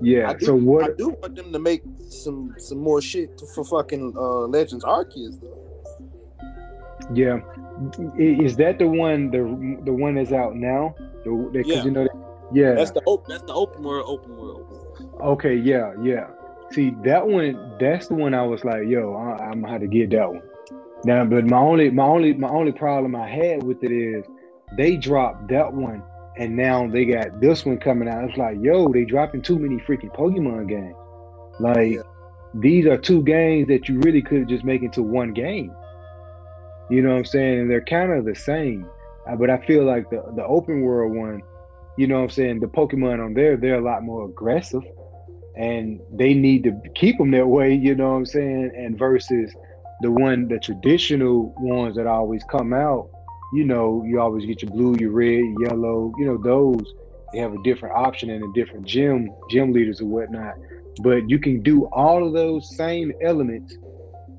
Yeah. 0.00 0.32
Do, 0.34 0.46
so 0.46 0.54
what? 0.54 0.84
I 0.90 0.94
do 0.96 1.10
want 1.10 1.36
them 1.36 1.52
to 1.52 1.58
make 1.58 1.82
some 2.08 2.54
some 2.58 2.78
more 2.78 3.00
shit 3.00 3.40
for 3.54 3.64
fucking 3.64 4.14
uh 4.16 4.46
Legends 4.46 4.84
Arceus 4.84 5.40
though. 5.40 5.60
Yeah, 7.12 7.40
is 8.18 8.56
that 8.56 8.78
the 8.78 8.86
one 8.86 9.30
the 9.30 9.42
the 9.84 9.92
one 9.92 10.14
that's 10.14 10.32
out 10.32 10.56
now? 10.56 10.94
The 11.24 11.50
because 11.52 11.70
Yeah. 11.70 11.84
you 11.84 11.90
know, 11.90 12.06
yeah. 12.52 12.74
That's 12.74 12.92
the 12.92 13.02
open 13.06 13.30
that's 13.30 13.42
the 13.44 13.52
open 13.54 13.82
world 13.82 14.06
open 14.08 14.36
world. 14.36 15.12
okay, 15.20 15.54
yeah, 15.54 15.92
yeah. 16.02 16.28
See 16.70 16.94
that 17.04 17.26
one, 17.26 17.76
that's 17.78 18.08
the 18.08 18.14
one 18.14 18.32
I 18.32 18.42
was 18.42 18.64
like, 18.64 18.86
yo, 18.88 19.14
I, 19.14 19.44
I'm 19.44 19.60
gonna 19.60 19.72
have 19.72 19.80
to 19.82 19.86
get 19.86 20.10
that 20.10 20.32
one. 20.32 20.42
Now, 21.04 21.24
but 21.26 21.44
my 21.44 21.58
only 21.58 21.90
my 21.90 22.04
only 22.04 22.32
my 22.32 22.48
only 22.48 22.72
problem 22.72 23.14
I 23.14 23.28
had 23.28 23.62
with 23.62 23.84
it 23.84 23.92
is 23.92 24.24
they 24.78 24.96
dropped 24.96 25.48
that 25.48 25.72
one, 25.72 26.02
and 26.38 26.56
now 26.56 26.86
they 26.88 27.04
got 27.04 27.40
this 27.40 27.64
one 27.64 27.78
coming 27.78 28.08
out. 28.08 28.24
It's 28.24 28.36
like, 28.38 28.56
yo, 28.60 28.88
they 28.88 29.04
dropping 29.04 29.42
too 29.42 29.58
many 29.58 29.76
freaking 29.82 30.14
Pokemon 30.14 30.68
games. 30.68 30.96
Like 31.60 31.92
Yeah. 31.92 32.02
these 32.54 32.86
are 32.86 32.96
two 32.98 33.22
games 33.22 33.68
that 33.68 33.88
you 33.88 34.00
really 34.00 34.22
could 34.22 34.48
just 34.48 34.64
make 34.64 34.82
into 34.82 35.02
one 35.02 35.32
game. 35.32 35.72
You 36.90 37.02
know 37.02 37.10
what 37.10 37.18
I'm 37.18 37.24
saying? 37.24 37.60
And 37.60 37.70
they're 37.70 37.84
kind 37.84 38.12
of 38.12 38.24
the 38.24 38.34
same. 38.34 38.86
Uh, 39.26 39.36
But 39.36 39.50
I 39.50 39.58
feel 39.58 39.84
like 39.84 40.10
the 40.10 40.22
the 40.36 40.44
open 40.44 40.82
world 40.82 41.16
one, 41.16 41.42
you 41.96 42.06
know 42.06 42.16
what 42.16 42.24
I'm 42.24 42.30
saying, 42.30 42.60
the 42.60 42.66
Pokemon 42.66 43.24
on 43.24 43.34
there, 43.34 43.56
they're 43.56 43.78
a 43.78 43.84
lot 43.84 44.02
more 44.02 44.26
aggressive 44.26 44.82
and 45.56 46.00
they 46.12 46.34
need 46.34 46.64
to 46.64 46.72
keep 46.94 47.16
them 47.18 47.30
that 47.30 47.46
way, 47.46 47.72
you 47.74 47.94
know 47.94 48.10
what 48.10 48.16
I'm 48.16 48.26
saying? 48.26 48.72
And 48.76 48.98
versus 48.98 49.54
the 50.02 50.10
one 50.10 50.48
the 50.48 50.58
traditional 50.58 51.54
ones 51.58 51.96
that 51.96 52.06
always 52.06 52.42
come 52.50 52.72
out, 52.72 53.08
you 53.54 53.64
know, 53.64 54.02
you 54.04 54.20
always 54.20 54.44
get 54.44 54.62
your 54.62 54.70
blue, 54.72 54.96
your 54.98 55.12
red, 55.12 55.44
yellow, 55.60 56.12
you 56.18 56.26
know, 56.26 56.36
those 56.36 56.84
they 57.34 57.40
have 57.40 57.52
a 57.52 57.62
different 57.62 57.96
option 57.96 58.30
and 58.30 58.44
a 58.44 58.52
different 58.52 58.86
gym 58.86 59.28
gym 59.50 59.72
leaders 59.72 60.00
or 60.00 60.06
whatnot. 60.06 60.54
But 61.02 61.28
you 61.28 61.38
can 61.40 61.62
do 61.62 61.86
all 61.86 62.24
of 62.26 62.32
those 62.32 62.76
same 62.76 63.12
elements 63.20 63.74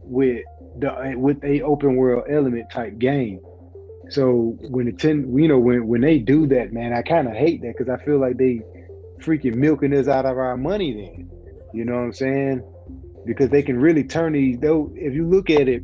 with 0.04 0.44
the 0.80 1.14
with 1.18 1.44
a 1.44 1.62
open 1.62 1.96
world 1.96 2.26
element 2.30 2.70
type 2.72 2.98
game. 2.98 3.42
So 4.10 4.56
when 4.70 4.86
the 4.86 4.94
ten, 4.94 5.38
you 5.38 5.48
know, 5.48 5.60
when 5.60 5.88
when 5.88 6.02
they 6.02 6.20
do 6.20 6.48
that, 6.48 6.72
man, 6.72 6.94
I 6.94 7.02
kind 7.02 7.28
of 7.28 7.34
hate 7.34 7.62
that 7.62 7.76
because 7.78 7.90
I 7.90 8.04
feel 8.06 8.20
like 8.20 8.38
they 8.38 8.62
freaking 9.20 9.56
milking 9.56 9.94
us 9.94 10.08
out 10.08 10.26
of 10.26 10.38
our 10.38 10.56
money. 10.56 10.94
Then, 10.94 11.30
you 11.74 11.84
know 11.84 11.96
what 11.96 12.04
I'm 12.04 12.14
saying? 12.14 12.64
Because 13.26 13.50
they 13.50 13.64
can 13.64 13.78
really 13.78 14.04
turn 14.04 14.34
these. 14.34 14.60
Though, 14.60 14.92
if 14.96 15.14
you 15.14 15.28
look 15.28 15.50
at 15.50 15.68
it, 15.68 15.84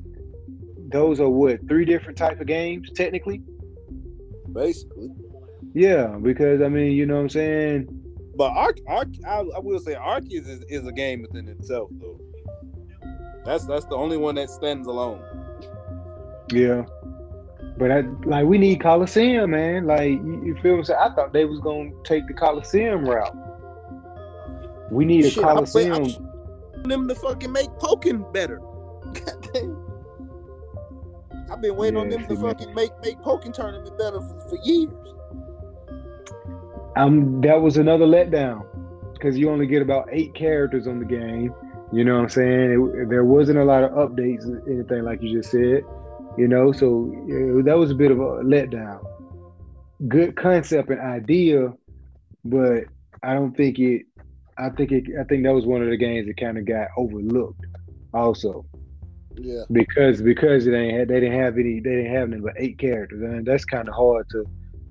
those 0.91 1.19
are 1.19 1.29
what 1.29 1.67
three 1.67 1.85
different 1.85 2.17
type 2.17 2.39
of 2.39 2.47
games 2.47 2.89
technically. 2.95 3.41
Basically. 4.53 5.09
Yeah, 5.73 6.17
because 6.21 6.61
I 6.61 6.67
mean, 6.67 6.91
you 6.91 7.05
know 7.05 7.15
what 7.15 7.21
I'm 7.21 7.29
saying? 7.29 7.87
But 8.35 8.51
Arc, 8.51 8.79
Arc 8.87 9.09
I, 9.27 9.39
I 9.39 9.59
will 9.59 9.79
say 9.79 9.95
Arceus 9.95 10.47
is, 10.47 10.63
is 10.69 10.85
a 10.85 10.91
game 10.91 11.21
within 11.21 11.47
itself 11.47 11.89
though. 11.99 12.19
That's 13.45 13.65
that's 13.65 13.85
the 13.85 13.95
only 13.95 14.17
one 14.17 14.35
that 14.35 14.49
stands 14.49 14.87
alone. 14.87 15.21
Yeah. 16.51 16.85
But 17.77 17.91
I 17.91 18.01
like 18.25 18.45
we 18.45 18.57
need 18.57 18.81
Colosseum, 18.81 19.51
man. 19.51 19.87
Like 19.87 20.11
you, 20.11 20.43
you 20.45 20.57
feel 20.61 20.77
me? 20.77 20.83
So 20.83 20.95
I 20.95 21.13
thought 21.15 21.33
they 21.33 21.45
was 21.45 21.59
gonna 21.59 21.91
take 22.03 22.27
the 22.27 22.33
Colosseum 22.33 23.05
route. 23.05 23.35
We 24.91 25.05
need 25.05 25.25
a 25.25 25.29
Shit, 25.29 25.43
wait- 25.43 25.53
Colosseum. 25.53 26.27
I'm 26.75 26.83
them 26.89 27.07
to 27.07 27.15
fucking 27.15 27.51
make 27.51 27.69
Pokken 27.79 28.31
better. 28.33 28.57
Goddamn. 29.13 29.80
I've 31.51 31.61
been 31.61 31.75
waiting 31.75 31.97
on 31.97 32.09
Yeah, 32.09 32.17
them 32.17 32.27
to 32.27 32.35
fucking 32.37 32.73
make 32.73 32.91
make 33.01 33.19
Pokken 33.19 33.53
tournament 33.53 33.97
better 33.97 34.21
for, 34.21 34.39
for 34.49 34.57
years. 34.63 34.93
um, 36.95 37.41
that 37.41 37.61
was 37.61 37.77
another 37.77 38.05
letdown 38.05 38.65
because 39.13 39.37
you 39.37 39.49
only 39.49 39.67
get 39.67 39.81
about 39.81 40.07
eight 40.11 40.33
characters 40.35 40.87
on 40.87 40.99
the 40.99 41.05
game. 41.05 41.53
You 41.93 42.05
know 42.05 42.15
what 42.15 42.23
I'm 42.23 42.29
saying? 42.29 42.91
It, 42.95 43.09
there 43.09 43.25
wasn't 43.25 43.59
a 43.59 43.65
lot 43.65 43.83
of 43.83 43.91
updates, 43.91 44.45
anything 44.69 45.03
like 45.03 45.21
you 45.21 45.37
just 45.37 45.51
said. 45.51 45.83
You 46.37 46.47
know, 46.47 46.71
so 46.71 47.11
yeah, 47.27 47.61
that 47.65 47.77
was 47.77 47.91
a 47.91 47.95
bit 47.95 48.11
of 48.11 48.19
a 48.19 48.43
letdown. 48.43 49.01
Good 50.07 50.35
concept 50.35 50.89
and 50.89 50.99
idea, 51.01 51.73
but 52.45 52.85
I 53.23 53.33
don't 53.33 53.55
think 53.55 53.79
it. 53.79 54.03
I 54.57 54.69
think 54.69 54.91
it. 54.91 55.05
I 55.19 55.23
think 55.25 55.43
that 55.43 55.53
was 55.53 55.65
one 55.65 55.81
of 55.81 55.89
the 55.89 55.97
games 55.97 56.27
that 56.27 56.37
kind 56.37 56.57
of 56.57 56.65
got 56.65 56.87
overlooked, 56.97 57.65
also 58.13 58.65
Yeah. 59.35 59.63
because 59.71 60.21
because 60.21 60.67
it 60.67 60.73
ain't 60.73 60.97
had, 60.97 61.07
they 61.07 61.19
didn't 61.19 61.39
have 61.39 61.57
any 61.57 61.79
they 61.79 61.89
didn't 61.89 62.13
have 62.13 62.31
any 62.31 62.41
but 62.41 62.53
eight 62.57 62.77
characters 62.77 63.21
and 63.21 63.45
that's 63.45 63.65
kind 63.65 63.87
of 63.87 63.95
hard 63.95 64.27
to 64.31 64.45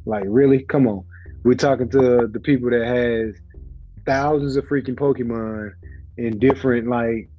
like 0.07 0.25
really 0.27 0.63
come 0.65 0.87
on. 0.87 1.05
We're 1.45 1.55
talking 1.55 1.89
to 1.91 2.29
the 2.31 2.41
people 2.41 2.71
that 2.71 2.87
has 2.87 3.35
thousands 4.07 4.57
of 4.57 4.67
freaking 4.67 4.97
pokemon 4.97 5.73
in 6.17 6.39
different 6.39 6.89
like 6.89 7.31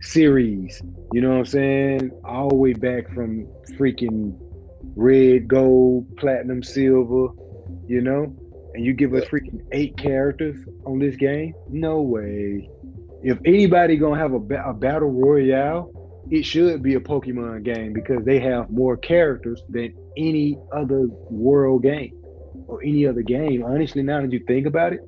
series 0.00 0.82
you 1.12 1.20
know 1.20 1.30
what 1.30 1.38
i'm 1.38 1.46
saying? 1.46 2.10
All 2.24 2.48
the 2.48 2.56
way 2.56 2.72
back 2.72 3.12
from 3.14 3.46
freaking 3.78 4.36
red 4.96 5.48
gold 5.48 6.16
platinum 6.16 6.62
silver 6.62 7.28
you 7.86 8.00
know? 8.00 8.34
And 8.74 8.84
you 8.84 8.94
give 8.94 9.14
us 9.14 9.24
freaking 9.24 9.60
eight 9.72 9.96
characters 9.98 10.56
on 10.86 10.98
this 10.98 11.16
game? 11.16 11.54
No 11.68 12.00
way. 12.00 12.68
If 13.22 13.38
anybody 13.44 13.96
gonna 13.96 14.18
have 14.18 14.32
a, 14.32 14.38
ba- 14.38 14.64
a 14.66 14.72
battle 14.72 15.10
royale 15.10 15.92
it 16.30 16.44
should 16.44 16.82
be 16.82 16.94
a 16.94 17.00
Pokemon 17.00 17.64
game 17.64 17.92
because 17.92 18.24
they 18.24 18.40
have 18.40 18.70
more 18.70 18.96
characters 18.96 19.62
than 19.68 19.94
any 20.16 20.58
other 20.72 21.06
world 21.30 21.82
game 21.82 22.16
or 22.66 22.82
any 22.82 23.06
other 23.06 23.22
game. 23.22 23.64
Honestly, 23.64 24.02
now 24.02 24.20
that 24.20 24.32
you 24.32 24.40
think 24.46 24.66
about 24.66 24.92
it, 24.92 25.00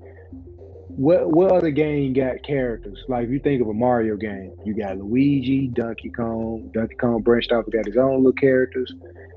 what 0.88 1.30
what 1.30 1.50
other 1.50 1.70
game 1.70 2.12
got 2.12 2.42
characters? 2.42 3.02
Like 3.08 3.24
if 3.24 3.30
you 3.30 3.40
think 3.40 3.62
of 3.62 3.68
a 3.68 3.74
Mario 3.74 4.16
game, 4.16 4.54
you 4.64 4.74
got 4.74 4.98
Luigi, 4.98 5.68
Donkey 5.68 6.10
Kong. 6.10 6.70
Donkey 6.72 6.94
Kong 6.94 7.22
branched 7.22 7.52
off, 7.52 7.64
and 7.64 7.72
got 7.72 7.86
his 7.86 7.96
own 7.96 8.18
little 8.18 8.32
characters. 8.32 8.92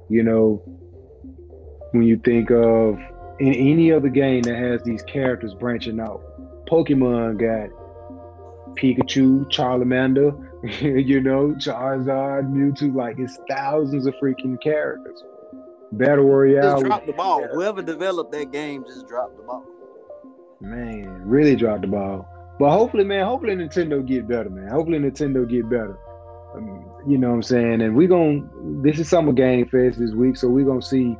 You 0.09 0.23
know, 0.23 0.61
when 1.91 2.03
you 2.03 2.17
think 2.17 2.51
of 2.51 2.99
in 3.39 3.53
any 3.53 3.91
other 3.91 4.09
game 4.09 4.43
that 4.43 4.55
has 4.55 4.83
these 4.83 5.01
characters 5.03 5.53
branching 5.53 5.99
out, 5.99 6.21
Pokemon 6.67 7.39
got 7.39 8.75
Pikachu, 8.75 9.45
Charmander, 9.51 10.46
you 10.81 11.21
know, 11.21 11.53
Charizard, 11.59 12.51
Mewtwo, 12.51 12.95
like 12.95 13.19
it's 13.19 13.37
thousands 13.49 14.07
of 14.07 14.15
freaking 14.15 14.61
characters. 14.61 15.23
Battle 15.91 16.25
Royale, 16.25 16.73
Just 16.73 16.85
dropped 16.85 17.07
the 17.07 17.13
ball. 17.13 17.47
Whoever 17.47 17.81
developed 17.81 18.31
that 18.33 18.51
game 18.51 18.83
just 18.85 19.07
dropped 19.07 19.37
the 19.37 19.43
ball. 19.43 19.65
man, 20.59 21.21
really 21.23 21.55
dropped 21.55 21.81
the 21.81 21.87
ball. 21.87 22.27
But 22.59 22.71
hopefully, 22.71 23.03
man, 23.03 23.25
hopefully 23.25 23.55
Nintendo 23.55 24.05
get 24.05 24.27
better, 24.27 24.49
man. 24.49 24.69
Hopefully 24.69 24.97
Nintendo 24.97 25.47
get 25.47 25.69
better. 25.69 25.97
Um, 26.55 26.85
you 27.07 27.17
know 27.17 27.29
what 27.29 27.35
I'm 27.35 27.43
saying? 27.43 27.81
And 27.81 27.95
we're 27.95 28.07
going 28.07 28.49
to, 28.49 28.81
this 28.83 28.99
is 28.99 29.07
Summer 29.07 29.31
Game 29.31 29.67
Fest 29.69 29.99
this 29.99 30.13
week, 30.13 30.37
so 30.37 30.47
we're 30.47 30.65
going 30.65 30.81
to 30.81 30.85
see 30.85 31.15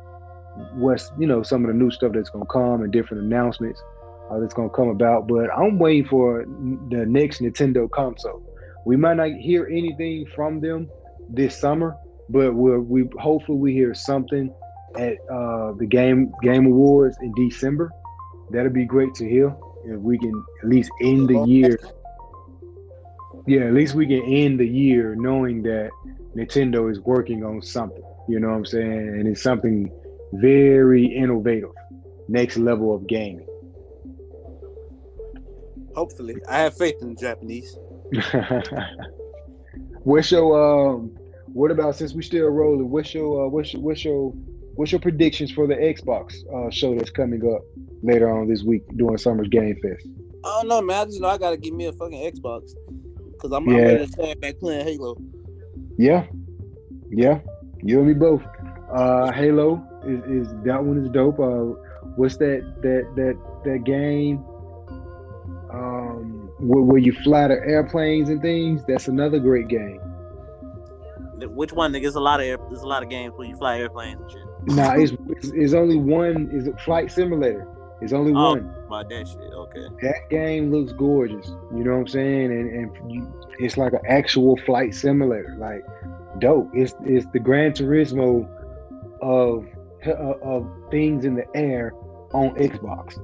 what's, 0.74 1.12
you 1.18 1.26
know, 1.26 1.42
some 1.44 1.64
of 1.64 1.68
the 1.68 1.74
new 1.74 1.90
stuff 1.90 2.12
that's 2.12 2.30
going 2.30 2.44
to 2.44 2.52
come 2.52 2.82
and 2.82 2.92
different 2.92 3.22
announcements 3.22 3.80
uh, 4.30 4.40
that's 4.40 4.52
going 4.54 4.68
to 4.68 4.74
come 4.74 4.88
about. 4.88 5.28
But 5.28 5.48
I'm 5.56 5.78
waiting 5.78 6.06
for 6.06 6.44
the 6.90 7.06
next 7.06 7.40
Nintendo 7.40 7.88
console. 7.88 8.42
We 8.88 8.96
might 8.96 9.18
not 9.18 9.32
hear 9.32 9.68
anything 9.70 10.24
from 10.34 10.60
them 10.60 10.88
this 11.28 11.54
summer, 11.60 11.94
but 12.30 12.54
we're, 12.54 12.80
we 12.80 13.06
hopefully 13.18 13.58
we 13.58 13.74
hear 13.74 13.92
something 13.92 14.50
at 14.96 15.18
uh, 15.30 15.72
the 15.72 15.84
game 15.86 16.32
Game 16.42 16.64
Awards 16.64 17.18
in 17.20 17.34
December. 17.34 17.92
That'll 18.50 18.72
be 18.72 18.86
great 18.86 19.12
to 19.16 19.28
hear 19.28 19.54
if 19.84 20.00
we 20.00 20.16
can 20.16 20.32
at 20.62 20.70
least 20.70 20.90
end 21.02 21.28
the 21.28 21.44
year. 21.44 21.78
Yeah, 23.46 23.66
at 23.66 23.74
least 23.74 23.94
we 23.94 24.06
can 24.06 24.22
end 24.22 24.58
the 24.58 24.66
year 24.66 25.14
knowing 25.14 25.62
that 25.64 25.90
Nintendo 26.34 26.90
is 26.90 26.98
working 27.00 27.44
on 27.44 27.60
something. 27.60 28.02
You 28.26 28.40
know 28.40 28.48
what 28.48 28.56
I'm 28.56 28.64
saying? 28.64 29.08
And 29.20 29.28
it's 29.28 29.42
something 29.42 29.92
very 30.32 31.04
innovative, 31.04 31.72
next 32.26 32.56
level 32.56 32.94
of 32.94 33.06
gaming. 33.06 33.46
Hopefully, 35.94 36.36
I 36.48 36.60
have 36.60 36.74
faith 36.74 37.02
in 37.02 37.14
the 37.14 37.20
Japanese. 37.20 37.76
what's 40.02 40.30
your 40.30 40.94
um? 40.94 41.16
What 41.52 41.70
about 41.70 41.96
since 41.96 42.14
we 42.14 42.22
still 42.22 42.48
rolling? 42.48 42.90
What's 42.90 43.14
your 43.14 43.46
uh, 43.46 43.48
what's 43.48 43.72
your, 43.72 43.82
what's 43.82 44.04
your 44.04 44.32
what's 44.74 44.92
your 44.92 45.00
predictions 45.00 45.50
for 45.50 45.66
the 45.66 45.74
Xbox 45.74 46.34
uh, 46.54 46.70
show 46.70 46.94
that's 46.94 47.10
coming 47.10 47.42
up 47.52 47.62
later 48.02 48.30
on 48.30 48.48
this 48.48 48.62
week 48.62 48.82
during 48.96 49.18
Summer's 49.18 49.48
Game 49.48 49.76
Fest? 49.82 50.06
I 50.44 50.48
don't 50.48 50.68
know, 50.68 50.80
man. 50.80 51.00
I 51.00 51.04
just 51.06 51.20
know 51.20 51.28
I 51.28 51.38
gotta 51.38 51.56
give 51.56 51.74
me 51.74 51.86
a 51.86 51.92
fucking 51.92 52.32
Xbox 52.32 52.70
because 53.32 53.52
I'm, 53.52 53.68
yeah. 53.68 53.76
I'm 53.76 53.84
ready 53.84 54.06
to 54.06 54.12
start 54.12 54.40
back 54.40 54.58
playing 54.58 54.86
Halo. 54.86 55.16
Yeah, 55.96 56.26
yeah, 57.10 57.40
you 57.82 57.98
and 57.98 58.08
me 58.08 58.14
both. 58.14 58.42
Uh, 58.94 59.32
Halo 59.32 59.84
is, 60.06 60.46
is 60.46 60.54
that 60.64 60.82
one 60.82 61.04
is 61.04 61.10
dope. 61.10 61.40
Uh, 61.40 61.74
what's 62.16 62.36
that 62.36 62.62
that 62.82 63.12
that 63.16 63.36
that 63.64 63.84
game? 63.84 64.44
Where, 66.68 66.82
where 66.82 66.98
you 66.98 67.12
fly 67.12 67.48
the 67.48 67.54
airplanes 67.54 68.28
and 68.28 68.42
things. 68.42 68.82
That's 68.86 69.08
another 69.08 69.38
great 69.38 69.68
game. 69.68 70.00
Which 71.40 71.72
one? 71.72 71.92
There's 71.92 72.14
a 72.14 72.20
lot 72.20 72.40
of 72.40 72.46
air, 72.46 72.58
there's 72.68 72.82
a 72.82 72.86
lot 72.86 73.02
of 73.02 73.08
games 73.08 73.32
where 73.36 73.46
you 73.46 73.56
fly 73.56 73.78
airplanes 73.78 74.20
and 74.20 74.30
shit. 74.30 74.76
nah, 74.76 74.94
it's, 74.94 75.12
it's, 75.28 75.48
it's 75.54 75.72
only 75.72 75.96
one. 75.96 76.50
Is 76.52 76.66
a 76.66 76.76
flight 76.78 77.10
simulator. 77.10 77.66
It's 78.00 78.12
only 78.12 78.32
oh, 78.32 78.54
one. 78.54 78.74
My 78.88 79.02
that 79.02 79.28
shit. 79.28 79.38
Okay. 79.38 79.86
That 80.02 80.30
game 80.30 80.70
looks 80.70 80.92
gorgeous. 80.92 81.48
You 81.74 81.84
know 81.84 81.92
what 81.92 82.00
I'm 82.00 82.08
saying? 82.08 82.52
And 82.52 82.70
and 82.70 83.12
you, 83.12 83.32
it's 83.58 83.76
like 83.76 83.92
an 83.92 84.00
actual 84.08 84.56
flight 84.58 84.94
simulator. 84.94 85.56
Like 85.58 85.84
dope. 86.40 86.70
It's 86.74 86.94
it's 87.04 87.26
the 87.32 87.40
Gran 87.40 87.72
Turismo 87.72 88.48
of 89.22 89.66
uh, 90.06 90.34
of 90.42 90.70
things 90.90 91.24
in 91.24 91.34
the 91.34 91.46
air 91.56 91.92
on 92.32 92.50
Xbox. 92.56 93.18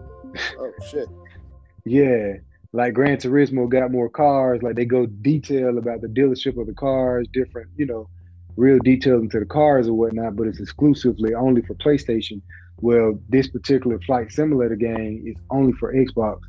Oh 0.58 0.72
shit. 0.90 1.08
yeah. 1.84 2.34
Like 2.74 2.94
Gran 2.94 3.18
Turismo 3.18 3.68
got 3.68 3.92
more 3.92 4.08
cars, 4.08 4.60
like 4.60 4.74
they 4.74 4.84
go 4.84 5.06
detail 5.06 5.78
about 5.78 6.00
the 6.00 6.08
dealership 6.08 6.60
of 6.60 6.66
the 6.66 6.74
cars, 6.74 7.28
different, 7.32 7.70
you 7.76 7.86
know, 7.86 8.08
real 8.56 8.80
detail 8.80 9.20
into 9.20 9.38
the 9.38 9.46
cars 9.46 9.86
or 9.86 9.92
whatnot, 9.92 10.34
but 10.34 10.48
it's 10.48 10.58
exclusively 10.58 11.34
only 11.34 11.62
for 11.62 11.76
PlayStation. 11.76 12.42
Well, 12.80 13.16
this 13.28 13.46
particular 13.46 14.00
flight 14.00 14.32
simulator 14.32 14.74
game 14.74 15.22
is 15.24 15.36
only 15.50 15.72
for 15.74 15.94
Xbox, 15.94 16.40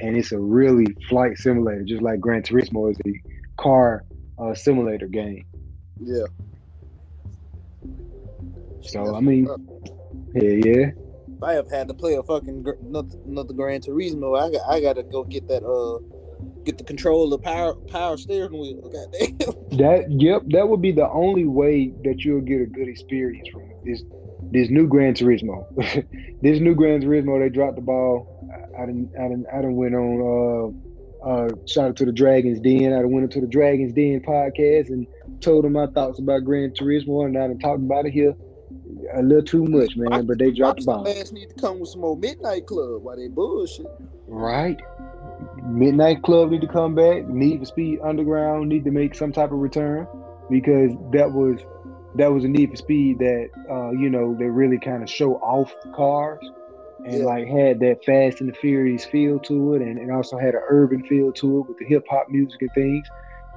and 0.00 0.16
it's 0.16 0.32
a 0.32 0.38
really 0.40 0.86
flight 1.08 1.38
simulator, 1.38 1.84
just 1.84 2.02
like 2.02 2.18
Gran 2.18 2.42
Turismo 2.42 2.90
is 2.90 2.98
a 3.06 3.12
car 3.56 4.04
uh, 4.36 4.54
simulator 4.54 5.06
game. 5.06 5.46
Yeah. 6.00 6.26
So 8.82 9.14
I 9.14 9.20
mean, 9.20 9.46
yeah, 10.34 10.50
yeah. 10.50 10.90
I 11.42 11.52
have 11.52 11.70
had 11.70 11.88
to 11.88 11.94
play 11.94 12.14
a 12.14 12.22
fucking 12.22 12.66
another, 12.82 13.16
another 13.26 13.54
Gran 13.54 13.80
Turismo, 13.80 14.38
I 14.38 14.50
got 14.50 14.68
I 14.68 14.80
gotta 14.80 15.02
go 15.02 15.24
get 15.24 15.46
that 15.48 15.64
uh 15.64 16.02
get 16.64 16.78
the 16.78 16.84
control 16.84 17.32
of 17.32 17.42
power 17.42 17.74
power 17.74 18.16
steering 18.16 18.58
wheel. 18.58 18.80
Goddamn. 18.82 19.78
That 19.78 20.06
yep, 20.10 20.42
that 20.48 20.68
would 20.68 20.82
be 20.82 20.92
the 20.92 21.08
only 21.08 21.44
way 21.44 21.92
that 22.04 22.24
you'll 22.24 22.40
get 22.40 22.60
a 22.60 22.66
good 22.66 22.88
experience 22.88 23.48
from 23.48 23.70
this 23.84 24.02
this 24.50 24.68
new 24.70 24.86
Gran 24.86 25.14
Turismo. 25.14 25.66
this 26.42 26.60
new 26.60 26.74
Gran 26.74 27.02
Turismo, 27.02 27.38
they 27.38 27.48
dropped 27.48 27.76
the 27.76 27.82
ball. 27.82 28.48
I, 28.52 28.82
I 28.82 28.86
didn't 28.86 29.12
I 29.18 29.28
didn't 29.28 29.46
I 29.52 29.56
didn't 29.56 29.76
went 29.76 29.94
on 29.94 30.74
uh 31.24 31.28
uh 31.28 31.48
shout 31.66 31.90
out 31.90 31.96
to 31.96 32.04
the 32.04 32.12
Dragons 32.12 32.60
Den. 32.60 32.92
I 32.92 33.04
went 33.04 33.24
into 33.24 33.40
the 33.40 33.46
Dragons 33.46 33.92
Den 33.92 34.20
podcast 34.26 34.88
and 34.88 35.06
told 35.40 35.64
them 35.64 35.74
my 35.74 35.86
thoughts 35.86 36.18
about 36.18 36.44
Gran 36.44 36.70
Turismo 36.70 37.26
and 37.26 37.36
I 37.38 37.46
done 37.46 37.58
talked 37.58 37.82
about 37.82 38.06
it 38.06 38.12
here 38.12 38.34
a 39.14 39.22
little 39.22 39.42
too 39.42 39.64
much, 39.64 39.96
man. 39.96 40.26
But 40.26 40.38
they 40.38 40.50
dropped 40.50 40.80
the 40.80 40.86
ball. 40.86 41.08
Ass 41.08 41.32
need 41.32 41.48
to 41.50 41.54
come 41.54 41.80
with 41.80 41.90
some 41.90 42.00
more 42.00 42.16
Midnight 42.16 42.66
Club 42.66 43.02
while 43.02 43.16
they 43.16 43.28
bullshit. 43.28 43.86
Right. 44.26 44.80
Midnight 45.64 46.22
Club 46.22 46.50
need 46.50 46.60
to 46.62 46.68
come 46.68 46.94
back. 46.94 47.26
Need 47.26 47.60
for 47.60 47.66
Speed 47.66 48.00
Underground 48.02 48.68
need 48.68 48.84
to 48.84 48.90
make 48.90 49.14
some 49.14 49.32
type 49.32 49.52
of 49.52 49.58
return 49.58 50.06
because 50.50 50.92
that 51.12 51.30
was 51.32 51.60
that 52.14 52.32
was 52.32 52.44
a 52.44 52.48
Need 52.48 52.70
for 52.70 52.76
Speed 52.76 53.18
that 53.18 53.48
uh, 53.70 53.90
you 53.90 54.10
know 54.10 54.34
they 54.38 54.46
really 54.46 54.78
kind 54.78 55.02
of 55.02 55.10
show 55.10 55.34
off 55.36 55.74
cars 55.94 56.44
and 57.04 57.18
yeah. 57.18 57.24
like 57.24 57.46
had 57.46 57.80
that 57.80 58.04
Fast 58.04 58.40
and 58.40 58.48
the 58.48 58.54
Furious 58.54 59.04
feel 59.04 59.38
to 59.40 59.74
it, 59.74 59.82
and, 59.82 59.98
and 59.98 60.10
also 60.10 60.36
had 60.36 60.54
an 60.54 60.62
urban 60.68 61.04
feel 61.04 61.32
to 61.32 61.60
it 61.60 61.68
with 61.68 61.78
the 61.78 61.84
hip 61.84 62.04
hop 62.10 62.28
music 62.28 62.60
and 62.60 62.70
things. 62.74 63.06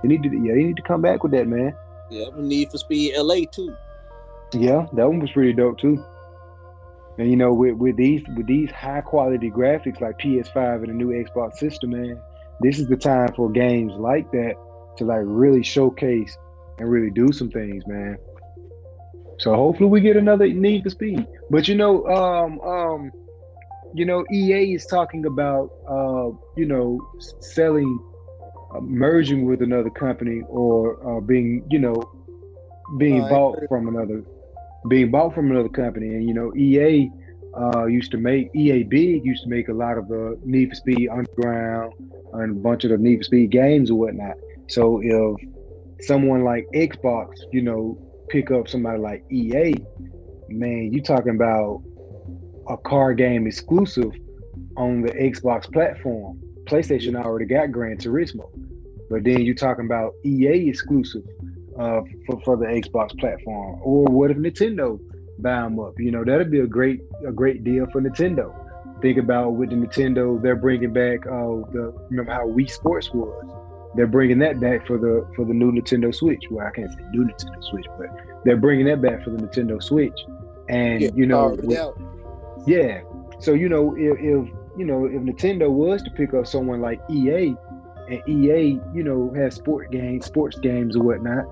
They 0.01 0.09
need 0.09 0.23
to 0.23 0.29
yeah, 0.29 0.53
they 0.53 0.63
need 0.63 0.77
to 0.77 0.83
come 0.83 1.01
back 1.01 1.23
with 1.23 1.31
that, 1.31 1.47
man. 1.47 1.75
Yeah, 2.09 2.25
Need 2.35 2.71
for 2.71 2.77
Speed 2.77 3.13
LA 3.17 3.45
too. 3.51 3.75
Yeah, 4.53 4.85
that 4.93 5.07
one 5.07 5.19
was 5.19 5.31
pretty 5.31 5.53
dope 5.53 5.79
too. 5.79 6.03
And 7.17 7.29
you 7.29 7.35
know, 7.35 7.53
with, 7.53 7.75
with 7.75 7.97
these 7.97 8.23
with 8.35 8.47
these 8.47 8.71
high 8.71 9.01
quality 9.01 9.49
graphics 9.49 10.01
like 10.01 10.17
PS5 10.19 10.83
and 10.83 10.89
the 10.89 10.93
new 10.93 11.09
Xbox 11.09 11.55
system, 11.55 11.91
man, 11.91 12.19
this 12.61 12.79
is 12.79 12.87
the 12.87 12.97
time 12.97 13.33
for 13.35 13.49
games 13.49 13.93
like 13.93 14.29
that 14.31 14.55
to 14.97 15.05
like 15.05 15.21
really 15.23 15.63
showcase 15.63 16.37
and 16.79 16.89
really 16.89 17.11
do 17.11 17.31
some 17.31 17.49
things, 17.49 17.85
man. 17.87 18.17
So 19.39 19.55
hopefully 19.55 19.89
we 19.89 20.01
get 20.01 20.17
another 20.17 20.47
Need 20.47 20.83
for 20.83 20.89
Speed. 20.89 21.25
But 21.49 21.67
you 21.67 21.75
know, 21.75 22.05
um, 22.07 22.61
um, 22.61 23.11
you 23.93 24.05
know, 24.05 24.25
EA 24.31 24.73
is 24.73 24.85
talking 24.85 25.25
about, 25.25 25.71
uh, 25.87 26.29
you 26.55 26.65
know, 26.65 26.99
selling, 27.39 27.99
uh, 28.73 28.79
merging 28.81 29.45
with 29.45 29.61
another 29.61 29.89
company 29.89 30.41
or 30.47 31.17
uh, 31.17 31.19
being, 31.21 31.65
you 31.69 31.79
know, 31.79 31.95
being 32.97 33.21
bought 33.21 33.57
from 33.69 33.87
another 33.87 34.23
being 34.89 35.11
bought 35.11 35.33
from 35.33 35.51
another 35.51 35.69
company. 35.69 36.07
And 36.07 36.27
you 36.27 36.33
know, 36.33 36.53
EA 36.55 37.09
uh, 37.57 37.85
used 37.85 38.11
to 38.11 38.17
make 38.17 38.49
EA 38.55 38.83
Big 38.83 39.25
used 39.25 39.43
to 39.43 39.49
make 39.49 39.67
a 39.67 39.73
lot 39.73 39.97
of 39.97 40.07
the 40.07 40.39
Need 40.43 40.69
for 40.69 40.75
Speed 40.75 41.09
Underground 41.09 41.93
and 42.33 42.57
a 42.57 42.59
bunch 42.59 42.83
of 42.83 42.91
the 42.91 42.97
Need 42.97 43.17
for 43.17 43.23
Speed 43.23 43.51
games 43.51 43.91
or 43.91 43.95
whatnot. 43.95 44.35
So 44.67 45.01
if 45.03 46.05
someone 46.05 46.43
like 46.43 46.65
Xbox, 46.73 47.35
you 47.51 47.61
know, 47.61 47.97
pick 48.29 48.51
up 48.51 48.67
somebody 48.67 48.99
like 48.99 49.23
EA, 49.29 49.75
man, 50.49 50.91
you 50.93 51.01
talking 51.01 51.35
about 51.35 51.83
a 52.69 52.77
car 52.77 53.13
game 53.13 53.47
exclusive 53.47 54.11
on 54.77 55.01
the 55.01 55.11
Xbox 55.11 55.71
platform. 55.71 56.39
PlayStation 56.65 57.15
already 57.15 57.45
got 57.45 57.71
Gran 57.71 57.97
Turismo, 57.97 58.49
but 59.09 59.23
then 59.23 59.41
you 59.41 59.53
talking 59.53 59.85
about 59.85 60.13
EA 60.23 60.69
exclusive 60.69 61.23
uh, 61.77 62.01
for, 62.25 62.41
for 62.43 62.57
the 62.57 62.65
Xbox 62.65 63.17
platform? 63.19 63.79
Or 63.83 64.05
what 64.05 64.31
if 64.31 64.37
Nintendo 64.37 64.99
buy 65.39 65.61
them 65.61 65.79
up? 65.79 65.93
You 65.99 66.11
know, 66.11 66.23
that'd 66.23 66.51
be 66.51 66.59
a 66.59 66.67
great 66.67 67.01
a 67.27 67.31
great 67.31 67.63
deal 67.63 67.87
for 67.91 68.01
Nintendo. 68.01 68.53
Think 69.01 69.17
about 69.17 69.51
with 69.51 69.71
the 69.71 69.75
Nintendo, 69.75 70.41
they're 70.41 70.55
bringing 70.55 70.93
back 70.93 71.25
uh, 71.25 71.65
the 71.73 71.93
remember 72.09 72.33
how 72.33 72.47
Wii 72.47 72.69
Sports 72.69 73.11
was. 73.13 73.45
They're 73.95 74.07
bringing 74.07 74.39
that 74.39 74.59
back 74.59 74.87
for 74.87 74.97
the 74.97 75.27
for 75.35 75.43
the 75.45 75.53
new 75.53 75.71
Nintendo 75.71 76.13
Switch. 76.13 76.43
Well, 76.49 76.65
I 76.65 76.71
can't 76.71 76.91
say 76.91 77.01
new 77.11 77.25
Nintendo 77.25 77.63
Switch, 77.69 77.85
but 77.97 78.07
they're 78.45 78.57
bringing 78.57 78.85
that 78.85 79.01
back 79.01 79.23
for 79.23 79.31
the 79.31 79.37
Nintendo 79.37 79.81
Switch. 79.81 80.17
And 80.69 81.01
yeah, 81.01 81.09
you 81.13 81.25
know, 81.25 81.57
with, 81.61 81.79
yeah. 82.67 83.01
So 83.39 83.53
you 83.53 83.69
know, 83.69 83.95
if, 83.97 84.17
if 84.19 84.53
you 84.77 84.85
know 84.85 85.05
if 85.05 85.21
Nintendo 85.21 85.69
was 85.69 86.03
to 86.03 86.11
pick 86.11 86.33
up 86.33 86.47
someone 86.47 86.79
like 86.79 87.01
EA, 87.09 87.55
and 88.11 88.21
EA, 88.27 88.79
you 88.93 89.03
know, 89.03 89.33
has 89.35 89.55
sport 89.55 89.91
games, 89.91 90.25
sports 90.25 90.59
games 90.59 90.95
or 90.95 91.03
whatnot, 91.03 91.45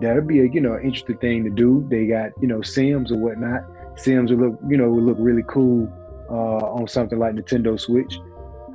that'd 0.00 0.26
be 0.26 0.40
a 0.40 0.44
you 0.44 0.60
know 0.60 0.78
interesting 0.78 1.18
thing 1.18 1.44
to 1.44 1.50
do. 1.50 1.86
They 1.90 2.06
got 2.06 2.30
you 2.40 2.48
know 2.48 2.62
Sims 2.62 3.12
or 3.12 3.18
whatnot. 3.18 3.64
Sims 3.96 4.30
would 4.30 4.40
look 4.40 4.60
you 4.68 4.76
know 4.76 4.90
would 4.90 5.04
look 5.04 5.16
really 5.18 5.44
cool 5.48 5.90
uh, 6.30 6.66
on 6.66 6.88
something 6.88 7.18
like 7.18 7.34
Nintendo 7.34 7.78
Switch, 7.78 8.18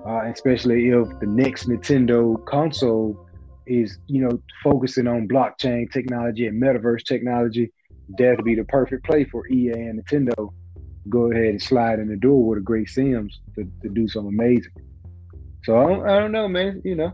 uh, 0.08 0.22
especially 0.26 0.90
if 0.90 1.08
the 1.20 1.28
next 1.28 1.68
Nintendo 1.68 2.44
console 2.46 3.26
is 3.66 3.98
you 4.08 4.22
know 4.22 4.42
focusing 4.64 5.08
on 5.08 5.28
blockchain 5.28 5.92
technology 5.92 6.48
and 6.48 6.62
metaverse 6.62 7.04
technology. 7.06 7.72
That'd 8.18 8.44
be 8.44 8.56
the 8.56 8.64
perfect 8.64 9.06
play 9.06 9.26
for 9.26 9.48
EA 9.48 9.72
and 9.72 10.04
Nintendo. 10.04 10.52
Go 11.10 11.32
ahead 11.32 11.46
and 11.46 11.62
slide 11.62 12.00
in 12.00 12.08
the 12.08 12.16
door 12.16 12.44
with 12.44 12.60
a 12.60 12.62
great 12.62 12.90
Sims 12.90 13.40
to, 13.56 13.64
to 13.84 13.90
do 13.90 14.08
something 14.08 14.34
amazing. 14.34 14.72
So 15.64 15.78
I 15.78 15.88
don't, 15.88 16.10
I 16.10 16.20
don't 16.20 16.32
know, 16.32 16.48
man. 16.48 16.82
You 16.84 16.96
know, 16.96 17.12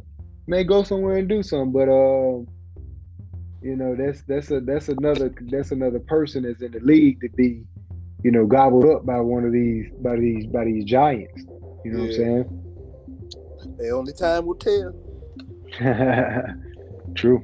may 0.47 0.63
go 0.63 0.83
somewhere 0.83 1.17
and 1.17 1.27
do 1.27 1.43
something, 1.43 1.71
but 1.71 1.89
uh, 1.89 2.43
You 3.65 3.75
know, 3.75 3.95
that's 3.95 4.21
that's 4.27 4.51
a 4.51 4.59
that's 4.59 4.89
another 4.89 5.33
that's 5.49 5.71
another 5.71 5.97
person 5.97 6.43
that's 6.43 6.61
in 6.61 6.71
the 6.71 6.79
league 6.81 7.19
to 7.21 7.29
be, 7.29 7.63
you 8.23 8.29
know, 8.29 8.45
gobbled 8.45 8.85
up 8.85 9.07
by 9.07 9.19
one 9.19 9.43
of 9.43 9.51
these 9.53 9.87
by 10.01 10.17
these 10.17 10.45
by 10.45 10.65
these 10.65 10.85
giants. 10.85 11.41
You 11.83 11.93
know 11.93 12.03
yeah. 12.03 12.05
what 12.05 12.09
I'm 12.09 12.13
saying? 12.13 13.77
The 13.79 13.89
only 13.89 14.13
time 14.13 14.45
will 14.45 14.53
tell. 14.53 14.93
True. 17.15 17.43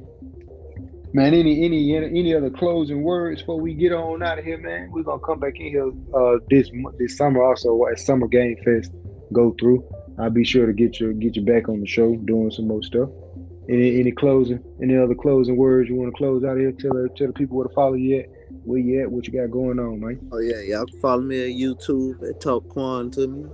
Man, 1.12 1.34
any 1.34 1.64
any 1.64 1.96
any 1.96 2.36
other 2.36 2.50
closing 2.50 3.02
words 3.02 3.40
before 3.40 3.60
we 3.60 3.74
get 3.74 3.92
on 3.92 4.22
out 4.22 4.38
of 4.38 4.44
here, 4.44 4.58
man? 4.58 4.92
We're 4.92 5.02
gonna 5.02 5.18
come 5.18 5.40
back 5.40 5.58
in 5.58 5.70
here 5.70 5.90
uh, 6.14 6.38
this 6.48 6.70
this 7.00 7.16
summer 7.16 7.42
also 7.42 7.84
at 7.90 7.98
Summer 7.98 8.28
Game 8.28 8.58
Fest 8.64 8.92
go 9.32 9.56
through. 9.58 9.84
I'll 10.20 10.30
be 10.30 10.44
sure 10.44 10.66
to 10.66 10.72
get 10.72 11.00
you 11.00 11.14
get 11.14 11.34
you 11.34 11.42
back 11.42 11.68
on 11.68 11.80
the 11.80 11.86
show 11.86 12.14
doing 12.14 12.52
some 12.52 12.68
more 12.68 12.84
stuff. 12.84 13.08
Any 13.68 14.00
any 14.00 14.10
closing 14.10 14.62
any 14.82 14.96
other 14.96 15.14
closing 15.14 15.56
words 15.56 15.88
you 15.88 15.94
want 15.94 16.12
to 16.12 16.18
close 16.18 16.42
out 16.42 16.56
here? 16.56 16.72
Tell 16.72 16.90
tell 17.16 17.28
the 17.28 17.32
people 17.32 17.56
where 17.56 17.68
to 17.68 17.74
follow 17.74 17.94
you 17.94 18.20
at, 18.20 18.26
where 18.64 18.80
you 18.80 19.02
at, 19.02 19.10
what 19.10 19.26
you 19.26 19.32
got 19.32 19.52
going 19.52 19.78
on, 19.78 20.00
man. 20.00 20.18
Oh 20.32 20.38
yeah, 20.38 20.60
y'all 20.60 20.86
can 20.86 21.00
follow 21.00 21.22
me 21.22 21.40
at 21.42 21.56
YouTube 21.56 22.28
at 22.28 22.40
Talk 22.40 22.68
Quan 22.68 23.10
to 23.12 23.28
me. 23.28 23.48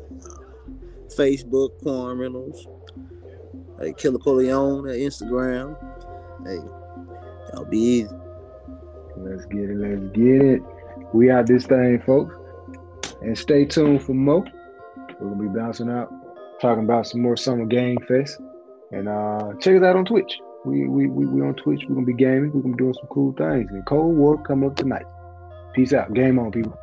Facebook 1.14 1.82
Quan 1.82 2.16
Reynolds. 2.16 2.66
Hey, 3.78 3.92
Killer 3.92 4.18
Corleone 4.18 4.88
at 4.88 4.96
Instagram. 4.96 5.76
Hey, 6.44 6.56
y'all 7.52 7.66
be 7.66 7.78
easy. 7.78 8.16
Let's 9.18 9.44
get 9.46 9.68
it. 9.70 9.76
Let's 9.76 10.16
get 10.16 10.42
it. 10.42 10.62
We 11.12 11.30
out 11.30 11.46
this 11.46 11.66
thing, 11.66 12.00
folks. 12.06 12.34
And 13.20 13.36
stay 13.36 13.66
tuned 13.66 14.02
for 14.02 14.14
more. 14.14 14.44
We're 15.20 15.30
gonna 15.30 15.42
be 15.42 15.58
bouncing 15.58 15.90
out, 15.90 16.10
talking 16.60 16.84
about 16.84 17.06
some 17.06 17.20
more 17.20 17.36
Summer 17.36 17.66
Game 17.66 17.98
Fest. 18.06 18.40
And 18.92 19.08
uh 19.08 19.54
check 19.60 19.76
us 19.76 19.82
out 19.82 19.96
on 19.96 20.04
Twitch. 20.04 20.38
We 20.64 20.86
we 20.86 21.06
we, 21.06 21.26
we 21.26 21.40
on 21.42 21.54
Twitch. 21.54 21.82
We're 21.88 21.94
gonna 21.94 22.06
be 22.06 22.14
gaming. 22.14 22.52
We're 22.52 22.62
gonna 22.62 22.74
be 22.74 22.78
doing 22.78 22.94
some 22.94 23.08
cool 23.10 23.32
things. 23.32 23.70
And 23.70 23.84
Cold 23.86 24.16
War 24.16 24.42
coming 24.42 24.70
up 24.70 24.76
tonight. 24.76 25.06
Peace 25.74 25.92
out. 25.92 26.12
Game 26.14 26.38
on, 26.38 26.50
people. 26.50 26.78